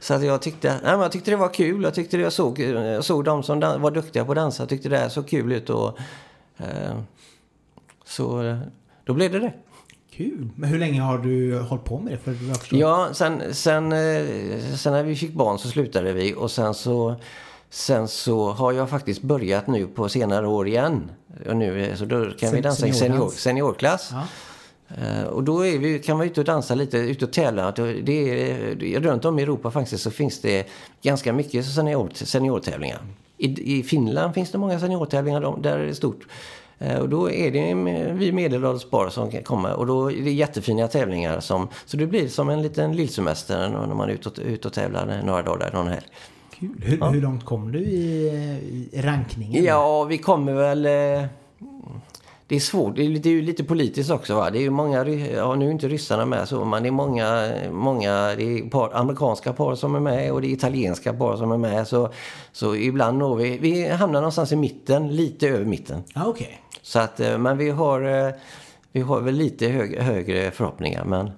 Så 0.01 0.15
att 0.15 0.25
jag 0.25 0.43
tyckte, 0.43 0.69
nej, 0.69 0.93
men 0.93 1.01
jag 1.01 1.13
tyckte 1.13 1.31
det 1.31 1.37
var 1.37 1.55
kul. 1.55 1.83
Jag 1.83 1.95
tyckte 1.95 2.17
det, 2.17 2.23
jag 2.23 2.33
såg, 2.33 2.59
jag 2.61 3.05
såg 3.05 3.25
de 3.25 3.43
som 3.43 3.61
var 3.61 3.91
duktiga 3.91 4.25
på 4.25 4.33
att 4.33 4.37
dansa. 4.37 4.63
Jag 4.63 4.69
tyckte 4.69 4.89
det 4.89 5.11
såg 5.11 5.29
kul 5.29 5.53
ut. 5.53 5.71
Och, 5.71 5.99
eh, 6.57 6.97
så 8.07 8.43
eh, 8.43 8.59
då 9.05 9.15
blev 9.15 9.33
det 9.33 9.39
det. 9.39 9.53
Kul. 10.11 10.49
Men 10.57 10.71
hur 10.71 10.79
länge 10.79 11.01
har 11.01 11.19
du 11.19 11.59
hållit 11.61 11.85
på 11.85 11.99
med 11.99 12.13
det? 12.13 12.19
För 12.19 12.37
jag 12.49 12.57
förstår. 12.57 12.79
Ja, 12.79 13.09
sen, 13.13 13.55
sen, 13.55 13.93
eh, 13.93 14.69
sen 14.77 14.93
när 14.93 15.03
vi 15.03 15.17
fick 15.17 15.33
barn 15.33 15.59
så 15.59 15.69
slutade 15.69 16.13
vi. 16.13 16.35
Och 16.35 16.51
sen 16.51 16.75
så, 16.75 17.15
sen 17.71 18.09
så 18.09 18.51
har 18.51 18.73
jag 18.73 18.91
faktiskt 18.91 19.23
börjat 19.23 19.67
nu 19.67 19.87
på 19.87 20.09
senare 20.09 20.47
år 20.47 20.69
igen. 20.69 21.11
Och 21.49 21.57
nu, 21.57 21.85
eh, 21.85 21.95
så 21.97 22.05
då 22.05 22.25
kan 22.25 22.31
vi 22.31 22.47
Sen- 22.47 22.63
dansa 22.63 22.87
i 22.87 22.93
senior, 22.93 23.31
seniorklass. 23.31 24.11
Ja. 24.13 24.23
Och 25.31 25.43
då 25.45 25.59
vi, 25.59 25.99
kan 26.05 26.19
vi 26.19 26.27
ut 26.27 26.39
och 26.39 26.45
dansa 26.45 26.75
lite, 26.75 26.99
ut 26.99 27.23
och 27.23 27.33
tävla. 27.33 27.71
Det 27.73 28.51
är, 28.51 29.01
runt 29.01 29.25
om 29.25 29.39
i 29.39 29.43
Europa 29.43 29.71
faktiskt 29.71 30.03
så 30.03 30.11
finns 30.11 30.41
det 30.41 30.67
ganska 31.03 31.33
mycket 31.33 31.67
senior, 31.67 32.11
seniortävlingar. 32.15 32.99
I, 33.39 33.79
I 33.79 33.83
Finland 33.83 34.35
finns 34.35 34.51
det 34.51 34.59
många 34.59 34.81
seniortävlingar, 34.81 35.63
där 35.63 35.79
är 35.79 35.87
det 35.87 35.95
stort. 35.95 36.27
Eh, 36.79 36.99
Och 36.99 37.09
då 37.09 37.31
är 37.31 37.51
det 37.51 37.75
med- 37.75 38.17
vi 38.17 38.33
medelålders 38.33 38.85
par 38.91 39.09
som 39.09 39.31
kan 39.31 39.43
komma. 39.43 39.75
Och 39.75 39.87
då 39.87 40.13
är 40.13 40.23
det 40.25 40.31
jättefina 40.33 40.89
tävlingar. 40.89 41.41
Som, 41.41 41.69
så 41.87 41.97
det 41.97 42.07
blir 42.07 42.29
som 42.29 42.49
en 42.49 42.63
liten 42.63 42.97
lillsemester 42.97 43.69
när 43.69 43.95
man 43.95 44.09
är 44.09 44.13
ute 44.15 44.29
och, 44.29 44.39
ut 44.39 44.65
och 44.65 44.73
tävlar 44.73 45.23
några 45.25 45.43
dagar 45.43 45.59
där, 45.59 45.73
någon 45.73 45.89
helg. 45.89 46.07
Kul. 46.59 46.71
Hur, 46.83 47.11
hur 47.13 47.21
långt 47.23 47.45
kom 47.45 47.73
du 47.73 47.79
i, 47.79 48.29
i 48.93 49.01
rankningen? 49.03 49.65
Ja, 49.65 50.05
vi 50.05 50.19
kommer 50.19 50.53
väl... 50.55 50.87
eh, 50.87 51.27
Det 52.49 52.57
är 52.57 52.61
svårt. 52.61 52.97
Det 52.97 53.03
är, 53.07 53.11
det 53.11 53.29
är 53.29 53.33
ju 53.33 53.43
lite 53.43 53.65
politiskt 53.65 54.11
också. 54.11 54.35
Va? 54.35 54.51
Det 54.51 54.59
är 54.59 54.63
ju 54.63 54.71
många... 54.71 55.05
Ja, 55.09 55.55
nu 55.55 55.67
är 55.67 55.71
inte 55.71 55.89
ryssarna 55.89 56.27
med 56.27 56.49
så, 56.49 56.65
men 56.65 56.83
det 56.83 56.89
är 56.89 56.91
många... 56.91 57.53
många 57.71 58.35
det 58.37 58.43
är 58.59 58.71
par, 58.71 58.91
amerikanska 58.95 59.53
par 59.53 59.75
som 59.75 59.95
är 59.95 60.01
med 60.01 60.33
och 60.33 60.41
det 60.41 60.47
är 60.49 60.51
italienska 60.53 61.13
par 61.13 61.37
som 61.37 61.53
är 61.53 61.57
med. 61.59 61.89
Så, 61.89 62.11
så 62.53 62.75
ibland 62.77 63.19
når 63.19 63.37
vi... 63.37 63.59
Vi 63.59 63.89
hamnar 63.89 64.21
någonstans 64.21 64.53
i 64.53 64.57
mitten, 64.57 65.17
lite 65.17 65.49
över 65.49 65.65
mitten. 65.65 66.03
Ja, 66.15 66.25
okej. 66.27 66.61
Så 66.87 66.99
att, 66.99 67.21
eh, 67.21 67.39
men 67.39 67.59
vi 67.59 67.71
har... 67.71 68.27
eh, 68.27 68.33
Vi 68.93 69.01
har 69.03 69.21
väl 69.21 69.35
lite 69.35 69.69
hög, 69.69 69.99
högre 69.99 70.51
förhoppningar, 70.51 71.05
men... 71.05 71.31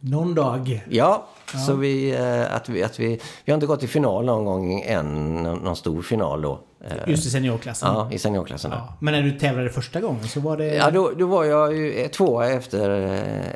Någon 0.00 0.34
dag. 0.34 0.84
Ja, 0.90 1.26
så 1.66 1.74
vi, 1.74 2.10
eh, 2.14 2.54
att 2.54 2.68
vi, 2.68 2.82
att 2.82 3.00
vi... 3.00 3.20
Vi 3.44 3.52
har 3.52 3.54
inte 3.54 3.66
gått 3.66 3.80
till 3.80 3.88
final 3.88 4.24
någon 4.24 4.44
gång 4.44 4.80
än, 4.80 5.34
någon 5.42 5.76
stor 5.76 6.02
final 6.02 6.42
då. 6.42 6.60
Just 7.06 7.26
i 7.26 7.30
seniorklassen. 7.30 7.88
Ja, 7.94 8.08
i 8.12 8.18
seniorklassen. 8.18 8.70
Ja. 8.70 8.94
Men 9.00 9.14
när 9.14 9.22
du 9.22 9.38
tävlade 9.38 9.70
första 9.70 10.00
gången 10.00 10.28
så 10.28 10.40
var 10.40 10.56
det... 10.56 10.74
Ja, 10.74 10.90
då, 10.90 11.10
då 11.18 11.26
var 11.26 11.44
jag 11.44 11.76
ju 11.76 12.08
tvåa 12.08 12.48
efter, 12.50 12.90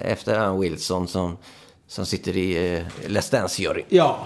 efter 0.02 0.38
Ann 0.38 0.60
Wilson 0.60 1.08
som, 1.08 1.36
som 1.88 2.06
sitter 2.06 2.36
i 2.36 2.82
Let's 3.06 3.32
Dance-juryn. 3.32 3.84
Ja. 3.88 4.18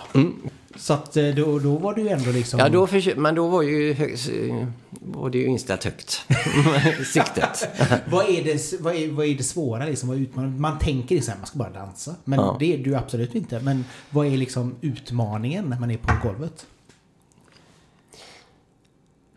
Så 0.79 0.93
att 0.95 1.17
eh, 1.17 1.27
då, 1.29 1.59
då 1.59 1.77
var 1.77 1.95
du 1.95 2.09
ändå 2.09 2.31
liksom... 2.31 2.61
Ja, 2.61 2.69
då 2.69 2.87
försö- 2.87 3.17
men 3.17 3.35
då 3.35 3.49
var 3.49 3.62
ju 3.62 3.93
hög, 3.93 4.12
eh, 4.12 4.67
var 5.01 5.31
det 5.31 5.38
ju 5.38 5.47
inställt 5.47 5.85
högt. 5.85 6.23
Siktet. 7.12 7.69
vad, 8.11 8.29
är 8.29 8.45
det, 8.45 8.81
vad, 8.81 8.95
är, 8.95 9.11
vad 9.12 9.27
är 9.27 9.35
det 9.35 9.43
svåra 9.45 9.85
liksom? 9.85 10.09
Vad 10.09 10.19
är 10.19 10.23
utmaningen? 10.23 10.61
Man 10.61 10.79
tänker 10.79 11.21
så 11.21 11.31
här, 11.31 11.38
man 11.38 11.47
ska 11.47 11.59
bara 11.59 11.71
dansa. 11.71 12.14
Men 12.25 12.38
Ja. 12.38 12.57
det 12.61 12.75
är 12.75 12.79
du 12.79 12.95
absolut 12.97 13.35
inte. 13.35 13.61
Men 13.61 13.85
vad 14.11 14.27
är 14.27 14.31
liksom 14.37 14.75
utmaningen 14.81 15.64
när 15.64 15.81
man 15.81 15.91
är 15.91 15.97
på 15.99 16.29
golvet? 16.29 16.67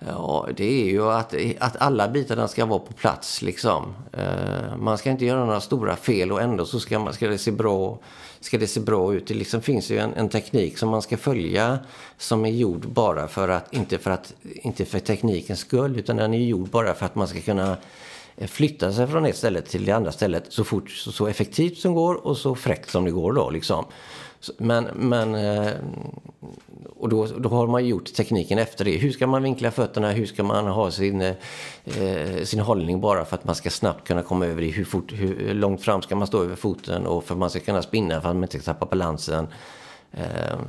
Ja, 0.08 0.48
det 0.56 0.82
är 0.82 0.86
ju 0.86 1.04
att, 1.04 1.36
att 1.60 1.82
alla 1.82 2.08
bitarna 2.08 2.48
ska 2.48 2.66
vara 2.66 2.80
på 2.80 2.94
plats 2.94 3.42
liksom. 3.42 3.94
Eh, 4.14 4.78
man 4.78 4.98
ska 4.98 5.10
inte 5.10 5.26
göra 5.26 5.46
några 5.46 5.62
stora 5.62 5.96
fel 5.96 6.32
och 6.32 6.42
ändå 6.42 6.66
så 6.66 6.80
ska, 6.80 7.00
man, 7.00 7.14
ska, 7.14 7.28
det, 7.28 7.38
se 7.38 7.52
bra, 7.52 8.00
ska 8.40 8.58
det 8.58 8.68
se 8.68 8.80
bra 8.80 9.14
ut. 9.14 9.28
Det 9.28 9.34
liksom 9.34 9.62
finns 9.62 9.92
ju 9.92 9.98
en, 9.98 10.14
en 10.14 10.30
teknik 10.30 10.78
som 10.78 10.90
man 10.90 11.02
ska 11.02 11.18
följa 11.18 11.80
som 12.18 12.46
är 12.46 12.50
gjord 12.50 12.88
bara 12.88 13.28
för 13.28 13.50
att, 13.50 13.74
inte 13.74 13.98
för 13.98 14.12
att, 14.12 14.34
inte 14.44 14.86
för 14.86 15.00
teknikens 15.00 15.60
skull, 15.60 16.00
utan 16.00 16.16
den 16.16 16.34
är 16.34 16.40
gjord 16.40 16.70
bara 16.70 16.94
för 16.94 17.06
att 17.06 17.16
man 17.16 17.28
ska 17.28 17.42
kunna 17.42 17.78
flytta 18.48 18.94
sig 18.94 19.08
från 19.08 19.26
ett 19.26 19.38
ställe 19.38 19.62
till 19.62 19.86
det 19.86 19.92
andra 19.92 20.12
stället 20.12 20.44
så 20.50 20.64
fort, 20.64 20.90
så, 20.90 21.12
så 21.12 21.28
effektivt 21.28 21.78
som 21.78 21.94
går 21.94 22.28
och 22.28 22.38
så 22.38 22.56
fräckt 22.56 22.90
som 22.90 23.06
det 23.06 23.12
går 23.12 23.34
då 23.34 23.50
liksom. 23.50 23.86
Men, 24.58 24.84
men 24.84 25.36
eh, 25.36 25.72
och 27.02 27.10
då, 27.10 27.26
då 27.26 27.50
har 27.50 27.68
man 27.68 27.86
gjort 27.86 28.14
tekniken 28.14 28.60
efter 28.60 28.86
det. 28.86 28.98
Hur 28.98 29.12
ska 29.12 29.28
man 29.28 29.44
vinkla 29.44 29.72
fötterna? 29.72 30.12
Hur 30.12 30.26
ska 30.26 30.44
man 30.44 30.68
ha 30.68 30.92
sin, 30.92 31.22
eh, 31.22 31.36
eh 31.86 32.44
sin 32.44 32.60
hållning 32.60 33.02
bara 33.02 33.26
för 33.26 33.36
att 33.36 33.44
man 33.44 33.56
ska 33.56 33.70
snabbt 33.70 34.08
kunna 34.08 34.24
komma 34.24 34.46
över 34.46 34.62
det? 34.62 34.68
Hur, 34.68 34.86
fort, 34.86 35.12
hur 35.12 35.54
långt 35.54 35.82
fram 35.82 36.02
ska 36.02 36.16
man 36.16 36.28
stå 36.28 36.44
över 36.44 36.56
foten? 36.56 37.08
Och 37.08 37.24
för 37.24 37.34
att 37.34 37.40
man 37.40 37.50
ska 37.50 37.60
kunna 37.60 37.82
spinna 37.82 38.22
för 38.22 38.30
att 38.30 38.36
man 38.36 38.44
inte 38.44 38.60
ska 38.60 38.74
tappa 38.74 38.86
balansen. 38.86 39.48
Eh, 40.12 40.60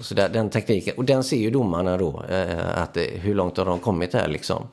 så 0.00 0.14
där, 0.14 0.28
den 0.28 0.50
tekniken. 0.50 0.94
Och 0.96 1.04
den 1.04 1.24
ser 1.24 1.36
ju 1.36 1.50
domarna 1.50 1.96
då. 1.96 2.22
Eh, 2.28 2.82
att, 2.82 2.96
eh, 2.96 3.02
hur 3.02 3.34
långt 3.34 3.56
har 3.56 3.64
de 3.64 3.78
kommit 3.78 4.14
här 4.14 4.28
liksom? 4.28 4.68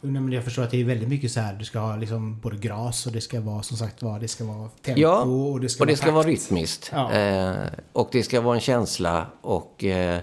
Nej, 0.00 0.22
men 0.22 0.32
jag 0.32 0.44
förstår 0.44 0.62
att 0.62 0.70
det 0.70 0.80
är 0.80 0.84
väldigt 0.84 1.08
mycket 1.08 1.32
så 1.32 1.40
här. 1.40 1.54
Du 1.54 1.64
ska 1.64 1.78
ha 1.78 1.96
liksom 1.96 2.40
både 2.40 2.56
gras 2.56 3.06
och 3.06 3.12
det 3.12 3.20
ska 3.20 3.40
vara 3.40 3.62
som 3.62 3.76
sagt 3.76 4.02
var, 4.02 4.20
det 4.20 4.28
ska 4.28 4.44
vara 4.44 4.68
tempo 4.82 5.00
Ja, 5.00 5.22
och 5.22 5.60
det 5.60 5.68
ska, 5.68 5.82
och 5.82 5.86
det 5.86 5.92
vara, 5.92 5.96
ska 5.96 6.12
vara 6.12 6.26
rytmiskt. 6.26 6.90
Ja. 6.92 7.12
Eh, 7.12 7.56
och 7.92 8.08
det 8.12 8.22
ska 8.22 8.40
vara 8.40 8.54
en 8.54 8.60
känsla 8.60 9.26
och 9.40 9.84
eh, 9.84 10.20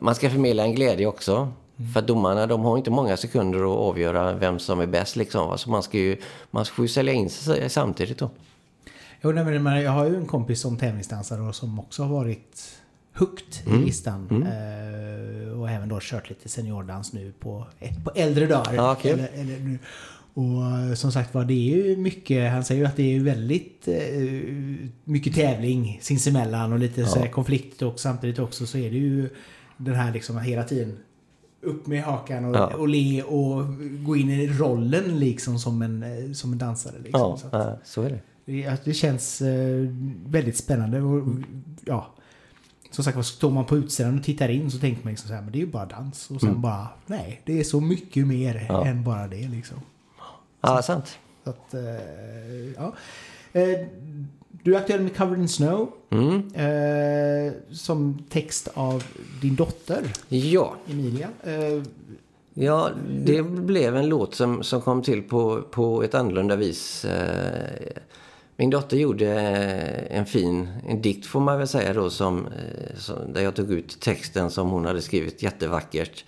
man 0.00 0.14
ska 0.14 0.30
förmedla 0.30 0.62
en 0.62 0.74
glädje 0.74 1.06
också. 1.06 1.52
Mm. 1.76 1.92
För 1.92 2.00
att 2.00 2.06
domarna 2.06 2.46
de 2.46 2.60
har 2.64 2.78
inte 2.78 2.90
många 2.90 3.16
sekunder 3.16 3.58
att 3.58 3.78
avgöra 3.78 4.32
vem 4.32 4.58
som 4.58 4.80
är 4.80 4.86
bäst. 4.86 5.16
Liksom. 5.16 5.48
va. 5.48 5.58
Så 5.58 5.70
man, 5.70 5.82
ska 5.82 5.98
ju, 5.98 6.16
man 6.50 6.64
får 6.64 6.84
ju 6.84 6.88
sälja 6.88 7.12
in 7.12 7.30
sig 7.30 7.70
samtidigt 7.70 8.18
då. 8.18 8.30
Jo, 9.22 9.32
nej, 9.32 9.58
men 9.58 9.82
jag 9.82 9.90
har 9.90 10.06
ju 10.06 10.16
en 10.16 10.26
kompis 10.26 10.60
som 10.60 10.76
tävlingsdansare 10.76 11.40
och 11.40 11.54
som 11.54 11.80
också 11.80 12.02
har 12.02 12.10
varit 12.10 12.78
högt 13.16 13.62
Mm. 13.66 13.82
i 13.82 13.84
listan. 13.84 14.42
Eh, 14.42 15.60
och 15.60 15.70
även 15.70 15.88
då 15.88 15.98
kört 16.02 16.28
lite 16.28 16.48
seniordans 16.48 17.12
nu 17.12 17.32
på, 17.40 17.66
på 18.04 18.10
äldre 18.14 18.46
dagar. 18.46 18.74
Ja, 18.74 18.94
kul. 19.02 19.10
eller, 19.12 19.28
eller 19.34 19.58
nu. 19.58 19.78
Och 20.34 20.66
eh, 20.66 20.94
som 20.94 21.12
sagt 21.12 21.34
var, 21.34 21.44
det 21.44 21.54
är 21.54 21.76
ju 21.86 21.96
mycket, 21.96 22.50
han 22.52 22.64
säger 22.64 22.80
ju 22.80 22.86
att 22.86 22.96
det 22.96 23.16
är 23.16 23.20
väldigt 23.20 23.88
eh, 23.88 23.96
mycket 25.04 25.34
tävling 25.34 25.98
sinsemellan 26.02 26.72
och 26.72 26.78
lite 26.78 27.06
så 27.06 27.18
här 27.18 27.28
konflikt 27.28 27.82
och 27.82 28.00
samtidigt 28.00 28.38
också 28.38 28.66
så 28.66 28.78
är 28.78 28.90
det 28.90 28.96
ju 28.96 29.28
den 29.76 29.94
här 29.94 30.12
liksom 30.12 30.38
hela 30.38 30.62
tiden 30.64 30.98
upp 31.62 31.86
med 31.86 32.02
hakan 32.02 32.44
och, 32.44 32.56
Ja. 32.56 32.66
och 32.74 32.88
le 32.88 33.22
och 33.22 33.64
gå 34.04 34.16
in 34.16 34.30
i 34.30 34.46
rollen 34.48 35.18
liksom 35.18 35.58
som 35.58 35.82
en, 35.82 36.34
som 36.34 36.52
en 36.52 36.58
dansare. 36.58 36.94
Liksom. 37.02 37.20
Ja, 37.20 37.36
Så 37.36 37.46
att, 37.46 37.52
ja, 37.52 37.78
så 37.84 38.02
är 38.02 38.10
det. 38.10 38.20
det, 38.44 38.84
det 38.84 38.94
känns 38.94 39.40
eh, 39.42 39.86
väldigt 40.26 40.56
spännande. 40.56 41.00
Och, 41.00 41.28
ja. 41.84 42.14
Som 42.94 43.04
sagt 43.04 43.26
står 43.26 43.50
man 43.50 43.64
på 43.64 43.76
utsidan 43.76 44.18
och 44.18 44.24
tittar 44.24 44.48
in 44.48 44.70
så 44.70 44.78
tänker 44.78 45.04
man 45.04 45.10
liksom 45.12 45.28
så 45.28 45.34
här, 45.34 45.42
men 45.42 45.52
det 45.52 45.58
är 45.58 45.60
ju 45.60 45.66
bara 45.66 45.86
dans. 45.86 46.30
Och 46.30 46.40
sen 46.40 46.48
Mm. 46.48 46.60
bara, 46.62 46.88
nej, 47.06 47.40
det 47.44 47.60
är 47.60 47.64
så 47.64 47.80
mycket 47.80 48.26
mer 48.26 48.66
Ja. 48.68 48.86
än 48.86 49.04
bara 49.04 49.26
det 49.28 49.48
liksom. 49.48 49.76
Ja, 50.60 50.82
sant. 50.82 51.18
Så 51.44 51.50
att, 51.50 51.74
eh, 51.74 51.80
ja. 52.76 52.94
Eh, 53.52 53.86
du 54.62 54.74
är 54.74 54.78
aktuell 54.78 55.00
med 55.00 55.16
Covered 55.16 55.40
in 55.40 55.48
Snow. 55.48 55.88
Mm. 56.10 56.36
Eh, 56.54 57.52
som 57.72 58.18
text 58.28 58.68
av 58.74 59.04
din 59.42 59.54
dotter 59.56 60.12
Ja, 60.28 60.74
Emilia. 60.90 61.28
Eh, 61.42 61.82
Ja, 62.56 62.90
det 63.24 63.42
blev 63.42 63.96
en 63.96 64.08
låt 64.08 64.34
som, 64.34 64.62
som 64.62 64.80
kom 64.80 65.02
till 65.02 65.22
på, 65.22 65.62
på 65.62 66.02
ett 66.02 66.14
annorlunda 66.14 66.56
vis. 66.56 67.04
Eh, 67.04 67.80
min 68.56 68.70
dotter 68.70 68.96
gjorde 68.96 69.26
eh, 69.26 70.18
en 70.18 70.26
fin 70.26 70.68
en 70.88 71.02
dikt 71.02 71.26
får 71.26 71.40
man 71.40 71.58
väl 71.58 71.68
säga 71.68 71.92
då 71.92 72.10
som, 72.10 72.46
eh, 72.46 72.98
som, 72.98 73.32
där 73.32 73.42
jag 73.42 73.54
tog 73.54 73.70
ut 73.70 74.00
texten 74.00 74.50
som 74.50 74.70
hon 74.70 74.84
hade 74.84 75.02
skrivit 75.02 75.42
jättevackert. 75.42 76.24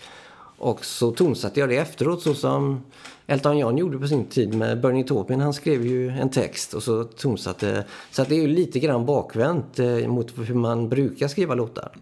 Och 0.59 0.85
så 0.85 1.11
tonsatte 1.11 1.61
jag 1.61 1.69
det 1.69 1.77
efteråt 1.77 2.23
så 2.23 2.35
som 2.35 2.83
Elton 3.27 3.59
John 3.59 3.79
gjorde 3.79 3.99
på 3.99 4.09
sin 4.09 4.27
tid 4.27 4.55
med 4.55 4.81
Bernie 4.81 5.05
Taupin. 5.05 5.41
Han 5.41 5.55
skrev 5.55 5.87
ju 5.87 6.09
en 6.09 6.31
text 6.31 6.75
och 6.75 6.83
så 6.83 7.05
tonsatte. 7.05 7.85
Så 8.11 8.23
att 8.23 8.29
det 8.29 8.35
är 8.35 8.41
ju 8.41 8.49
lite 8.49 8.79
grann 8.79 9.07
bakvänt 9.07 9.79
eh, 9.79 10.09
mot 10.09 10.39
hur 10.39 10.55
man 10.55 10.89
brukar 10.89 11.29
skriva 11.29 11.55
låtar. 11.55 11.93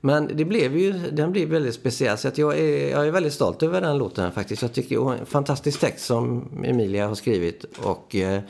Men 0.00 0.30
det 0.34 0.44
blev 0.44 0.76
ju, 0.76 0.92
den 0.92 1.32
blev 1.32 1.48
väldigt 1.48 1.74
speciell 1.74 2.18
så 2.18 2.28
att 2.28 2.38
jag, 2.38 2.58
är, 2.58 2.90
jag 2.90 3.06
är 3.06 3.10
väldigt 3.10 3.32
stolt 3.32 3.62
över 3.62 3.80
den 3.80 3.98
låten 3.98 4.32
faktiskt. 4.32 4.62
Jag 4.62 4.72
tycker 4.72 4.96
det 4.98 5.14
är 5.14 5.18
en 5.18 5.26
fantastisk 5.26 5.80
text 5.80 6.06
som 6.06 6.48
Emilia 6.64 7.08
har 7.08 7.14
skrivit 7.14 7.64
och 7.82 8.16
eh, 8.16 8.42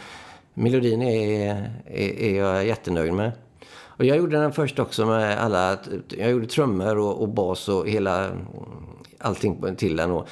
melodin 0.55 1.03
är, 1.03 1.71
är, 1.87 2.21
är 2.21 2.39
jag 2.39 2.67
jättenöjd 2.67 3.13
med. 3.13 3.33
Och 4.03 4.05
jag 4.05 4.17
gjorde 4.17 4.37
den 4.37 4.53
först 4.53 4.79
också 4.79 5.07
med 5.07 5.39
alla, 5.39 5.79
jag 6.09 6.31
gjorde 6.31 6.47
trummor 6.47 6.99
och, 6.99 7.23
och 7.23 7.29
bas 7.29 7.69
och 7.69 7.89
hela, 7.89 8.31
allting 9.19 9.77
till 9.77 9.97
den. 9.97 10.11
Och, 10.11 10.29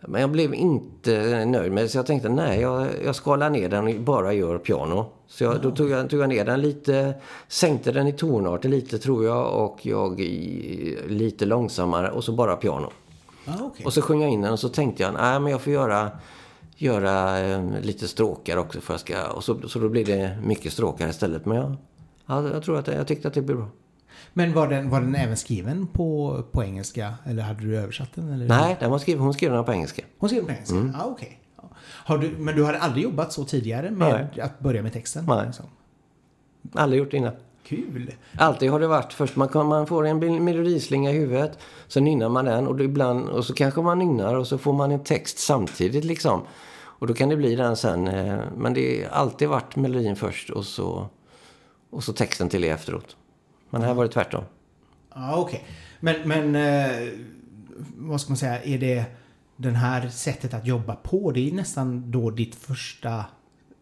men 0.00 0.20
jag 0.20 0.30
blev 0.30 0.54
inte 0.54 1.44
nöjd 1.44 1.72
med 1.72 1.84
det 1.84 1.88
så 1.88 1.98
jag 1.98 2.06
tänkte 2.06 2.28
nej 2.28 2.60
jag, 2.60 2.88
jag 3.04 3.16
skalar 3.16 3.50
ner 3.50 3.68
den 3.68 3.86
och 3.86 4.00
bara 4.00 4.32
gör 4.32 4.58
piano. 4.58 5.06
Så 5.26 5.44
jag, 5.44 5.62
då 5.62 5.70
tog 5.70 5.90
jag, 5.90 6.10
tog 6.10 6.20
jag 6.20 6.28
ner 6.28 6.44
den 6.44 6.60
lite, 6.60 7.14
sänkte 7.48 7.92
den 7.92 8.06
i 8.06 8.12
tonarter 8.12 8.68
lite 8.68 8.98
tror 8.98 9.24
jag 9.24 9.64
och 9.64 9.86
jag 9.86 10.20
i, 10.20 10.98
lite 11.08 11.46
långsammare 11.46 12.10
och 12.10 12.24
så 12.24 12.32
bara 12.32 12.56
piano. 12.56 12.90
ja, 13.44 13.52
okej. 13.60 13.86
Och 13.86 13.92
så 13.92 14.02
sjöng 14.02 14.22
jag 14.22 14.30
in 14.30 14.40
den 14.40 14.52
och 14.52 14.60
så 14.60 14.68
tänkte 14.68 15.02
jag 15.02 15.14
nej 15.14 15.40
men 15.40 15.52
jag 15.52 15.60
får 15.60 15.72
göra, 15.72 16.10
göra 16.76 17.38
eh, 17.38 17.80
lite 17.80 18.08
stråkar 18.08 18.56
också 18.56 18.80
för 18.80 18.94
jag 18.94 19.00
ska, 19.00 19.26
och 19.26 19.44
så, 19.44 19.68
så 19.68 19.78
då 19.78 19.88
blir 19.88 20.04
det 20.04 20.38
mycket 20.42 20.72
stråkar 20.72 21.08
istället. 21.08 21.46
Men 21.46 21.56
jag, 21.56 21.76
ja, 22.26 22.48
jag 22.48 22.62
tror 22.62 22.78
att 22.78 22.86
jag 22.86 23.06
tyckte 23.06 23.28
att 23.28 23.34
det 23.34 23.42
blev 23.42 23.56
bra. 23.56 23.68
Men 24.32 24.52
var 24.52 24.68
den, 24.68 24.90
var 24.90 25.00
den 25.00 25.14
även 25.14 25.36
skriven 25.36 25.86
på, 25.86 26.42
på 26.52 26.64
engelska? 26.64 27.14
Eller 27.24 27.42
hade 27.42 27.60
du 27.60 27.76
översatt 27.78 28.08
den? 28.14 28.32
Eller? 28.32 28.48
Nej, 28.48 28.76
den 28.80 28.90
var 28.90 28.98
skriven, 28.98 29.22
hon 29.22 29.34
skrev 29.34 29.52
den 29.52 29.64
på 29.64 29.72
engelska. 29.72 30.02
Hon 30.18 30.28
skrev 30.28 30.40
den 30.40 30.46
på 30.46 30.52
engelska? 30.52 30.76
Mm. 30.76 30.92
Ja. 30.98 31.16
Har 31.80 32.18
du, 32.18 32.36
men 32.38 32.56
du 32.56 32.64
hade 32.64 32.78
aldrig 32.78 33.04
jobbat 33.04 33.32
så 33.32 33.44
tidigare 33.44 33.90
med 33.90 34.38
att 34.42 34.60
börja 34.60 34.82
med 34.82 34.92
texten? 34.92 35.24
Nej. 35.28 35.46
Liksom? 35.46 35.66
Aldrig 36.72 36.98
gjort 36.98 37.10
det 37.10 37.16
innan. 37.16 37.32
Kul! 37.66 38.12
Alltid 38.38 38.70
har 38.70 38.80
det 38.80 38.86
varit 38.86 39.12
först 39.12 39.36
man, 39.36 39.48
kan, 39.48 39.66
man 39.66 39.86
får 39.86 40.06
en 40.06 40.44
melodislinga 40.44 41.10
i 41.10 41.14
huvudet. 41.18 41.58
Så 41.88 42.00
nynnar 42.00 42.28
man 42.28 42.44
den 42.44 42.66
och, 42.66 42.80
ibland, 42.80 43.28
och 43.28 43.44
så 43.44 43.54
kanske 43.54 43.82
man 43.82 43.98
nynnar 43.98 44.34
och 44.34 44.46
så 44.46 44.58
får 44.58 44.72
man 44.72 44.90
en 44.90 45.04
text 45.04 45.38
samtidigt 45.38 46.04
liksom. 46.04 46.42
Och 46.76 47.06
då 47.06 47.14
kan 47.14 47.28
det 47.28 47.36
bli 47.36 47.56
den 47.56 47.76
sen. 47.76 48.08
eh, 48.08 48.38
Men 48.56 48.74
det 48.74 49.04
har 49.04 49.10
alltid 49.10 49.48
varit 49.48 49.76
melodin 49.76 50.16
först 50.16 50.50
och 50.50 50.64
så, 50.64 51.08
och 51.90 52.04
så 52.04 52.12
texten 52.12 52.48
till 52.48 52.64
efteråt. 52.64 53.16
Men 53.70 53.82
här 53.82 53.94
var 53.94 54.04
det 54.04 54.10
tvärtom. 54.10 54.44
Ja, 55.14 55.36
okej. 55.36 55.64
Men, 56.00 56.16
men 56.24 56.54
eh, 56.56 57.08
vad 57.96 58.20
ska 58.20 58.30
man 58.30 58.36
säga, 58.36 58.62
är 58.62 58.78
det 58.78 59.04
den 59.56 59.74
här 59.76 60.08
sättet 60.08 60.54
att 60.54 60.66
jobba 60.66 60.94
på, 60.96 61.30
det 61.30 61.48
är 61.50 61.52
nästan 61.52 62.10
då 62.10 62.30
ditt 62.30 62.54
första 62.54 63.24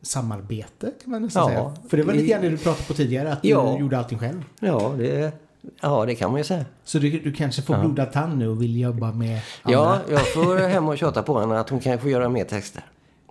samarbete 0.02 0.92
kan 1.02 1.10
man 1.10 1.22
nästan 1.22 1.42
Ja. 1.52 1.58
säga. 1.74 1.88
För 1.88 1.96
det 1.96 2.02
var 2.02 2.12
lite 2.14 2.26
grann 2.26 2.42
det 2.42 2.48
du 2.48 2.58
pratade 2.58 2.84
på 2.88 2.94
tidigare, 2.94 3.32
att 3.32 3.42
du 3.42 3.48
Ja. 3.48 3.78
gjorde 3.78 3.98
allting 3.98 4.18
själv. 4.18 4.44
Ja, 4.60 4.94
det, 4.98 5.32
ja, 5.80 6.06
det 6.06 6.14
kan 6.14 6.30
man 6.30 6.38
ju 6.40 6.44
säga. 6.44 6.64
Så 6.84 6.98
du, 6.98 7.10
du 7.20 7.32
kanske 7.32 7.62
får 7.62 7.78
blodad 7.78 8.12
tand 8.12 8.38
nu 8.38 8.48
och 8.48 8.62
vill 8.62 8.80
jobba 8.80 9.12
med 9.12 9.40
andra? 9.62 9.78
Ja, 9.78 9.98
jag 10.10 10.32
får 10.32 10.56
hem 10.68 10.88
och 10.88 10.98
tjata 10.98 11.22
på 11.22 11.40
henne 11.40 11.60
att 11.60 11.68
hon 11.70 11.80
kan 11.80 11.98
få 11.98 12.08
göra 12.08 12.28
mer 12.28 12.44
texter. 12.44 12.82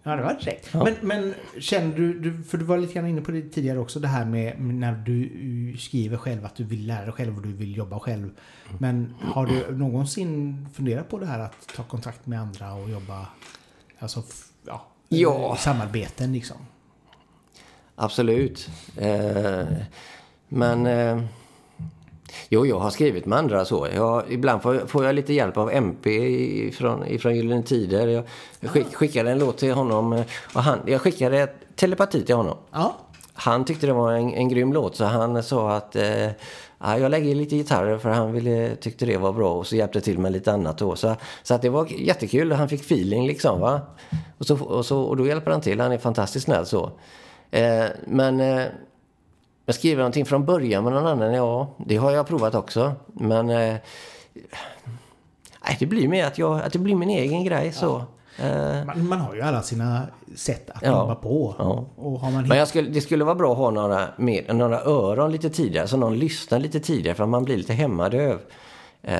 Ja, 0.03 0.15
det 0.15 0.23
var 0.23 0.33
rätt. 0.39 0.73
Men, 0.73 0.95
men 1.01 1.33
känner 1.59 1.95
du, 1.97 2.19
du, 2.19 2.43
för 2.43 2.57
du 2.57 2.65
var 2.65 2.77
lite 2.77 2.93
grann 2.93 3.07
inne 3.07 3.21
på 3.21 3.31
det 3.31 3.41
tidigare 3.41 3.79
också, 3.79 3.99
det 3.99 4.07
här 4.07 4.25
med 4.25 4.61
när 4.61 4.91
du 4.93 5.29
skriver 5.77 6.17
själv 6.17 6.45
att 6.45 6.55
du 6.55 6.63
vill 6.63 6.87
lära 6.87 7.03
dig 7.05 7.11
själv 7.13 7.35
och 7.37 7.41
du 7.43 7.53
vill 7.53 7.77
jobba 7.77 7.99
själv. 7.99 8.29
Men 8.79 9.13
har 9.21 9.45
du 9.45 9.75
någonsin 9.77 10.67
funderat 10.73 11.09
på 11.09 11.19
det 11.19 11.25
här 11.25 11.39
att 11.39 11.67
ta 11.75 11.83
kontakt 11.83 12.25
med 12.27 12.41
andra 12.41 12.73
och 12.73 12.89
jobba, 12.89 13.27
alltså, 13.99 14.23
ja, 14.67 14.87
Ja. 15.19 15.49
eh, 15.51 15.57
samarbeten 15.57 16.33
liksom? 16.33 16.57
Absolut. 17.95 18.69
Eh, 18.97 19.65
men... 20.47 20.85
Eh, 20.85 21.21
jo, 22.49 22.65
jag 22.65 22.79
har 22.79 22.89
skrivit 22.89 23.25
med 23.25 23.37
andra 23.39 23.65
så. 23.65 23.87
Jag, 23.95 24.23
ibland 24.29 24.61
får, 24.61 24.87
får 24.87 25.05
jag 25.05 25.15
lite 25.15 25.33
hjälp 25.33 25.57
av 25.57 25.71
MP 25.71 26.09
ifrån, 26.67 27.07
ifrån 27.07 27.35
Gyllene 27.35 27.63
Tider. 27.63 28.07
Jag, 28.07 28.23
skick, 28.71 28.95
skickade 28.95 29.31
en 29.31 29.39
låt 29.39 29.57
till 29.57 29.73
honom. 29.73 30.13
eh, 30.13 30.23
Och 30.53 30.63
han, 30.63 30.79
jag 30.85 31.01
skickade 31.01 31.47
telepati 31.75 32.23
till 32.25 32.35
honom. 32.35 32.57
Ja. 32.71 32.95
Han 33.33 33.65
tyckte 33.65 33.87
det 33.87 33.93
var 33.93 34.11
en, 34.13 34.33
en 34.33 34.49
grym 34.49 34.73
låt 34.73 34.95
så 34.95 35.05
han 35.05 35.43
sa 35.43 35.75
att 35.75 35.95
eh, 35.95 36.27
ja, 36.81 36.97
jag 36.97 37.11
lägger 37.11 37.35
lite 37.35 37.55
gitarrer 37.55 37.97
för 37.97 38.09
han 38.09 38.31
ville, 38.31 38.75
tyckte 38.75 39.05
det 39.05 39.17
var 39.17 39.33
bra 39.33 39.53
och 39.53 39.67
så 39.67 39.75
hjälpte 39.75 40.01
till 40.01 40.19
med 40.19 40.31
lite 40.31 40.51
annat 40.51 40.77
då. 40.77 40.95
Så, 40.95 41.15
så 41.43 41.53
att 41.53 41.61
det 41.61 41.69
var 41.69 41.87
jättekul. 41.87 42.51
Han 42.51 42.69
fick 42.69 42.81
feeling 42.81 43.27
liksom 43.27 43.59
va. 43.59 43.81
Och, 44.37 44.45
så, 44.45 44.63
och, 44.63 44.85
så, 44.85 45.01
och 45.01 45.17
då 45.17 45.27
hjälper 45.27 45.51
han 45.51 45.61
till. 45.61 45.79
Han 45.79 45.91
är 45.91 45.97
fantastiskt 45.97 46.45
snäll 46.45 46.65
så. 46.65 46.91
Eh, 47.51 47.85
men 48.07 48.39
eh, 48.39 48.65
jag 49.65 49.75
skriver 49.75 49.97
någonting 49.97 50.25
från 50.25 50.45
början 50.45 50.83
med 50.83 50.93
någon 50.93 51.07
annan, 51.07 51.33
ja 51.33 51.75
det 51.77 51.97
har 51.97 52.11
jag 52.11 52.27
provat 52.27 52.55
också. 52.55 52.93
Men 53.07 53.49
eh, 53.49 53.75
det 55.79 55.85
blir 55.85 56.07
mer 56.07 56.25
att, 56.25 56.37
jag, 56.37 56.61
att 56.61 56.73
det 56.73 56.79
blir 56.79 56.95
min 56.95 57.09
egen 57.09 57.43
grej 57.43 57.71
så. 57.71 57.85
Ja. 57.85 58.05
Man, 58.85 59.07
man 59.07 59.19
har 59.19 59.35
ju 59.35 59.41
alla 59.41 59.61
sina 59.61 60.01
sätt 60.35 60.69
att 60.69 60.81
Ja. 60.81 60.89
jobba 60.89 61.15
på. 61.15 61.55
Ja. 61.59 61.85
Och 61.95 62.19
har 62.19 62.31
man 62.31 62.47
Men 62.47 62.57
jag 62.57 62.67
skulle, 62.67 62.89
det 62.89 63.01
skulle 63.01 63.23
vara 63.23 63.35
bra 63.35 63.51
att 63.51 63.57
ha 63.57 63.69
några, 63.69 64.07
med, 64.17 64.55
några 64.55 64.81
öron 64.81 65.31
lite 65.31 65.49
tidigare, 65.49 65.87
så 65.87 65.97
någon 65.97 66.19
lyssnar 66.19 66.59
lite 66.59 66.79
tidigare 66.79 67.15
för 67.15 67.23
att 67.23 67.29
man 67.29 67.43
blir 67.43 67.57
lite 67.57 67.73
hemmadöv. 67.73 68.39
Eh, 69.03 69.17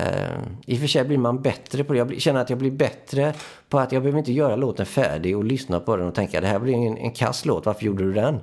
I 0.66 0.76
och 0.76 0.80
för 0.80 0.88
sig 0.88 1.04
blir 1.04 1.18
man 1.18 1.42
bättre 1.42 1.84
på 1.84 1.94
det. 1.94 2.00
Jag 2.00 2.22
känner 2.22 2.42
att 2.42 2.50
jag 2.50 2.60
blir 2.60 2.72
bättre 2.72 3.34
på 3.70 3.80
att 3.80 3.92
jag 3.92 4.02
behöver 4.04 4.20
inte 4.20 4.34
göra 4.34 4.56
låten 4.56 4.86
färdig 4.86 5.38
och 5.38 5.44
lyssna 5.44 5.80
på 5.80 5.98
den 5.98 6.08
och 6.08 6.16
tänka 6.16 6.42
det 6.42 6.48
här 6.48 6.60
blir 6.60 6.74
en, 6.74 6.98
en 6.98 7.12
kass 7.12 7.46
låt, 7.46 7.66
varför 7.66 7.86
gjorde 7.86 8.04
du 8.04 8.14
den? 8.14 8.40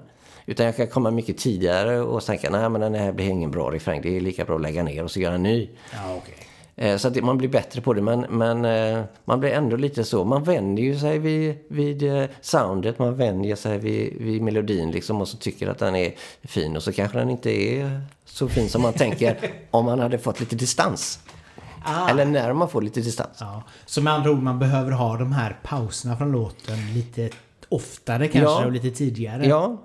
Utan 0.47 0.67
jag 0.67 0.77
kan 0.77 0.87
komma 0.87 1.11
mycket 1.11 1.39
tidigare 1.39 2.01
och 2.01 2.23
tänka 2.25 2.51
nej 2.51 2.69
men 2.69 2.81
den 2.81 2.95
här 2.95 3.13
blir 3.13 3.29
ingen 3.29 3.51
bra 3.51 3.71
refräng, 3.71 4.03
det 4.03 4.17
är 4.17 4.21
lika 4.21 4.45
bra 4.45 4.55
att 4.57 4.63
lägga 4.63 4.83
ner 4.83 5.05
och 5.05 5.11
så 5.11 5.21
göra 5.21 5.35
en 5.35 5.43
ny. 5.43 5.69
Ja, 5.93 5.99
okej. 6.17 6.35
Eh, 6.81 6.97
Så 6.97 7.09
att 7.09 7.23
man 7.25 7.39
blir 7.39 7.49
bättre 7.49 7.81
på 7.81 7.95
det, 7.95 8.03
men, 8.03 8.21
men 8.21 8.65
eh, 8.65 9.05
man 9.25 9.41
blir 9.41 9.51
ändå 9.51 9.77
lite 9.77 10.05
så. 10.05 10.25
Man 10.25 10.45
vänjer 10.45 10.85
ju 10.85 10.99
sig 10.99 11.19
vid, 11.19 11.55
vid 11.69 12.03
eh, 12.03 12.25
soundet, 12.41 12.99
man 12.99 13.17
vänjer 13.17 13.57
sig 13.57 13.79
vid, 13.79 14.17
vid 14.21 14.43
melodin 14.43 14.91
liksom 14.91 15.21
och 15.21 15.29
så 15.29 15.37
tycker 15.37 15.69
att 15.69 15.79
den 15.79 15.97
är 15.97 16.13
fin 16.43 16.77
och 16.77 16.83
så 16.83 16.93
kanske 16.93 17.19
den 17.19 17.31
inte 17.31 17.51
är 17.51 18.01
så 18.25 18.49
fin 18.49 18.69
som 18.69 18.83
man 18.83 18.93
tänker 18.93 19.39
om 19.71 19.85
man 19.85 20.01
hade 20.01 20.19
fått 20.19 20.41
lite 20.41 20.57
distans. 20.57 21.19
Ah. 21.85 22.09
Eller 22.09 22.25
när 22.25 22.53
man 22.53 22.69
får 22.69 22.83
lite 22.83 23.01
distans. 23.01 23.37
Ja. 23.41 23.63
Så 23.87 24.03
med 24.03 24.13
andra 24.13 24.31
ord, 24.31 24.43
man 24.43 24.59
behöver 24.59 24.91
ha 24.93 25.17
de 25.17 25.33
här 25.33 25.59
pauserna 25.63 26.17
från 26.17 26.33
låten 26.33 26.95
lite 26.95 27.31
oftare 27.69 28.29
kanske 28.29 28.51
Ja. 28.51 28.65
och 28.67 28.73
lite 28.73 28.91
tidigare. 28.91 29.47
Ja, 29.47 29.77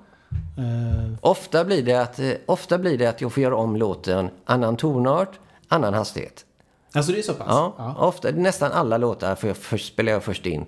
Eh, 0.57 1.13
ofta 1.21 1.65
blir, 1.65 1.83
det 1.83 2.01
att, 2.01 2.19
ofta 2.45 2.77
blir 2.77 2.97
det 2.97 3.05
att 3.07 3.21
jag 3.21 3.33
får 3.33 3.43
göra 3.43 3.55
om 3.55 3.75
låten 3.75 4.29
annan 4.45 4.75
tonart, 4.77 5.39
annan 5.67 5.93
hastighet. 5.93 6.45
Alltså 6.93 7.11
det 7.11 7.17
är 7.17 7.21
så 7.21 7.33
pass? 7.33 7.47
Ja, 7.49 7.95
Ofta, 7.99 8.31
nästan 8.31 8.71
alla 8.71 8.97
låtar 8.97 9.35
för 9.35 9.47
jag 9.47 9.57
först, 9.57 9.93
spelar 9.93 10.11
jag 10.11 10.23
först 10.23 10.45
in. 10.45 10.65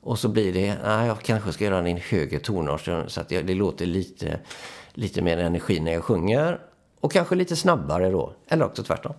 Och 0.00 0.18
så 0.18 0.28
blir 0.28 0.52
det, 0.52 0.78
nej 0.84 1.06
jag 1.06 1.22
kanske 1.22 1.52
ska 1.52 1.64
göra 1.64 1.76
den 1.76 1.86
i 1.86 1.90
en 1.90 1.96
högre 1.96 2.38
tonart 2.38 2.88
så 3.06 3.20
att 3.20 3.30
jag, 3.30 3.46
det 3.46 3.54
låter 3.54 3.86
lite, 3.86 4.40
lite 4.92 5.22
mer 5.22 5.38
energi 5.38 5.80
när 5.80 5.92
jag 5.92 6.04
sjunger. 6.04 6.60
Och 7.00 7.12
kanske 7.12 7.34
lite 7.34 7.56
snabbare 7.56 8.10
då. 8.10 8.32
Eller 8.48 8.64
också 8.64 8.82
tvärtom. 8.82 9.14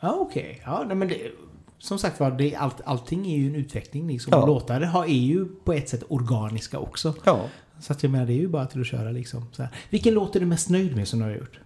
Ja, 0.00 0.16
okej. 0.20 0.62
Ja, 0.64 0.84
nej, 0.86 0.96
men 0.96 1.08
det, 1.08 1.30
som 1.78 1.98
sagt 1.98 2.20
var, 2.20 2.30
det, 2.30 2.56
allt, 2.56 2.76
allting 2.84 3.26
är 3.32 3.36
ju 3.36 3.46
en 3.46 3.54
utveckling. 3.54 4.08
Liksom. 4.08 4.30
Ja. 4.32 4.46
Låtar 4.46 4.80
har, 4.80 5.04
är 5.04 5.08
ju 5.08 5.46
på 5.64 5.72
ett 5.72 5.88
sätt 5.88 6.02
organiska 6.08 6.78
också. 6.78 7.14
Ja. 7.24 7.40
Så 7.80 7.92
att 7.92 8.02
jag 8.02 8.12
menar, 8.12 8.26
det 8.26 8.32
är 8.32 8.38
ju 8.38 8.48
bara 8.48 8.66
till 8.66 8.80
att 8.80 8.86
köra 8.86 9.10
liksom. 9.10 9.46
Så 9.52 9.62
här. 9.62 9.72
Vilken 9.90 10.14
låt 10.14 10.36
är 10.36 10.40
du 10.40 10.46
mest 10.46 10.70
nöjd 10.70 10.96
med 10.96 11.08
som 11.08 11.18
du 11.18 11.24
har 11.24 11.32
gjort? 11.32 11.60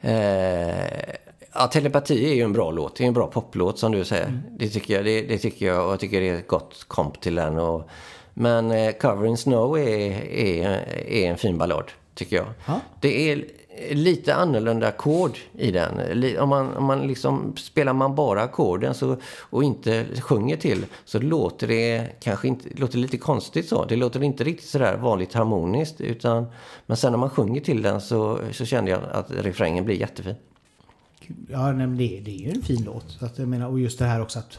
Eh, 0.00 1.25
Ja, 1.58 1.66
Telepati 1.66 2.30
är 2.30 2.34
ju 2.34 2.42
en 2.42 2.52
bra 2.52 2.70
låt. 2.70 2.96
Det 2.96 3.04
är 3.04 3.08
en 3.08 3.14
bra 3.14 3.26
poplåt 3.26 3.78
som 3.78 3.92
du 3.92 4.04
säger. 4.04 4.42
Det, 4.58 4.68
tycker 4.68 4.94
jag, 4.94 5.04
det, 5.04 5.22
det 5.22 5.38
tycker 5.38 5.66
jag 5.66 5.86
och 5.86 5.92
jag 5.92 6.00
tycker 6.00 6.20
det 6.20 6.28
är 6.28 6.38
ett 6.38 6.48
gott 6.48 6.84
komp 6.88 7.20
till 7.20 7.34
den. 7.34 7.58
Och, 7.58 7.88
men 8.34 8.70
eh, 8.70 8.92
Cover 8.92 9.26
in 9.26 9.36
Snow 9.36 9.78
är, 9.78 10.10
är, 10.30 10.68
är 11.08 11.30
en 11.30 11.36
fin 11.36 11.58
ballad, 11.58 11.84
tycker 12.14 12.36
jag. 12.36 12.46
Ja. 12.66 12.80
Det 13.00 13.30
är 13.30 13.44
lite 13.90 14.34
annorlunda 14.34 14.88
ackord 14.88 15.38
i 15.52 15.70
den. 15.70 15.94
Om 16.38 16.48
man, 16.48 16.76
om 16.76 16.84
man 16.84 17.06
liksom, 17.06 17.56
spelar 17.56 17.92
man 17.92 18.14
bara 18.14 18.42
ackorden 18.42 18.94
så, 18.94 19.16
och 19.40 19.64
inte 19.64 20.04
sjunger 20.20 20.56
till 20.56 20.86
så 21.04 21.18
låter 21.18 21.66
det 21.66 22.06
kanske 22.20 22.48
inte, 22.48 22.68
låter 22.76 22.98
lite 22.98 23.18
konstigt 23.18 23.68
så. 23.68 23.84
Det 23.84 23.96
låter 23.96 24.22
inte 24.22 24.44
riktigt 24.44 24.68
sådär 24.68 24.96
vanligt 24.96 25.34
harmoniskt. 25.34 26.00
Utan, 26.00 26.46
men 26.86 26.96
sen 26.96 27.12
när 27.12 27.18
man 27.18 27.30
sjunger 27.30 27.60
till 27.60 27.82
den 27.82 28.00
så, 28.00 28.38
så 28.52 28.64
kände 28.64 28.90
jag 28.90 29.00
att 29.12 29.30
refrängen 29.30 29.84
blir 29.84 29.96
jättefin. 29.96 30.34
Ja, 31.50 31.72
men 31.72 31.96
det, 31.96 32.20
det 32.24 32.30
är 32.30 32.38
ju 32.38 32.50
en 32.50 32.62
fin 32.62 32.84
låt. 32.84 33.10
Så 33.10 33.26
att 33.26 33.38
jag 33.38 33.48
menar, 33.48 33.66
och 33.66 33.80
just 33.80 33.98
det 33.98 34.04
här 34.04 34.20
också 34.20 34.38
att 34.38 34.58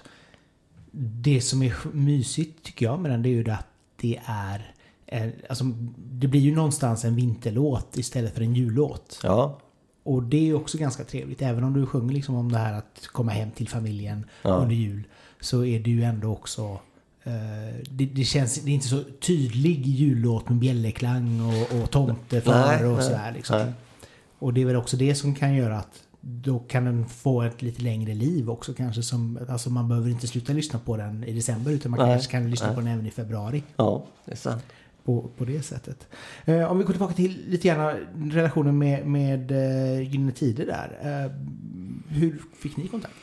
det 1.22 1.42
som 1.42 1.64
är 1.64 1.74
mysigt 1.94 2.64
tycker 2.64 2.86
jag 2.86 3.00
med 3.00 3.12
den 3.12 3.22
det 3.22 3.30
är 3.30 3.32
ju 3.32 3.44
det 3.44 3.54
att 3.54 3.68
det 4.02 4.20
är 4.26 4.72
eh, 5.06 5.30
Alltså, 5.50 5.64
det 5.98 6.28
blir 6.28 6.42
ju 6.42 6.56
någonstans 6.56 7.06
en 7.06 7.16
vinterlåt 7.16 7.98
istället 7.98 8.34
för 8.34 8.42
en 8.42 8.56
jullåt. 8.56 9.20
Ja, 9.24 9.60
Och 10.04 10.24
det 10.24 10.50
är 10.50 10.54
också 10.56 10.78
ganska 10.78 11.04
trevligt. 11.04 11.42
Även 11.42 11.64
om 11.64 11.74
du 11.74 11.86
sjunger 11.86 12.14
liksom 12.14 12.36
om 12.36 12.52
det 12.52 12.58
här 12.58 12.74
att 12.74 13.08
komma 13.12 13.32
hem 13.32 13.52
till 13.52 13.70
familjen 13.70 14.26
Ja. 14.42 14.50
under 14.50 14.76
jul. 14.76 15.04
Så 15.40 15.66
är 15.66 15.80
det 15.80 15.90
ju 15.90 16.04
ändå 16.04 16.32
också... 16.32 16.80
eh, 17.24 17.76
det, 17.90 18.06
det 18.06 18.24
känns... 18.24 18.56
Det 18.62 18.72
är 18.72 18.76
inte 18.76 18.88
så 18.88 19.04
tydlig 19.04 19.86
jullåt 19.88 20.50
med 20.50 20.58
bjällerklang 20.58 21.42
och, 21.42 21.82
och 21.82 21.92
tomte 21.92 22.42
för 22.42 22.52
Nej, 22.52 22.86
och 22.86 23.04
sådär 23.04 23.32
liksom. 23.36 23.72
Och 24.40 24.54
det 24.54 24.62
är 24.62 24.66
väl 24.66 24.76
också 24.76 24.98
det 24.98 25.16
som 25.16 25.36
kan 25.36 25.56
göra 25.56 25.78
att 25.78 26.04
då 26.30 26.60
kan 26.60 26.86
den 26.86 27.06
få 27.06 27.42
ett 27.42 27.62
lite 27.62 27.82
längre 27.82 28.14
liv 28.14 28.50
också 28.50 28.74
kanske. 28.74 29.04
Som, 29.04 29.40
alltså 29.50 29.70
man 29.70 29.88
behöver 29.88 30.10
inte 30.10 30.28
sluta 30.28 30.54
lyssna 30.54 30.80
på 30.80 30.98
den 30.98 31.24
i 31.24 31.34
december 31.34 31.72
utan 31.72 31.92
man 31.92 32.00
Nej, 32.00 32.16
kanske 32.16 32.32
kan 32.32 32.50
lyssna 32.50 32.68
nej. 32.68 32.76
på 32.76 32.82
den 32.82 32.90
även 32.90 33.06
i 33.06 33.12
februari. 33.12 33.64
ja, 33.76 34.06
det 34.26 34.32
är 34.32 34.36
sant. 34.36 34.64
På, 35.04 35.30
på 35.38 35.46
det 35.46 35.62
sättet. 35.62 36.08
Eh, 36.46 36.72
om 36.72 36.78
vi 36.78 36.84
går 36.84 36.94
tillbaka 36.94 37.14
till 37.14 37.44
lite 37.48 37.68
grann 37.68 37.96
relationen 38.32 38.78
med, 38.78 39.08
med 39.08 39.52
eh, 39.52 40.02
Gyllene 40.02 40.32
Tider 40.32 40.66
där. 40.66 40.98
Eh, 41.02 41.32
hur 42.16 42.42
fick 42.62 42.78
ni 42.78 42.88
kontakt? 42.88 43.14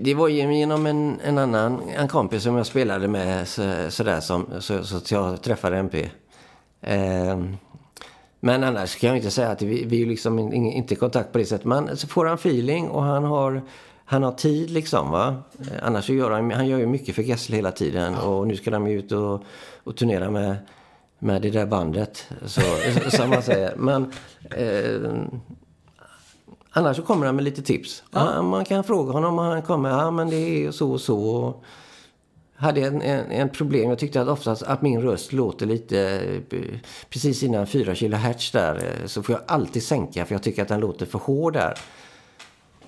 Det 0.00 0.14
var 0.14 0.28
genom 0.28 0.86
en, 0.86 1.20
en 1.24 1.38
annan 1.38 1.80
en 1.96 2.08
kompis 2.08 2.42
som 2.42 2.56
jag 2.56 2.66
spelade 2.66 3.08
med 3.08 3.48
så, 3.48 3.90
sådär 3.90 4.20
som, 4.20 4.46
så, 4.60 4.84
så 4.84 4.96
att 4.96 5.10
jag 5.10 5.42
träffade 5.42 5.76
MP. 5.78 6.10
Ehm, 6.80 7.56
men 8.40 8.64
annars 8.64 8.96
kan 8.96 9.08
jag 9.08 9.16
inte 9.16 9.30
säga 9.30 9.50
att 9.50 9.62
vi, 9.62 9.84
vi 9.84 10.02
är 10.02 10.06
liksom 10.06 10.38
in, 10.38 10.52
in, 10.52 10.66
inte 10.66 10.94
i 10.94 10.96
kontakt 10.96 11.32
på 11.32 11.38
det 11.38 11.44
sättet. 11.44 11.66
Men 11.66 11.96
så 11.96 12.06
får 12.06 12.26
han 12.26 12.34
feeling 12.34 12.88
och 12.88 13.02
han 13.02 13.24
har, 13.24 13.62
han 14.04 14.22
har 14.22 14.32
tid 14.32 14.70
liksom 14.70 15.10
va. 15.10 15.36
Eh, 15.60 15.66
Annars 15.82 16.06
så 16.06 16.12
gör 16.12 16.30
han, 16.30 16.50
han 16.50 16.66
gör 16.66 16.78
ju 16.78 16.86
mycket 16.86 17.14
för 17.14 17.22
Gessle 17.22 17.56
hela 17.56 17.72
tiden. 17.72 18.14
Och 18.14 18.46
nu 18.46 18.56
ska 18.56 18.70
de 18.70 18.86
ju 18.86 18.98
ut 18.98 19.12
och, 19.12 19.42
och 19.84 19.96
turnera 19.96 20.30
med, 20.30 20.56
med 21.18 21.42
det 21.42 21.50
där 21.50 21.66
bandet. 21.66 22.28
Så, 22.44 22.60
som 23.10 23.30
man 23.30 23.42
säger. 23.42 23.76
Men 23.76 24.12
eh, 24.50 25.24
Annars 26.72 26.96
så 26.96 27.02
kommer 27.02 27.26
han 27.26 27.36
med 27.36 27.44
lite 27.44 27.62
tips. 27.62 28.02
Ja, 28.10 28.42
man 28.42 28.64
kan 28.64 28.84
fråga 28.84 29.12
honom 29.12 29.38
om 29.38 29.46
han 29.46 29.62
kommer. 29.62 29.90
Ja, 29.90 30.10
men 30.10 30.30
det 30.30 30.36
är 30.36 30.70
så 30.70 30.92
och 30.92 31.00
så. 31.00 31.18
Och 31.18 31.64
hade 32.60 32.80
en, 32.80 33.02
en, 33.02 33.30
en 33.30 33.48
problem. 33.48 33.88
Jag 33.88 33.98
tyckte 33.98 34.20
att 34.20 34.28
oftast 34.28 34.62
att 34.62 34.82
min 34.82 35.02
röst 35.02 35.32
låter 35.32 35.66
lite 35.66 36.00
eh, 36.50 36.58
precis 37.10 37.42
innan 37.42 37.66
4 37.66 37.94
kHz 37.94 38.50
där. 38.50 38.74
Eh, 38.74 39.06
så 39.06 39.22
får 39.22 39.34
jag 39.34 39.42
alltid 39.46 39.82
sänka 39.82 40.24
för 40.24 40.34
jag 40.34 40.42
tycker 40.42 40.62
att 40.62 40.68
den 40.68 40.80
låter 40.80 41.06
för 41.06 41.18
hård 41.18 41.52
där. 41.52 41.74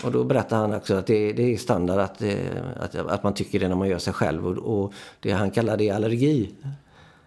Och 0.04 0.12
då 0.12 0.24
berättar 0.24 0.56
han 0.56 0.74
också 0.74 0.94
att 0.94 1.06
det, 1.06 1.32
det 1.32 1.52
är 1.52 1.56
standard 1.56 1.98
att, 2.00 2.22
eh, 2.22 2.34
att, 2.80 2.94
att 2.94 3.22
man 3.22 3.34
tycker 3.34 3.60
det 3.60 3.68
när 3.68 3.76
man 3.76 3.88
gör 3.88 3.98
sig 3.98 4.12
själv. 4.12 4.46
Och, 4.46 4.82
och 4.82 4.92
det 5.20 5.30
han 5.30 5.50
kallar 5.50 5.76
det 5.76 5.90
allergi. 5.90 6.54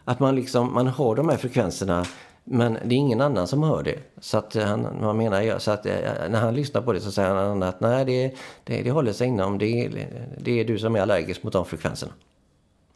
Att 0.06 0.20
man 0.20 0.36
liksom, 0.36 0.74
man 0.74 0.88
har 0.88 1.16
de 1.16 1.30
här 1.30 1.38
frekvenserna 1.38 2.06
men 2.48 2.74
det 2.74 2.96
är 2.96 2.98
ingen 2.98 3.22
annan 3.22 3.48
som 3.48 3.64
hör 3.64 3.84
det. 3.84 4.00
Så 4.22 4.38
att 4.38 4.56
han, 4.56 4.88
man 5.02 5.18
menar, 5.18 5.60
så 5.60 5.72
att 5.72 5.86
när 5.86 6.40
han 6.40 6.56
lyssnar 6.56 6.82
på 6.82 6.94
det 6.94 7.00
så 7.00 7.12
säger 7.12 7.34
han 7.34 7.64
att 7.64 7.80
nej 7.80 8.06
det, 8.06 8.36
det, 8.64 8.82
det 8.82 8.92
håller 8.92 9.14
sig 9.14 9.28
inom. 9.28 9.58
Det, 9.58 9.90
det 10.38 10.60
är 10.60 10.66
du 10.66 10.80
som 10.80 10.96
är 10.96 11.02
allergisk 11.02 11.44
mot 11.44 11.54
de 11.54 11.66
frekvenserna. 11.66 12.12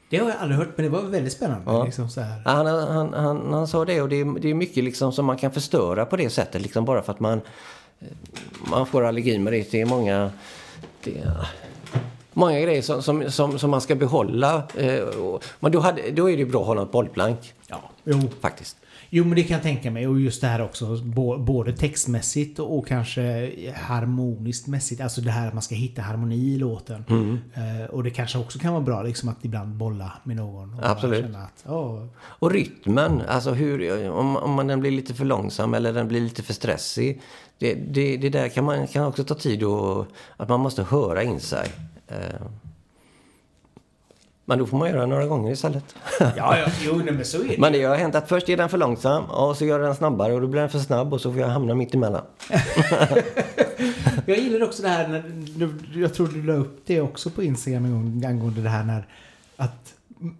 Det 0.09 0.17
har 0.17 0.29
jag 0.29 0.37
aldrig 0.39 0.57
hört 0.59 0.69
men 0.75 0.83
det 0.83 0.89
var 0.89 1.01
väldigt 1.01 1.33
spännande. 1.33 1.63
Ja. 1.65 1.85
Liksom 1.85 2.09
så 2.09 2.21
här. 2.21 2.41
Han, 2.45 2.65
han, 2.65 3.13
han, 3.13 3.53
han 3.53 3.67
sa 3.67 3.85
det 3.85 4.01
och 4.01 4.09
det 4.09 4.15
är, 4.15 4.39
det 4.39 4.49
är 4.49 4.53
mycket 4.53 4.83
liksom 4.83 5.11
som 5.11 5.25
man 5.25 5.37
kan 5.37 5.51
förstöra 5.51 6.05
på 6.05 6.17
det 6.17 6.29
sättet. 6.29 6.61
Liksom 6.61 6.85
bara 6.85 7.01
för 7.01 7.11
att 7.13 7.19
man, 7.19 7.41
man 8.71 8.85
får 8.85 9.05
allergi 9.05 9.39
med 9.39 9.53
det. 9.53 9.71
Det 9.71 9.81
är 9.81 9.85
många, 9.85 10.31
det 11.03 11.17
är, 11.17 11.47
många 12.33 12.59
grejer 12.59 12.81
som, 12.81 13.03
som, 13.03 13.31
som, 13.31 13.59
som 13.59 13.69
man 13.69 13.81
ska 13.81 13.95
behålla. 13.95 14.63
Eh, 14.77 15.03
men 15.59 15.71
då, 15.71 15.79
hade, 15.79 16.11
då 16.11 16.29
är 16.29 16.37
det 16.37 16.45
bra 16.45 16.61
att 16.61 16.67
hålla 16.67 16.81
ett 16.81 16.91
bollplank 16.91 17.53
Ja, 17.67 17.81
jo. 18.03 18.21
faktiskt. 18.41 18.77
Jo, 19.09 19.25
men 19.25 19.35
det 19.35 19.43
kan 19.43 19.53
jag 19.53 19.63
tänka 19.63 19.91
mig. 19.91 20.07
Och 20.07 20.19
just 20.19 20.41
det 20.41 20.47
här 20.47 20.61
också, 20.61 20.97
både 21.39 21.73
textmässigt 21.73 22.59
och 22.59 22.87
kanske 22.87 23.51
harmoniskt 23.75 24.67
mässigt. 24.67 25.01
Alltså 25.01 25.21
det 25.21 25.31
här 25.31 25.47
att 25.47 25.53
man 25.53 25.61
ska 25.61 25.75
hitta 25.75 26.01
harmoni 26.01 26.35
i 26.35 26.57
låten. 26.57 27.03
Eh, 27.53 27.89
och 27.89 28.03
det 28.03 28.09
kanske 28.09 28.37
också 28.37 28.59
kan 28.59 28.73
vara 28.73 28.83
bra 28.83 29.03
liksom 29.03 29.29
att 29.29 29.45
ibland 29.45 29.75
bolla 29.75 30.13
med 30.23 30.35
någon. 30.35 30.73
Och 30.73 30.89
Absolut. 30.89 31.25
Känna 31.25 31.39
att, 31.39 31.65
oh, 31.65 32.05
Och 32.19 32.51
rytmen, 32.51 33.21
alltså 33.27 33.51
hur, 33.51 34.09
om, 34.09 34.37
om 34.37 34.51
man, 34.51 34.67
den 34.67 34.79
blir 34.79 34.91
lite 34.91 35.13
för 35.13 35.25
långsam 35.25 35.73
eller 35.73 35.93
den 35.93 36.07
blir 36.07 36.21
lite 36.21 36.43
för 36.43 36.53
stressig. 36.53 37.21
Det, 37.57 37.73
det, 37.73 38.17
det 38.17 38.29
där 38.29 38.49
kan 38.49 38.63
man 38.63 38.87
kan 38.87 39.05
också 39.05 39.23
ta 39.23 39.35
tid 39.35 39.63
och 39.63 40.05
att 40.37 40.49
man 40.49 40.59
måste 40.59 40.83
höra 40.83 41.23
in 41.23 41.39
sig. 41.39 41.67
Eh, 42.07 42.41
Men 44.49 44.59
då 44.59 44.65
får 44.65 44.77
man 44.77 44.89
göra 44.89 45.05
några 45.05 45.25
gånger 45.25 45.51
istället. 45.51 45.95
ja, 46.19 46.57
ja, 46.57 46.65
jo, 46.85 47.01
men 47.05 47.25
så 47.25 47.43
är 47.43 47.47
det. 47.47 47.55
Men 47.57 47.73
det 47.73 47.83
har 47.83 47.95
hänt 47.95 48.15
att 48.15 48.29
först 48.29 48.49
är 48.49 48.57
den 48.57 48.69
för 48.69 48.77
långsam 48.77 49.23
och 49.23 49.57
så 49.57 49.65
gör 49.65 49.79
den 49.79 49.95
snabbare 49.95 50.33
och 50.33 50.41
då 50.41 50.47
blir 50.47 50.61
den 50.61 50.69
för 50.69 50.79
snabb 50.79 51.13
och 51.13 51.21
så 51.21 51.31
får 51.31 51.41
jag 51.41 51.47
hamna 51.47 51.75
mitt 51.75 51.93
emellan. 51.93 52.21
Jag 54.25 54.37
gillar 54.39 54.63
också 54.65 54.81
det 54.81 54.89
här 54.89 55.07
när, 55.07 55.23
du- 55.57 56.01
jag 56.01 56.13
tror 56.13 56.27
du 56.27 56.43
la 56.43 56.53
upp 56.53 56.81
det 56.85 57.01
också 57.01 57.29
på 57.29 57.43
Instagram 57.43 57.85
en 57.85 57.91
gång 57.91 58.25
angående 58.25 58.61
det 58.61 58.69
här 58.69 58.83
när 58.83 59.07
att 59.57 59.93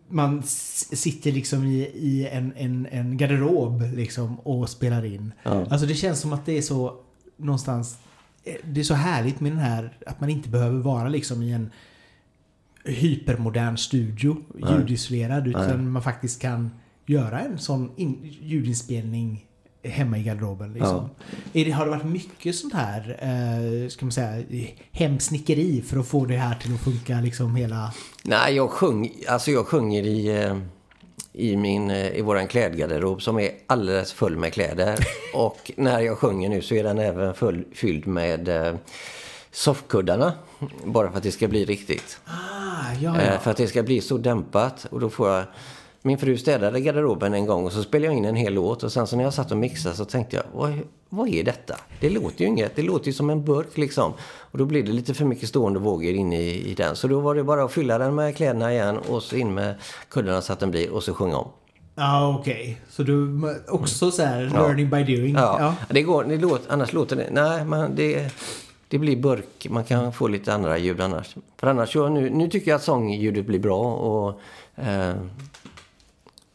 man 0.08 0.44
sitter 0.44 1.32
liksom 1.32 1.64
i, 1.66 1.80
i 1.94 2.28
en, 2.32 2.54
en, 2.58 2.88
en 2.92 3.18
garderob 3.18 3.82
liksom 3.96 4.40
och 4.40 4.70
spelar 4.70 5.06
in. 5.06 5.32
Ja. 5.44 5.66
Alltså 5.70 5.86
det 5.88 5.94
känns 5.96 6.20
som 6.20 6.34
att 6.34 6.46
det 6.46 6.58
är 6.58 6.62
så 6.62 6.96
någonstans 7.38 7.98
eh, 8.44 8.56
det 8.64 8.80
är 8.80 8.84
så 8.84 8.94
härligt 8.94 9.40
med 9.40 9.52
den 9.52 9.60
här 9.60 9.94
att 10.06 10.20
man 10.22 10.30
inte 10.30 10.50
behöver 10.50 10.80
vara 10.80 11.10
liksom 11.10 11.42
i 11.44 11.52
en 11.52 11.72
hypermodern 12.84 13.78
studio 13.78 14.38
ljudisolerad 14.70 15.48
utan 15.48 15.92
man 15.92 16.04
faktiskt 16.04 16.42
kan 16.42 16.72
göra 17.06 17.40
en 17.40 17.58
sån 17.58 17.92
in, 17.96 18.38
ljudinspelning 18.42 19.46
hemma 19.84 20.18
i 20.18 20.24
garderoben. 20.24 20.74
Liksom. 20.74 21.10
Är 21.54 21.66
det, 21.66 21.72
har 21.72 21.86
det 21.86 21.92
varit 21.92 22.06
mycket 22.06 22.56
sånt 22.56 22.74
här, 22.74 23.18
eh, 23.20 23.90
ska 23.90 24.06
man 24.06 24.12
säga, 24.12 24.44
hemsnickeri 24.92 25.82
för 25.82 26.00
att 26.00 26.08
få 26.08 26.26
det 26.26 26.38
här 26.38 26.56
till 26.56 26.74
att 26.74 26.80
funka 26.80 27.22
liksom 27.22 27.56
hela... 27.56 27.94
Nej, 28.24 28.56
jag, 28.56 28.70
sjung, 28.70 29.12
alltså 29.28 29.52
jag 29.52 29.68
sjunger 29.68 30.04
i, 30.04 30.44
eh, 30.44 30.58
i, 31.34 31.58
min, 31.58 31.90
eh, 31.90 32.18
i 32.18 32.22
våran 32.22 32.48
klädgarderob 32.48 33.22
som 33.22 33.40
är 33.40 33.52
alldeles 33.68 34.14
full 34.14 34.38
med 34.38 34.54
kläder. 34.54 35.00
Och 35.34 35.72
när 35.78 36.00
jag 36.00 36.18
sjunger 36.18 36.50
nu 36.50 36.62
så 36.62 36.76
är 36.76 36.84
den 36.84 37.00
även 37.00 37.34
full, 37.34 37.66
fylld 37.74 38.08
med 38.08 38.48
eh, 38.48 38.76
soffkuddarna. 39.52 40.34
Bara 40.86 41.10
för 41.12 41.18
att 41.18 41.24
det 41.24 41.32
ska 41.32 41.48
bli 41.48 41.66
riktigt. 41.66 42.20
Ah, 42.26 42.32
ja, 43.02 43.18
Eh, 43.20 43.28
ja. 43.34 43.40
För 43.40 43.52
att 43.52 43.58
det 43.58 43.68
ska 43.68 43.84
bli 43.84 44.02
så 44.02 44.18
dämpat. 44.18 44.86
Och 44.92 45.00
då 45.00 45.10
får 45.10 45.30
jag... 45.30 45.44
Min 46.02 46.18
fru 46.18 46.38
städade 46.38 46.80
garderoben 46.82 47.34
en 47.34 47.46
gång 47.46 47.66
och 47.66 47.72
så 47.72 47.84
spelade 47.84 48.06
jag 48.14 48.18
in 48.18 48.26
en 48.26 48.36
hel 48.36 48.54
låt. 48.54 48.84
Och 48.84 48.92
sen 48.92 49.08
så 49.08 49.16
när 49.16 49.24
jag 49.24 49.34
satt 49.34 49.52
och 49.52 49.58
mixade 49.58 49.96
så 49.96 50.06
tänkte 50.06 50.36
jag, 50.36 50.46
vad, 50.54 50.80
vad 51.10 51.28
är 51.30 51.44
detta? 51.44 51.76
Det 52.00 52.10
låter 52.10 52.42
ju 52.42 52.48
inget. 52.48 52.76
Det 52.76 52.82
låter 52.82 53.08
ju 53.08 53.14
som 53.14 53.30
en 53.30 53.46
burk 53.46 53.78
liksom. 53.78 54.14
Och 54.52 54.58
då 54.58 54.66
blir 54.66 54.84
det 54.84 54.92
lite 54.92 55.14
för 55.14 55.26
mycket 55.26 55.50
stående 55.50 55.80
vågor 55.80 56.14
inne 56.14 56.42
i, 56.42 56.72
i 56.72 56.74
den. 56.74 56.96
Så 56.96 57.08
då 57.08 57.20
var 57.20 57.36
det 57.36 57.44
bara 57.44 57.64
att 57.64 57.72
fylla 57.72 57.98
den 57.98 58.16
med 58.16 58.36
kläderna 58.36 58.74
igen 58.74 58.98
och 58.98 59.24
så 59.24 59.36
in 59.36 59.54
med 59.54 59.76
kuddarna 60.10 60.42
så 60.42 60.54
att 60.54 60.60
den 60.60 60.72
blir 60.72 60.90
och 60.92 61.04
så 61.04 61.14
sjunga 61.14 61.38
om. 61.38 61.48
Ja, 61.96 62.38
okej. 62.40 62.82
Så 62.90 63.04
du 63.04 63.42
också 63.70 64.12
så 64.12 64.24
här, 64.24 64.52
Ja. 64.54 64.62
learning 64.68 64.90
by 64.90 65.04
doing? 65.18 65.36
Ja, 65.36 65.76
Det 65.90 66.02
går, 66.02 66.24
det 66.24 66.38
låter, 66.38 66.74
annars 66.74 66.94
låter 66.94 67.16
det... 67.16 67.28
Nej, 67.32 67.66
men 67.66 67.96
det, 67.96 68.32
det 68.90 68.98
blir 68.98 69.16
burk. 69.16 69.68
Man 69.70 69.84
kan 69.84 70.14
få 70.14 70.28
lite 70.28 70.54
andra 70.54 70.78
ljud 70.78 71.02
annars. 71.02 71.36
För 71.58 71.68
annars, 71.68 71.94
så 71.94 72.10
nu, 72.10 72.30
nu 72.30 72.50
tycker 72.50 72.72
jag 72.72 72.76
att 72.76 72.84
sångljudet 72.84 73.46
blir 73.46 73.60
bra. 73.60 73.94
Och, 73.94 74.42
eh, 74.84 75.16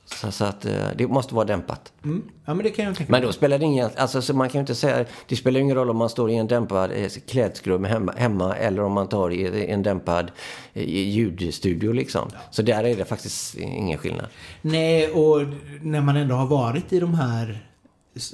så, 0.05 0.33
så 0.33 0.45
att 0.45 0.65
eh, 0.65 0.89
det 0.97 1.07
måste 1.07 1.35
vara 1.35 1.45
dämpat. 1.45 1.93
Mm. 2.05 2.23
Ja, 2.45 2.55
men 2.55 2.65
det 2.65 2.71
kan 2.71 2.85
jag 2.85 2.97
tänka 2.97 3.13
Men 3.13 3.23
då 3.23 3.33
spelar 3.33 3.59
det 3.59 3.65
ingen... 3.65 3.91
Alltså, 3.97 4.23
så 4.23 4.35
man 4.35 4.49
kan 4.49 4.59
ju 4.59 4.61
inte 4.61 4.75
säga... 4.75 5.05
Det 5.29 5.37
spelar 5.37 5.61
ingen 5.61 5.77
roll 5.77 5.91
om 5.91 5.97
man 5.97 6.09
står 6.09 6.31
i 6.31 6.35
en 6.35 6.47
dämpad 6.47 6.91
eh, 6.93 7.09
klädskrubb 7.29 7.87
hemma, 7.87 8.15
hemma 8.17 8.57
eller 8.57 8.83
om 8.83 8.93
man 8.93 9.09
tar 9.09 9.31
i 9.31 9.67
en 9.67 9.83
dämpad 9.83 10.31
eh, 10.73 10.89
ljudstudio 10.89 11.93
liksom. 11.93 12.31
Så 12.51 12.63
där 12.63 12.85
är 12.85 12.97
det 12.97 13.05
faktiskt 13.05 13.55
ingen 13.55 13.99
skillnad. 13.99 14.27
Nej, 14.63 15.09
och 15.09 15.41
när 15.83 16.01
man 16.01 16.17
ändå 16.17 16.35
har 16.35 16.47
varit 16.47 16.93
i 16.93 17.01
de 17.01 17.15
här 17.15 17.74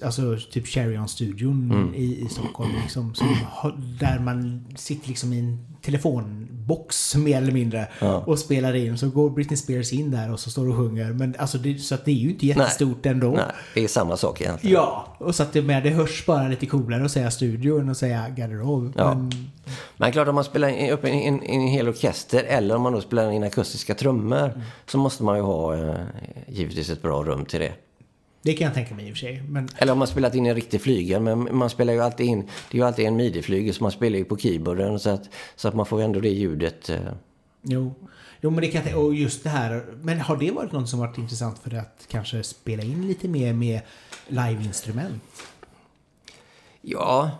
alltså 0.05 0.37
typ 0.51 0.66
Cherion-studion 0.66 1.70
Mm. 1.72 1.95
i, 1.95 2.20
i 2.20 2.28
Stockholm. 2.31 2.70
Liksom, 2.83 3.14
som, 3.14 3.26
där 4.01 4.18
man 4.18 4.66
sitter 4.76 5.09
liksom 5.09 5.33
i 5.33 5.39
en 5.39 5.59
telefonbox 5.83 7.14
mer 7.16 7.37
eller 7.37 7.53
mindre 7.53 7.89
Ja. 8.01 8.18
och 8.26 8.39
spelar 8.39 8.74
in. 8.74 8.99
Så 8.99 9.09
går 9.11 9.31
Britney 9.31 9.57
Spears 9.57 9.93
in 9.93 10.11
där 10.11 10.33
och 10.33 10.41
så 10.41 10.51
står 10.51 10.68
och 10.68 10.76
sjunger. 10.76 11.12
Men 11.12 11.35
alltså 11.39 11.59
det, 11.59 11.78
så 11.78 11.95
att 11.95 12.05
det 12.05 12.11
är 12.11 12.14
ju 12.14 12.31
inte 12.31 12.47
jättestort 12.47 13.07
ändå. 13.07 13.31
Nej, 13.31 13.45
det 13.74 13.85
är 13.85 13.89
samma 13.89 14.16
sak 14.16 14.41
egentligen. 14.41 14.74
Ja, 14.76 15.16
och 15.18 15.35
så 15.35 15.43
att 15.43 15.53
det, 15.53 15.62
med, 15.62 15.83
det 15.83 15.91
hörs 15.91 16.26
bara 16.26 16.49
lite 16.49 16.66
coolare 16.66 17.05
att 17.05 17.11
säga 17.11 17.31
studio 17.31 17.81
än 17.81 17.89
att 17.91 17.97
säga 17.97 18.28
garderob. 18.28 18.93
Ja. 18.97 19.14
Men, 19.14 19.31
Men 19.97 20.12
klart 20.12 20.28
om 20.28 20.35
man 20.35 20.45
spelar 20.45 20.68
in, 20.68 20.91
upp 20.91 21.05
en, 21.05 21.11
en, 21.12 21.43
en 21.43 21.61
hel 21.61 21.89
orkester 21.89 22.45
eller 22.45 22.76
om 22.76 22.83
man 22.83 22.93
då 22.93 23.01
spelar 23.01 23.31
in 23.31 23.43
akustiska 23.45 23.95
trummor 23.95 24.41
Mm. 24.49 24.61
så 24.87 24.99
måste 24.99 25.22
man 25.22 25.37
ju 25.37 25.43
ha 25.43 25.76
eh, 25.76 25.95
givetvis 26.49 26.91
ett 26.91 27.03
bra 27.03 27.22
rum 27.24 27.45
till 27.45 27.61
det. 27.61 27.72
Det 28.43 28.53
kan 28.53 28.64
jag 28.64 28.74
tänka 28.74 28.95
mig 28.95 29.09
i 29.09 29.12
och 29.12 29.16
för 29.16 29.18
sig. 29.18 29.43
Men 29.49 29.68
Eller 29.76 29.93
om 29.93 29.99
man 29.99 30.09
spelat 30.09 30.34
in 30.34 30.47
en 30.47 30.55
riktig 30.55 30.80
flygel, 30.80 31.22
men 31.22 31.57
man 31.57 31.70
spelar 31.70 31.93
ju 31.93 32.01
alltid 32.01 32.26
in, 32.26 32.41
det 32.41 32.78
är 32.78 32.80
ju 32.80 32.86
alltid 32.86 33.07
en 33.07 33.16
midi-flygel 33.16 33.74
så 33.74 33.82
man 33.82 33.93
spelar 33.93 34.18
ju 34.18 34.24
på 34.24 34.36
keyboarden 34.36 34.99
så 34.99 35.11
att, 35.11 35.28
så 35.57 35.68
att 35.68 35.74
man 35.74 35.86
får 35.86 36.03
ändå 36.03 36.20
det 36.20 36.28
ljudet. 36.28 36.91
Eh, 36.91 36.99
jo. 37.62 37.95
Jo 38.41 38.51
men 38.51 38.61
det 38.61 38.68
kan 38.68 38.82
jag 38.86 39.05
och 39.05 39.14
just 39.14 39.45
det 39.45 39.51
här. 39.51 39.84
Men 40.03 40.20
har 40.20 40.36
det 40.36 40.51
varit 40.51 40.72
något 40.72 40.88
som 40.88 40.99
varit 40.99 41.18
intressant 41.18 41.59
för 41.59 41.70
dig 41.70 41.78
att 41.78 42.07
kanske 42.09 42.43
spela 42.43 42.82
in 42.82 43.09
lite 43.09 43.28
mer 43.28 43.53
med 43.53 43.80
liveinstrument? 44.28 45.22
Ja, 46.80 47.30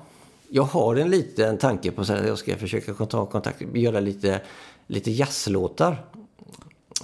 jag 0.49 0.63
har 0.63 0.97
en 0.97 1.11
liten 1.11 1.59
tanke 1.59 1.91
på 1.91 2.05
så 2.05 2.13
att 2.13 2.27
jag 2.27 2.39
ska 2.39 2.57
försöka 2.57 2.95
ta 3.07 3.27
kontakt, 3.27 3.63
göra 3.75 4.01
lite, 4.01 4.41
lite 4.87 5.11
jazzlåtar. 5.11 6.05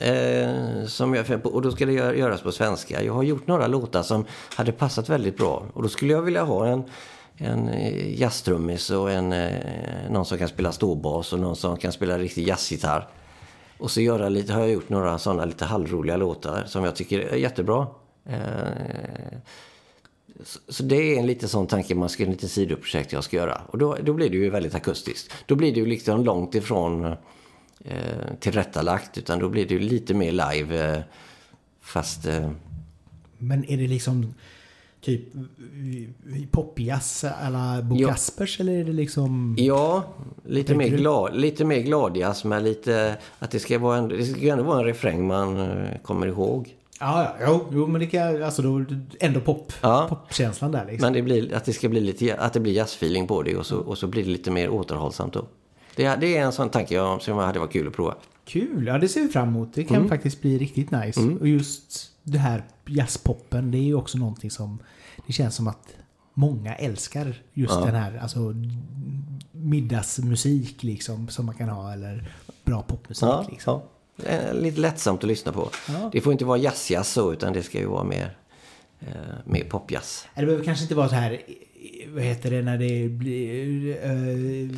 Eh, 0.01 0.87
som 0.87 1.15
jag, 1.15 1.47
och 1.47 1.63
då 1.63 1.71
ska 1.71 1.87
det 1.87 1.93
göras 1.93 2.43
på 2.43 2.53
svenska. 2.53 3.03
Jag 3.03 3.13
har 3.13 3.23
gjort 3.23 3.47
några 3.47 3.67
låtar 3.67 4.03
som 4.03 4.25
hade 4.55 4.73
passat 4.73 5.09
väldigt 5.09 5.37
bra. 5.37 5.67
Och 5.73 5.83
då 5.83 5.89
skulle 5.89 6.13
jag 6.13 6.23
vilja 6.23 6.43
ha 6.43 6.67
en, 6.67 6.85
en 7.37 7.69
eh, 7.69 8.21
jazztrummis 8.21 8.91
och 8.91 9.11
en, 9.11 9.33
eh, 9.33 10.11
någon 10.11 10.25
som 10.25 10.39
kan 10.39 10.49
spela 10.49 10.73
ståbas 10.73 11.33
och 11.33 11.39
någon 11.39 11.57
som 11.57 11.77
kan 11.77 11.93
spela 11.93 12.19
riktig 12.19 12.49
jazzgitarr. 12.49 13.09
Och 13.79 13.91
så 13.91 14.01
göra 14.01 14.29
lite, 14.29 14.53
har 14.53 14.61
jag 14.61 14.71
gjort 14.71 14.89
några 14.89 15.19
sådana 15.19 15.45
lite 15.45 15.65
halvroliga 15.65 16.17
låtar 16.17 16.65
som 16.67 16.85
jag 16.85 16.97
tycker 16.97 17.21
är 17.21 17.37
jättebra. 17.37 17.87
Eh, 18.29 18.39
så, 20.45 20.59
så 20.69 20.83
det 20.83 20.97
är 20.97 21.19
en 21.19 21.27
lite 21.27 21.49
sån 21.49 21.67
tanke, 21.67 21.95
man 21.95 22.09
ska 22.09 22.25
en 22.25 22.31
liten 22.31 22.49
sidoprojekt 22.49 23.13
jag 23.13 23.25
ska 23.25 23.37
göra. 23.37 23.61
Och 23.67 23.79
då, 23.79 23.97
då 24.03 24.13
blir 24.13 24.31
det 24.31 24.37
ju 24.37 24.51
väldigt 24.51 24.75
akustiskt. 24.75 25.33
Då 25.47 25.55
blir 25.55 25.75
det 25.75 25.81
ju 25.81 25.87
liksom 25.87 26.25
långt 26.25 26.55
ifrån 26.55 27.05
eh, 27.05 27.13
eh, 27.85 28.35
tillrättalagt, 28.41 29.19
utan 29.19 29.39
då 29.39 29.49
blir 29.49 29.67
det 29.69 29.75
ju 29.75 29.81
lite 29.81 30.15
mer 30.15 30.33
live. 30.33 30.95
Eh, 30.97 31.01
fast... 31.81 32.27
Eh, 32.27 32.51
Men 33.39 33.65
är 33.71 33.77
det 33.77 33.87
liksom 33.87 34.35
typ 35.01 35.23
popjazz 36.51 37.25
alla 37.25 37.83
Bo 37.83 37.97
Ja. 37.97 38.09
Kaspers 38.09 38.61
eller 38.61 38.73
är 38.73 38.85
det 38.85 38.93
liksom... 38.93 39.55
ja, 39.59 40.05
lite 40.45 40.75
mer, 40.75 40.89
glad, 40.89 41.37
lite 41.37 41.65
mer 41.65 41.81
gladjazz 41.81 42.45
med 42.45 42.63
lite... 42.63 43.17
Att 43.39 43.51
det 43.51 43.59
ska 43.61 43.79
vara 43.79 43.97
en, 43.99 44.09
det 44.09 44.25
ska 44.27 44.49
ändå 44.49 44.65
vara 44.65 44.79
en 44.79 44.85
refräng 44.85 45.27
man 45.27 45.57
eh, 45.57 45.99
kommer 46.03 46.27
ihåg. 46.27 46.77
Ja, 47.01 47.37
ja, 47.41 47.61
jo, 47.73 47.87
men 47.87 48.01
det 48.01 48.07
kan 48.07 48.43
alltså 48.43 48.63
då 48.63 48.85
ändå 49.21 49.41
pop, 49.41 49.73
Ja. 49.81 50.07
popkänslan 50.09 50.73
där 50.73 50.87
liksom. 50.87 51.07
Men 51.07 51.13
det 51.13 51.23
blir, 51.23 51.55
att 51.55 51.65
det 51.65 51.73
ska 51.73 51.89
bli 51.89 52.01
lite, 52.01 52.37
att 52.37 52.53
det 52.53 52.61
blir 52.61 52.73
jazzfeeling 52.73 53.27
på 53.27 53.43
det 53.43 53.57
och 53.57 53.67
så, 53.67 53.77
och 53.79 53.99
så 53.99 54.07
blir 54.07 54.25
det 54.25 54.31
lite 54.31 54.51
mer 54.51 54.71
återhållsamt 54.71 55.33
då. 55.33 55.47
Det, 55.97 56.17
det 56.21 56.37
är 56.37 56.43
en 56.45 56.53
sån 56.53 56.69
tanke 56.71 56.95
jag, 56.95 57.23
som 57.23 57.39
hade 57.39 57.59
varit 57.59 57.73
kul 57.73 57.87
att 57.89 57.95
prova. 57.95 58.15
Kul, 58.45 58.87
ja 58.87 58.99
det 58.99 59.09
ser 59.09 59.21
vi 59.23 59.29
fram 59.29 59.49
emot. 59.49 59.75
Det 59.75 59.85
kan 59.85 60.09
faktiskt 60.09 60.41
bli 60.43 60.59
riktigt 60.59 60.91
nice. 60.91 61.21
Och 61.41 61.49
just 61.49 62.11
det 62.23 62.39
här 62.39 62.65
jazzpoppen, 62.87 63.71
det 63.71 63.79
är 63.79 63.83
ju 63.83 63.95
också 63.95 64.19
någonting 64.19 64.51
som 64.51 64.79
det 65.27 65.33
känns 65.33 65.55
som 65.55 65.69
att 65.69 65.89
många 66.35 66.75
älskar. 66.75 67.35
Just 67.53 67.75
Ja. 67.75 67.85
den 67.85 67.95
här 67.95 68.19
alltså 68.23 68.55
middagsmusik 69.53 70.83
liksom 70.83 71.29
som 71.29 71.47
man 71.47 71.55
kan 71.55 71.69
ha 71.69 71.93
eller 71.93 72.29
bra 72.65 72.83
popmusik 72.83 73.23
Ja, 73.23 73.47
liksom. 73.51 73.81
ja. 74.17 74.25
Är 74.25 74.55
Lite 74.55 74.81
lättsamt 74.81 75.21
att 75.25 75.29
lyssna 75.29 75.53
på. 75.53 75.71
Det 76.13 76.21
får 76.21 76.33
inte 76.33 76.45
vara 76.45 76.59
jazzjazz 76.59 77.09
så, 77.13 77.33
utan 77.33 77.53
det 77.53 77.63
ska 77.63 77.79
ju 77.79 77.87
vara 77.87 78.05
mer, 78.05 78.37
eh, 79.01 79.07
mer 79.45 79.65
popjazz. 79.65 80.27
Det 80.35 80.47
behöver 80.47 80.65
kanske 80.65 80.83
inte 80.85 80.95
vara 80.95 81.09
så 81.09 81.15
här, 81.15 81.33
eh, 81.33 81.39
vad 82.15 82.23
heter 82.25 82.51
det 82.51 82.63
när 82.63 82.79
det 82.79 83.09
blir... 83.09 83.89
Uh, 83.89 84.71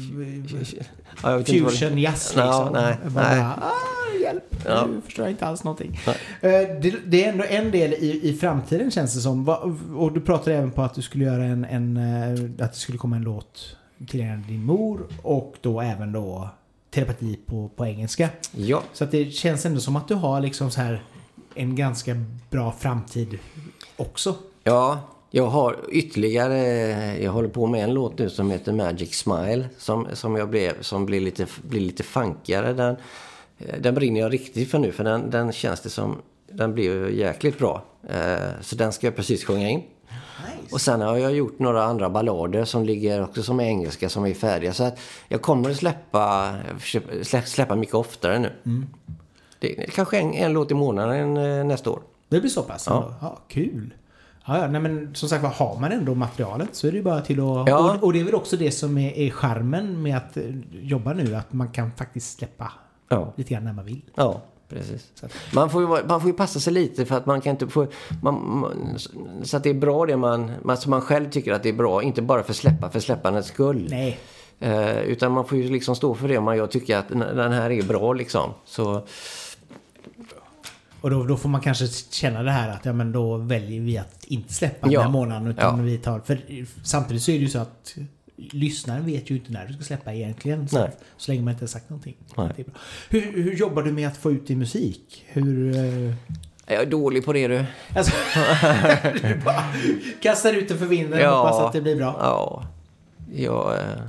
Fusion 1.45 1.99
jazz 1.99 2.33
Ja, 2.37 2.45
liksom. 2.47 2.73
nej, 2.73 2.97
Bara, 3.15 3.29
nej. 3.35 3.41
Ah, 3.41 4.19
hjälp, 4.23 4.45
Ja. 4.65 4.87
nu 4.95 5.01
förstår 5.01 5.25
jag 5.25 5.33
inte 5.33 5.47
alls 5.47 5.65
någonting. 5.65 6.01
Eh, 6.07 6.15
Det, 6.51 6.95
det 7.07 7.25
är 7.25 7.29
ändå 7.33 7.45
en 7.49 7.71
del 7.71 7.93
i, 7.93 8.21
i 8.29 8.37
framtiden 8.37 8.91
känns 8.91 9.15
det 9.15 9.21
som. 9.21 9.49
Och 9.97 10.13
du 10.13 10.21
pratade 10.21 10.57
även 10.57 10.71
på 10.71 10.83
att 10.83 10.95
du 10.95 11.03
skulle 11.03 11.25
göra 11.25 11.45
en, 11.45 11.65
en 11.65 11.97
eh, 11.97 12.65
att 12.65 12.73
det 12.73 12.79
skulle 12.79 12.99
komma 12.99 13.17
en 13.17 13.23
låt 13.23 13.77
till 14.09 14.21
din 14.49 14.65
mor 14.65 15.01
och 15.23 15.55
då 15.61 15.81
även 15.81 16.13
då 16.13 16.49
telepati 16.91 17.39
på, 17.47 17.69
på 17.77 17.87
engelska. 17.87 18.29
Ja, 18.53 18.83
Så 18.93 19.05
att 19.05 19.11
det 19.11 19.31
känns 19.31 19.67
ändå 19.67 19.81
som 19.81 19.97
att 19.97 20.09
du 20.09 20.15
har 20.15 20.41
liksom 20.41 20.71
så 20.71 20.81
här 20.81 21.03
en 21.55 21.77
ganska 21.77 22.17
bra 22.51 22.73
framtid 22.73 23.39
också. 23.97 24.35
ja, 24.65 25.01
jag 25.31 25.47
har 25.47 25.77
ytterligare, 25.89 26.59
jag 27.23 27.33
håller 27.33 27.49
på 27.49 27.67
med 27.67 27.85
en 27.85 27.95
låt 27.95 28.19
nu 28.19 28.31
som 28.31 28.51
heter 28.51 28.73
Magic 28.73 29.15
Smile. 29.15 29.69
Som, 29.79 30.07
som, 30.13 30.37
jag 30.37 30.51
blev, 30.51 30.83
som 30.83 31.07
blir, 31.07 31.21
lite, 31.21 31.47
blir 31.63 31.81
lite 31.81 32.03
funkigare. 32.03 32.73
Den, 32.73 32.97
den 33.81 33.95
brinner 33.95 34.21
jag 34.21 34.33
riktigt 34.33 34.71
för 34.71 34.79
nu, 34.79 34.93
för 34.93 35.05
den, 35.05 35.31
den 35.31 35.53
känns 35.53 35.81
det 35.81 35.91
som, 35.91 36.17
den 36.53 36.75
blir 36.75 36.85
ju 36.85 37.17
jäkligt 37.17 37.59
bra. 37.59 37.85
Eh, 38.09 38.37
Så 38.61 38.77
den 38.77 38.93
ska 38.93 39.07
jag 39.07 39.17
precis 39.17 39.45
sjunga 39.45 39.69
in. 39.69 39.83
Och 40.73 40.81
sen 40.81 41.01
har 41.01 41.17
jag 41.17 41.35
gjort 41.35 41.59
några 41.59 41.85
andra 41.85 42.11
ballader 42.11 42.65
som 42.65 42.85
ligger 42.85 43.23
också 43.23 43.43
som 43.43 43.61
är 43.61 43.65
engelska 43.65 44.09
som 44.09 44.27
är 44.27 44.35
färdiga. 44.35 44.73
Så 44.73 44.85
att 44.85 44.99
jag 45.29 45.43
kommer 45.43 45.71
att 45.71 45.77
släppa, 45.77 46.55
släppa, 47.45 47.77
mycket 47.77 47.95
oftare 47.95 48.39
nu. 48.39 48.53
Det 49.59 49.83
är 49.83 49.91
kanske 49.91 50.19
en, 50.19 50.35
en 50.35 50.53
låt 50.53 50.71
i 50.71 50.75
månaden 50.75 51.37
eh, 51.37 51.65
nästa 51.65 51.91
år. 51.91 52.01
Det 52.29 52.41
blir 52.41 52.51
så 52.51 52.63
pass? 52.63 52.85
Ja. 52.87 53.15
ja 53.21 53.39
kul. 53.49 53.95
Ja, 54.49 54.67
nej, 54.67 54.81
men 54.81 55.15
som 55.15 55.29
sagt 55.29 55.45
har 55.45 55.79
man 55.81 55.93
ändå 55.93 56.15
materialet 56.15 56.69
så 56.73 56.87
är 56.87 56.91
det 56.91 56.97
ju 56.97 57.03
bara 57.03 57.21
till 57.21 57.41
att... 57.41 57.69
Ja. 57.69 57.95
Och, 57.95 58.05
och 58.05 58.13
det 58.13 58.21
är 58.21 58.25
väl 58.25 58.35
också 58.35 58.57
det 58.57 58.71
som 58.71 58.99
är, 58.99 59.13
är 59.19 59.31
charmen 59.31 60.03
med 60.03 60.17
att 60.17 60.37
eh, 60.37 60.45
jobba 60.73 61.13
nu, 61.13 61.35
att 61.37 61.53
man 61.53 61.69
kan 61.69 61.93
faktiskt 61.93 62.39
släppa 62.39 62.73
Ja, 63.09 63.33
lite 63.37 63.55
grann 63.55 63.65
när 63.65 63.73
man 63.73 63.85
vill. 63.85 64.01
ja 64.15 64.41
precis. 64.69 65.13
Man 65.55 65.71
får, 65.71 65.83
ju, 65.83 65.89
man 66.07 66.21
får 66.21 66.31
ju 66.31 66.37
passa 66.37 66.61
sig 66.61 66.73
lite 66.73 67.05
för 67.07 67.17
att 67.17 67.27
man 67.27 67.41
kan 67.41 67.51
inte 67.51 67.69
få... 67.69 67.87
Man, 68.23 68.59
man, 68.61 68.99
så 69.43 69.57
att 69.57 69.63
det 69.63 69.71
är 69.71 69.75
bra 69.75 70.07
det 70.07 70.17
man... 70.17 70.51
man- 70.63 70.77
Så 70.77 70.91
man 70.91 71.01
själv 71.01 71.31
tycker 71.31 71.53
att 71.53 71.63
det 71.63 71.69
är 71.69 71.73
bra, 71.73 72.03
inte 72.03 72.23
bara 72.23 72.43
för 72.43 72.53
släppa 72.53 72.91
för 72.91 73.01
släppandets 73.01 73.49
skull. 73.49 73.87
Nej. 73.91 74.19
Eh, 74.61 74.99
utan 74.99 75.33
man 75.33 75.45
får 75.45 75.59
ju 75.59 75.69
liksom 75.71 75.97
stå 75.97 76.15
för 76.15 76.29
det 76.29 76.39
om 76.39 76.45
man 76.45 76.57
jag 76.57 76.71
tycker 76.71 76.97
att 76.97 77.09
den 77.09 77.53
här 77.53 77.71
är 77.71 77.83
bra 77.83 78.13
liksom. 78.13 78.51
Så 78.65 79.03
Och 81.01 81.11
då, 81.11 81.25
då 81.25 81.37
får 81.37 81.49
man 81.49 81.61
kanske 81.61 81.87
känna 82.11 82.43
det 82.43 82.51
här 82.51 82.69
att 82.71 82.85
ja, 82.85 82.93
men 82.93 83.13
då 83.13 83.37
väljer 83.37 83.81
vi 83.81 83.99
att 83.99 84.25
inte 84.25 84.55
släppa 84.55 84.87
Ja. 84.91 84.93
den 85.01 85.03
här 85.03 85.13
månaden 85.13 85.47
utan 85.49 85.79
Ja. 85.79 85.85
vi 85.85 85.99
tar... 85.99 86.21
För 86.21 86.39
samtidigt 86.85 87.23
så 87.23 87.31
är 87.31 87.35
det 87.35 87.41
ju 87.41 87.49
så 87.49 87.59
att 87.59 87.95
lyssnaren 88.37 89.07
vet 89.07 89.31
ju 89.31 89.35
inte 89.37 89.53
när 89.53 89.67
du 89.67 89.73
ska 89.75 89.83
släppa 89.83 90.13
egentligen. 90.15 90.69
Så, 90.69 90.89
så 91.17 91.31
länge 91.33 91.43
man 91.43 91.53
inte 91.53 91.63
har 91.63 91.69
sagt 91.69 91.91
någonting. 91.91 92.17
Nej. 92.37 92.49
Det 92.57 92.63
är 92.63 92.65
bra. 92.65 92.75
Hur, 93.11 93.43
hur 93.43 93.55
jobbar 93.55 93.83
du 93.83 93.93
med 93.93 94.09
att 94.09 94.17
få 94.17 94.33
ut 94.33 94.47
din 94.47 94.59
musik? 94.59 95.25
Hur... 95.29 95.77
eh, 95.77 96.15
jag 96.67 96.83
är 96.83 96.87
dålig 96.87 97.25
på 97.25 97.33
det 97.33 97.49
du. 97.49 97.65
Alltså, 97.97 98.13
du 99.29 99.35
bara 99.45 99.65
kastar 100.23 100.53
ut 100.55 100.69
det 100.69 100.77
för 100.77 100.87
vinden 100.87 101.13
och 101.13 101.25
Ja. 101.25 101.37
hoppas 101.43 101.61
att 101.67 101.73
det 101.73 101.81
blir 101.81 101.97
bra. 101.97 102.17
Ja, 102.21 102.65
jag 103.35 103.75
eh, 103.79 104.03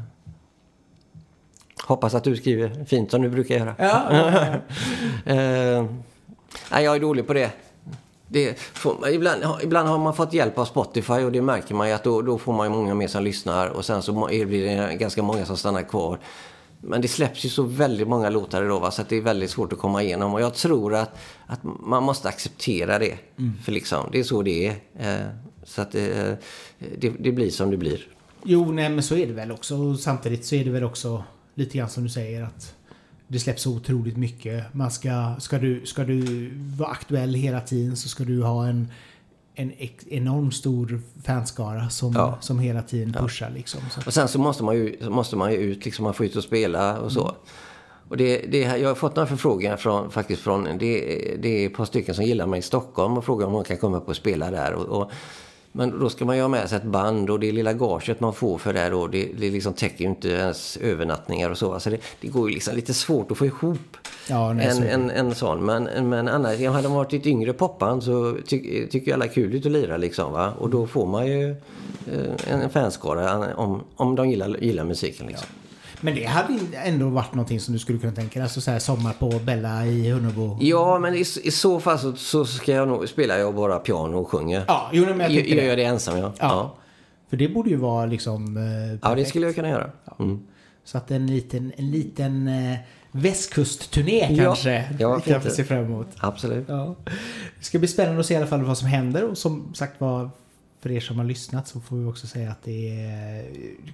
hoppas 1.83 2.13
att 2.13 2.23
du 2.23 2.35
skriver 2.35 2.85
fint 2.85 3.11
som 3.11 3.21
du 3.21 3.29
brukar 3.29 3.55
göra. 3.55 3.75
Ja, 3.79 4.07
ja, 4.11 4.45
ja. 5.25 5.33
Eh, 5.33 5.85
nej, 6.71 6.83
jag 6.83 6.95
är 6.95 6.99
dålig 6.99 7.27
på 7.27 7.33
det. 7.33 7.51
det 8.27 8.59
får, 8.59 9.09
ibland, 9.09 9.43
ibland 9.63 9.89
har 9.89 9.97
man 9.97 10.15
fått 10.15 10.33
hjälp 10.33 10.57
av 10.57 10.65
Spotify 10.65 11.13
och 11.13 11.31
det 11.31 11.41
märker 11.41 11.75
man 11.75 11.87
ju 11.87 11.93
att 11.93 12.03
då, 12.03 12.21
då 12.21 12.37
får 12.37 12.53
man 12.53 12.67
ju 12.67 12.77
många 12.77 12.93
mer 12.93 13.07
som 13.07 13.23
lyssnar 13.23 13.67
och 13.67 13.85
sen 13.85 14.01
så 14.01 14.27
blir 14.27 14.65
det 14.65 14.95
ganska 14.95 15.23
många 15.23 15.45
som 15.45 15.57
stannar 15.57 15.81
kvar. 15.81 16.19
Men 16.81 17.01
det 17.01 17.07
släpps 17.07 17.45
ju 17.45 17.49
så 17.49 17.63
väldigt 17.63 18.07
många 18.07 18.29
låtar 18.29 18.63
idag 18.63 18.79
va? 18.79 18.91
så 18.91 19.01
att 19.01 19.09
det 19.09 19.17
är 19.17 19.21
väldigt 19.21 19.49
svårt 19.49 19.73
att 19.73 19.79
komma 19.79 20.03
igenom. 20.03 20.33
Och 20.33 20.41
jag 20.41 20.53
tror 20.53 20.95
att, 20.95 21.19
att 21.47 21.59
man 21.63 22.03
måste 22.03 22.29
acceptera 22.29 22.99
det. 22.99 23.17
För 23.63 23.71
liksom, 23.71 24.09
det 24.11 24.19
är 24.19 24.23
så 24.23 24.41
det 24.41 24.67
är. 24.67 24.75
Eh, 24.99 25.27
så 25.63 25.81
att 25.81 25.95
eh, 25.95 26.33
det, 26.97 27.09
det 27.19 27.31
blir 27.31 27.49
som 27.49 27.71
det 27.71 27.77
blir. 27.77 28.07
Jo, 28.43 28.71
nej 28.71 28.89
men 28.89 29.03
så 29.03 29.15
är 29.15 29.27
det 29.27 29.33
väl 29.33 29.51
också. 29.51 29.75
Och 29.75 29.99
samtidigt 29.99 30.45
så 30.45 30.55
är 30.55 30.65
det 30.65 30.71
väl 30.71 30.83
också 30.83 31.23
lite 31.55 31.77
grann 31.77 31.89
som 31.89 32.03
du 32.03 32.09
säger 32.09 32.43
att 32.43 32.75
det 33.31 33.39
släpps 33.39 33.67
otroligt 33.67 34.17
mycket. 34.17 34.73
Man 34.73 34.91
ska, 34.91 35.35
ska, 35.39 35.57
du, 35.59 35.85
ska 35.85 36.03
du 36.03 36.51
vara 36.77 36.89
aktuell 36.89 37.33
hela 37.33 37.61
tiden 37.61 37.97
så 37.97 38.09
ska 38.09 38.23
du 38.23 38.43
ha 38.43 38.67
en, 38.67 38.87
en 39.55 39.71
enorm 40.09 40.51
stor 40.51 41.01
fanskara 41.23 41.89
som, 41.89 42.13
Ja. 42.13 42.37
som 42.41 42.59
hela 42.59 42.81
tiden 42.81 43.13
pushar 43.13 43.49
liksom. 43.49 43.81
Så. 43.91 44.01
Och 44.05 44.13
sen 44.13 44.27
så 44.27 44.39
måste 44.39 44.63
man 44.63 44.75
ju, 44.75 44.97
så 45.01 45.09
måste 45.09 45.35
man 45.35 45.51
ju 45.51 45.57
ut, 45.57 45.85
liksom 45.85 46.03
man 46.03 46.13
får 46.13 46.25
ut 46.25 46.35
och 46.35 46.43
spela 46.43 46.99
och 46.99 47.11
så. 47.11 47.35
Och 48.09 48.17
det, 48.17 48.37
det, 48.37 48.57
jag 48.59 48.87
har 48.87 48.95
fått 48.95 49.15
några 49.15 49.27
förfrågningar 49.27 49.77
från, 49.77 50.11
faktiskt 50.11 50.41
från, 50.41 50.63
det, 50.63 50.77
det 51.41 51.63
är 51.63 51.67
ett 51.67 51.73
par 51.75 51.85
stycken 51.85 52.15
som 52.15 52.25
gillar 52.25 52.47
mig 52.47 52.59
i 52.59 52.61
Stockholm 52.61 53.17
och 53.17 53.25
frågar 53.25 53.47
om 53.47 53.53
de 53.53 53.63
kan 53.63 53.77
komma 53.77 53.97
upp 53.97 54.07
och 54.09 54.15
spela 54.15 54.51
där. 54.51 54.73
Och, 54.73 55.01
och 55.01 55.11
Men 55.71 55.99
då 55.99 56.09
ska 56.09 56.25
man 56.25 56.35
ju 56.35 56.41
ha 56.41 56.49
med 56.49 56.69
sig 56.69 56.77
ett 56.77 56.83
band 56.83 57.29
och 57.29 57.39
det 57.39 57.51
lilla 57.51 57.73
gaget 57.73 58.19
man 58.19 58.33
får 58.33 58.57
för 58.57 58.73
det 58.73 58.89
då, 58.89 59.07
det, 59.07 59.29
det 59.39 59.49
liksom 59.49 59.73
täcker 59.73 60.03
ju 60.03 60.09
inte 60.09 60.29
ens 60.29 60.77
övernattningar 60.77 61.49
och 61.49 61.57
så. 61.57 61.73
Alltså 61.73 61.89
det, 61.89 61.97
det 62.21 62.27
går 62.27 62.49
ju 62.49 62.53
liksom 62.55 62.75
lite 62.75 62.93
svårt 62.93 63.31
att 63.31 63.37
få 63.37 63.45
ihop 63.45 63.97
Ja, 64.29 64.53
nej, 64.53 64.67
en, 64.67 64.75
så- 64.75 64.83
en, 64.83 65.09
en 65.09 65.35
sån. 65.35 65.65
Men, 65.65 65.83
men 66.09 66.27
annars, 66.27 66.59
hade 66.59 66.87
man 66.89 66.97
varit 66.97 67.13
ett 67.13 67.25
yngre 67.25 67.53
popband 67.53 68.03
så 68.03 68.37
ty, 68.47 68.87
tycker 68.87 69.13
alla 69.13 69.27
kul 69.27 69.55
ut 69.55 69.65
att 69.65 69.71
lira 69.71 69.97
liksom 69.97 70.31
va. 70.33 70.53
Och 70.59 70.69
då 70.69 70.87
får 70.87 71.05
man 71.07 71.27
ju 71.27 71.49
eh, 72.11 72.53
en 72.53 72.69
fanskara 72.69 73.55
om, 73.55 73.81
om 73.95 74.15
de 74.15 74.29
gillar, 74.29 74.57
gillar 74.61 74.83
musiken 74.83 75.27
liksom. 75.27 75.47
Men 76.01 76.15
det 76.15 76.25
hade 76.25 76.59
ändå 76.83 77.09
varit 77.09 77.33
någonting 77.33 77.59
som 77.59 77.73
du 77.73 77.79
skulle 77.79 77.99
kunna 77.99 78.13
tänka 78.13 78.39
dig. 78.39 78.43
Alltså 78.43 78.61
så 78.61 78.71
här 78.71 78.79
sommar 78.79 79.13
på 79.13 79.29
Bella 79.29 79.85
i 79.85 80.11
Hunnebo. 80.11 80.57
Ja, 80.61 80.99
men 80.99 81.13
i, 81.15 81.19
i 81.19 81.51
så 81.51 81.79
fall 81.79 81.99
så, 81.99 82.13
så 82.15 82.45
ska 82.45 82.71
jag 82.73 82.87
nog, 82.87 83.09
spelar 83.09 83.37
jag 83.37 83.55
bara 83.55 83.79
piano 83.79 84.17
och 84.17 84.29
sjunger. 84.29 84.63
Ja, 84.67 84.89
jo, 84.93 85.05
men 85.05 85.19
jag 85.19 85.31
Gör 85.31 85.55
det. 85.55 85.65
jag 85.65 85.77
det 85.77 85.83
ensam 85.83 86.17
ja. 86.17 86.33
Ja. 86.39 86.75
För 87.29 87.37
det 87.37 87.47
borde 87.49 87.69
ju 87.69 87.75
vara 87.75 88.05
liksom... 88.05 88.57
eh, 88.57 88.63
Ja, 88.63 88.93
det 88.93 88.99
perfekt. 88.99 89.29
skulle 89.29 89.45
jag 89.45 89.55
kunna 89.55 89.69
göra. 89.69 89.91
Mm. 90.19 90.39
Så 90.83 90.97
att 90.97 91.11
en 91.11 91.27
liten, 91.27 91.73
en 91.77 91.91
liten 91.91 92.47
eh, 92.47 92.77
västkustturné 93.11 94.27
Ja. 94.35 94.43
kanske. 94.43 94.89
Ja, 94.99 95.15
vi 95.25 95.31
kan 95.31 95.41
få 95.41 95.49
se 95.49 95.63
fram 95.63 95.85
emot. 95.85 96.07
Absolut. 96.19 96.65
Ja. 96.69 96.95
Det 97.59 97.65
ska 97.65 97.79
bli 97.79 97.87
spännande 97.87 98.19
att 98.19 98.25
se 98.25 98.33
i 98.33 98.37
alla 98.37 98.47
fall 98.47 98.63
vad 98.63 98.77
som 98.77 98.87
händer 98.87 99.23
och 99.29 99.37
som 99.37 99.73
sagt 99.75 100.01
var 100.01 100.29
för 100.79 100.91
er 100.91 100.99
som 100.99 101.17
har 101.17 101.25
lyssnat 101.25 101.67
så 101.67 101.79
får 101.79 101.97
vi 101.97 102.05
också 102.05 102.27
säga 102.27 102.51
att 102.51 102.63
det 102.63 103.01
är... 103.01 103.45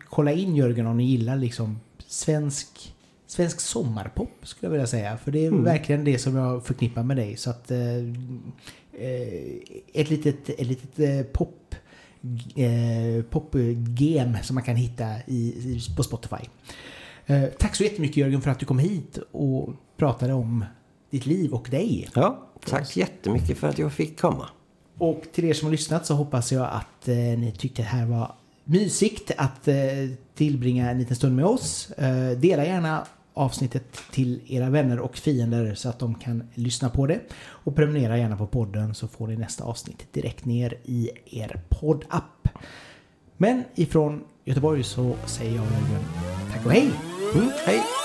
Kolla 0.10 0.32
in 0.32 0.56
Jörgen 0.56 0.88
om 0.88 0.98
ni 0.98 1.04
gillar 1.04 1.38
liksom 1.38 1.80
svensk, 2.08 2.96
svensk 3.28 3.60
sommarpop 3.60 4.32
skulle 4.44 4.68
jag 4.68 4.72
vilja 4.72 4.88
säga. 4.88 5.18
För 5.18 5.32
det 5.32 5.46
är 5.46 5.52
verkligen 5.52 6.04
det 6.04 6.20
som 6.20 6.36
jag 6.36 6.66
förknippar 6.66 7.04
med 7.04 7.18
dig. 7.18 7.38
Så 7.38 7.50
att... 7.50 7.72
Eh, 7.72 7.98
eh, 8.94 9.56
ett 9.94 10.10
litet, 10.10 10.50
ett 10.50 10.68
litet 10.68 11.00
eh, 11.00 11.32
pop... 11.32 11.76
Eh, 12.56 13.24
popgem 13.30 14.38
som 14.44 14.54
man 14.54 14.64
kan 14.64 14.76
hitta 14.76 15.06
i, 15.28 15.38
i, 15.38 15.82
på 15.98 16.04
Spotify. 16.04 16.46
Eh, 17.26 17.44
tack 17.58 17.76
så 17.76 17.84
jättemycket 17.84 18.18
Jörgen 18.18 18.42
för 18.42 18.52
att 18.52 18.60
du 18.60 18.66
kom 18.66 18.80
hit 18.80 19.20
och 19.32 19.74
pratade 19.98 20.34
om 20.34 20.66
ditt 21.10 21.26
liv 21.26 21.54
och 21.54 21.68
dig. 21.72 22.10
Ja, 22.14 22.48
tack 22.66 22.98
jättemycket 22.98 23.58
för 23.58 23.68
att 23.68 23.80
jag 23.80 23.94
fick 23.94 24.20
komma. 24.20 24.50
Och 24.98 25.24
till 25.32 25.46
er 25.46 25.54
som 25.54 25.66
har 25.66 25.72
lyssnat 25.72 26.06
så 26.06 26.14
hoppas 26.14 26.52
jag 26.52 26.70
att 26.72 27.08
eh, 27.08 27.16
ni 27.16 27.54
tyckte 27.58 27.82
det 27.82 27.88
här 27.88 28.06
var 28.06 28.36
mysigt 28.64 29.32
att 29.38 29.68
eh, 29.68 29.76
tillbringa 30.36 30.92
en 30.92 31.00
liten 31.00 31.16
stund 31.16 31.36
med 31.36 31.46
oss. 31.46 31.92
Eh, 31.92 32.38
dela 32.38 32.66
gärna 32.66 33.06
avsnittet 33.34 33.84
till 34.12 34.42
era 34.48 34.70
vänner 34.70 35.00
och 35.00 35.18
fiender 35.18 35.76
så 35.76 35.90
att 35.90 36.00
de 36.00 36.16
kan 36.16 36.44
lyssna 36.54 36.90
på 36.90 37.08
det. 37.08 37.20
Och 37.38 37.76
prenumerera 37.76 38.18
gärna 38.18 38.38
på 38.38 38.48
podden 38.48 38.96
så 38.96 39.08
får 39.08 39.28
ni 39.28 39.36
nästa 39.36 39.64
avsnitt 39.64 40.14
direkt 40.14 40.46
ner 40.46 40.78
i 40.84 41.10
er 41.26 41.62
poddapp. 41.70 42.48
Men 43.38 43.64
ifrån 43.76 44.24
Göteborg 44.46 44.84
så 44.84 45.16
säger 45.26 45.56
jag 45.56 45.66
tack 46.52 46.66
och 46.66 46.72
hej! 46.72 46.92
Mm, 47.36 47.50
hej! 47.66 48.05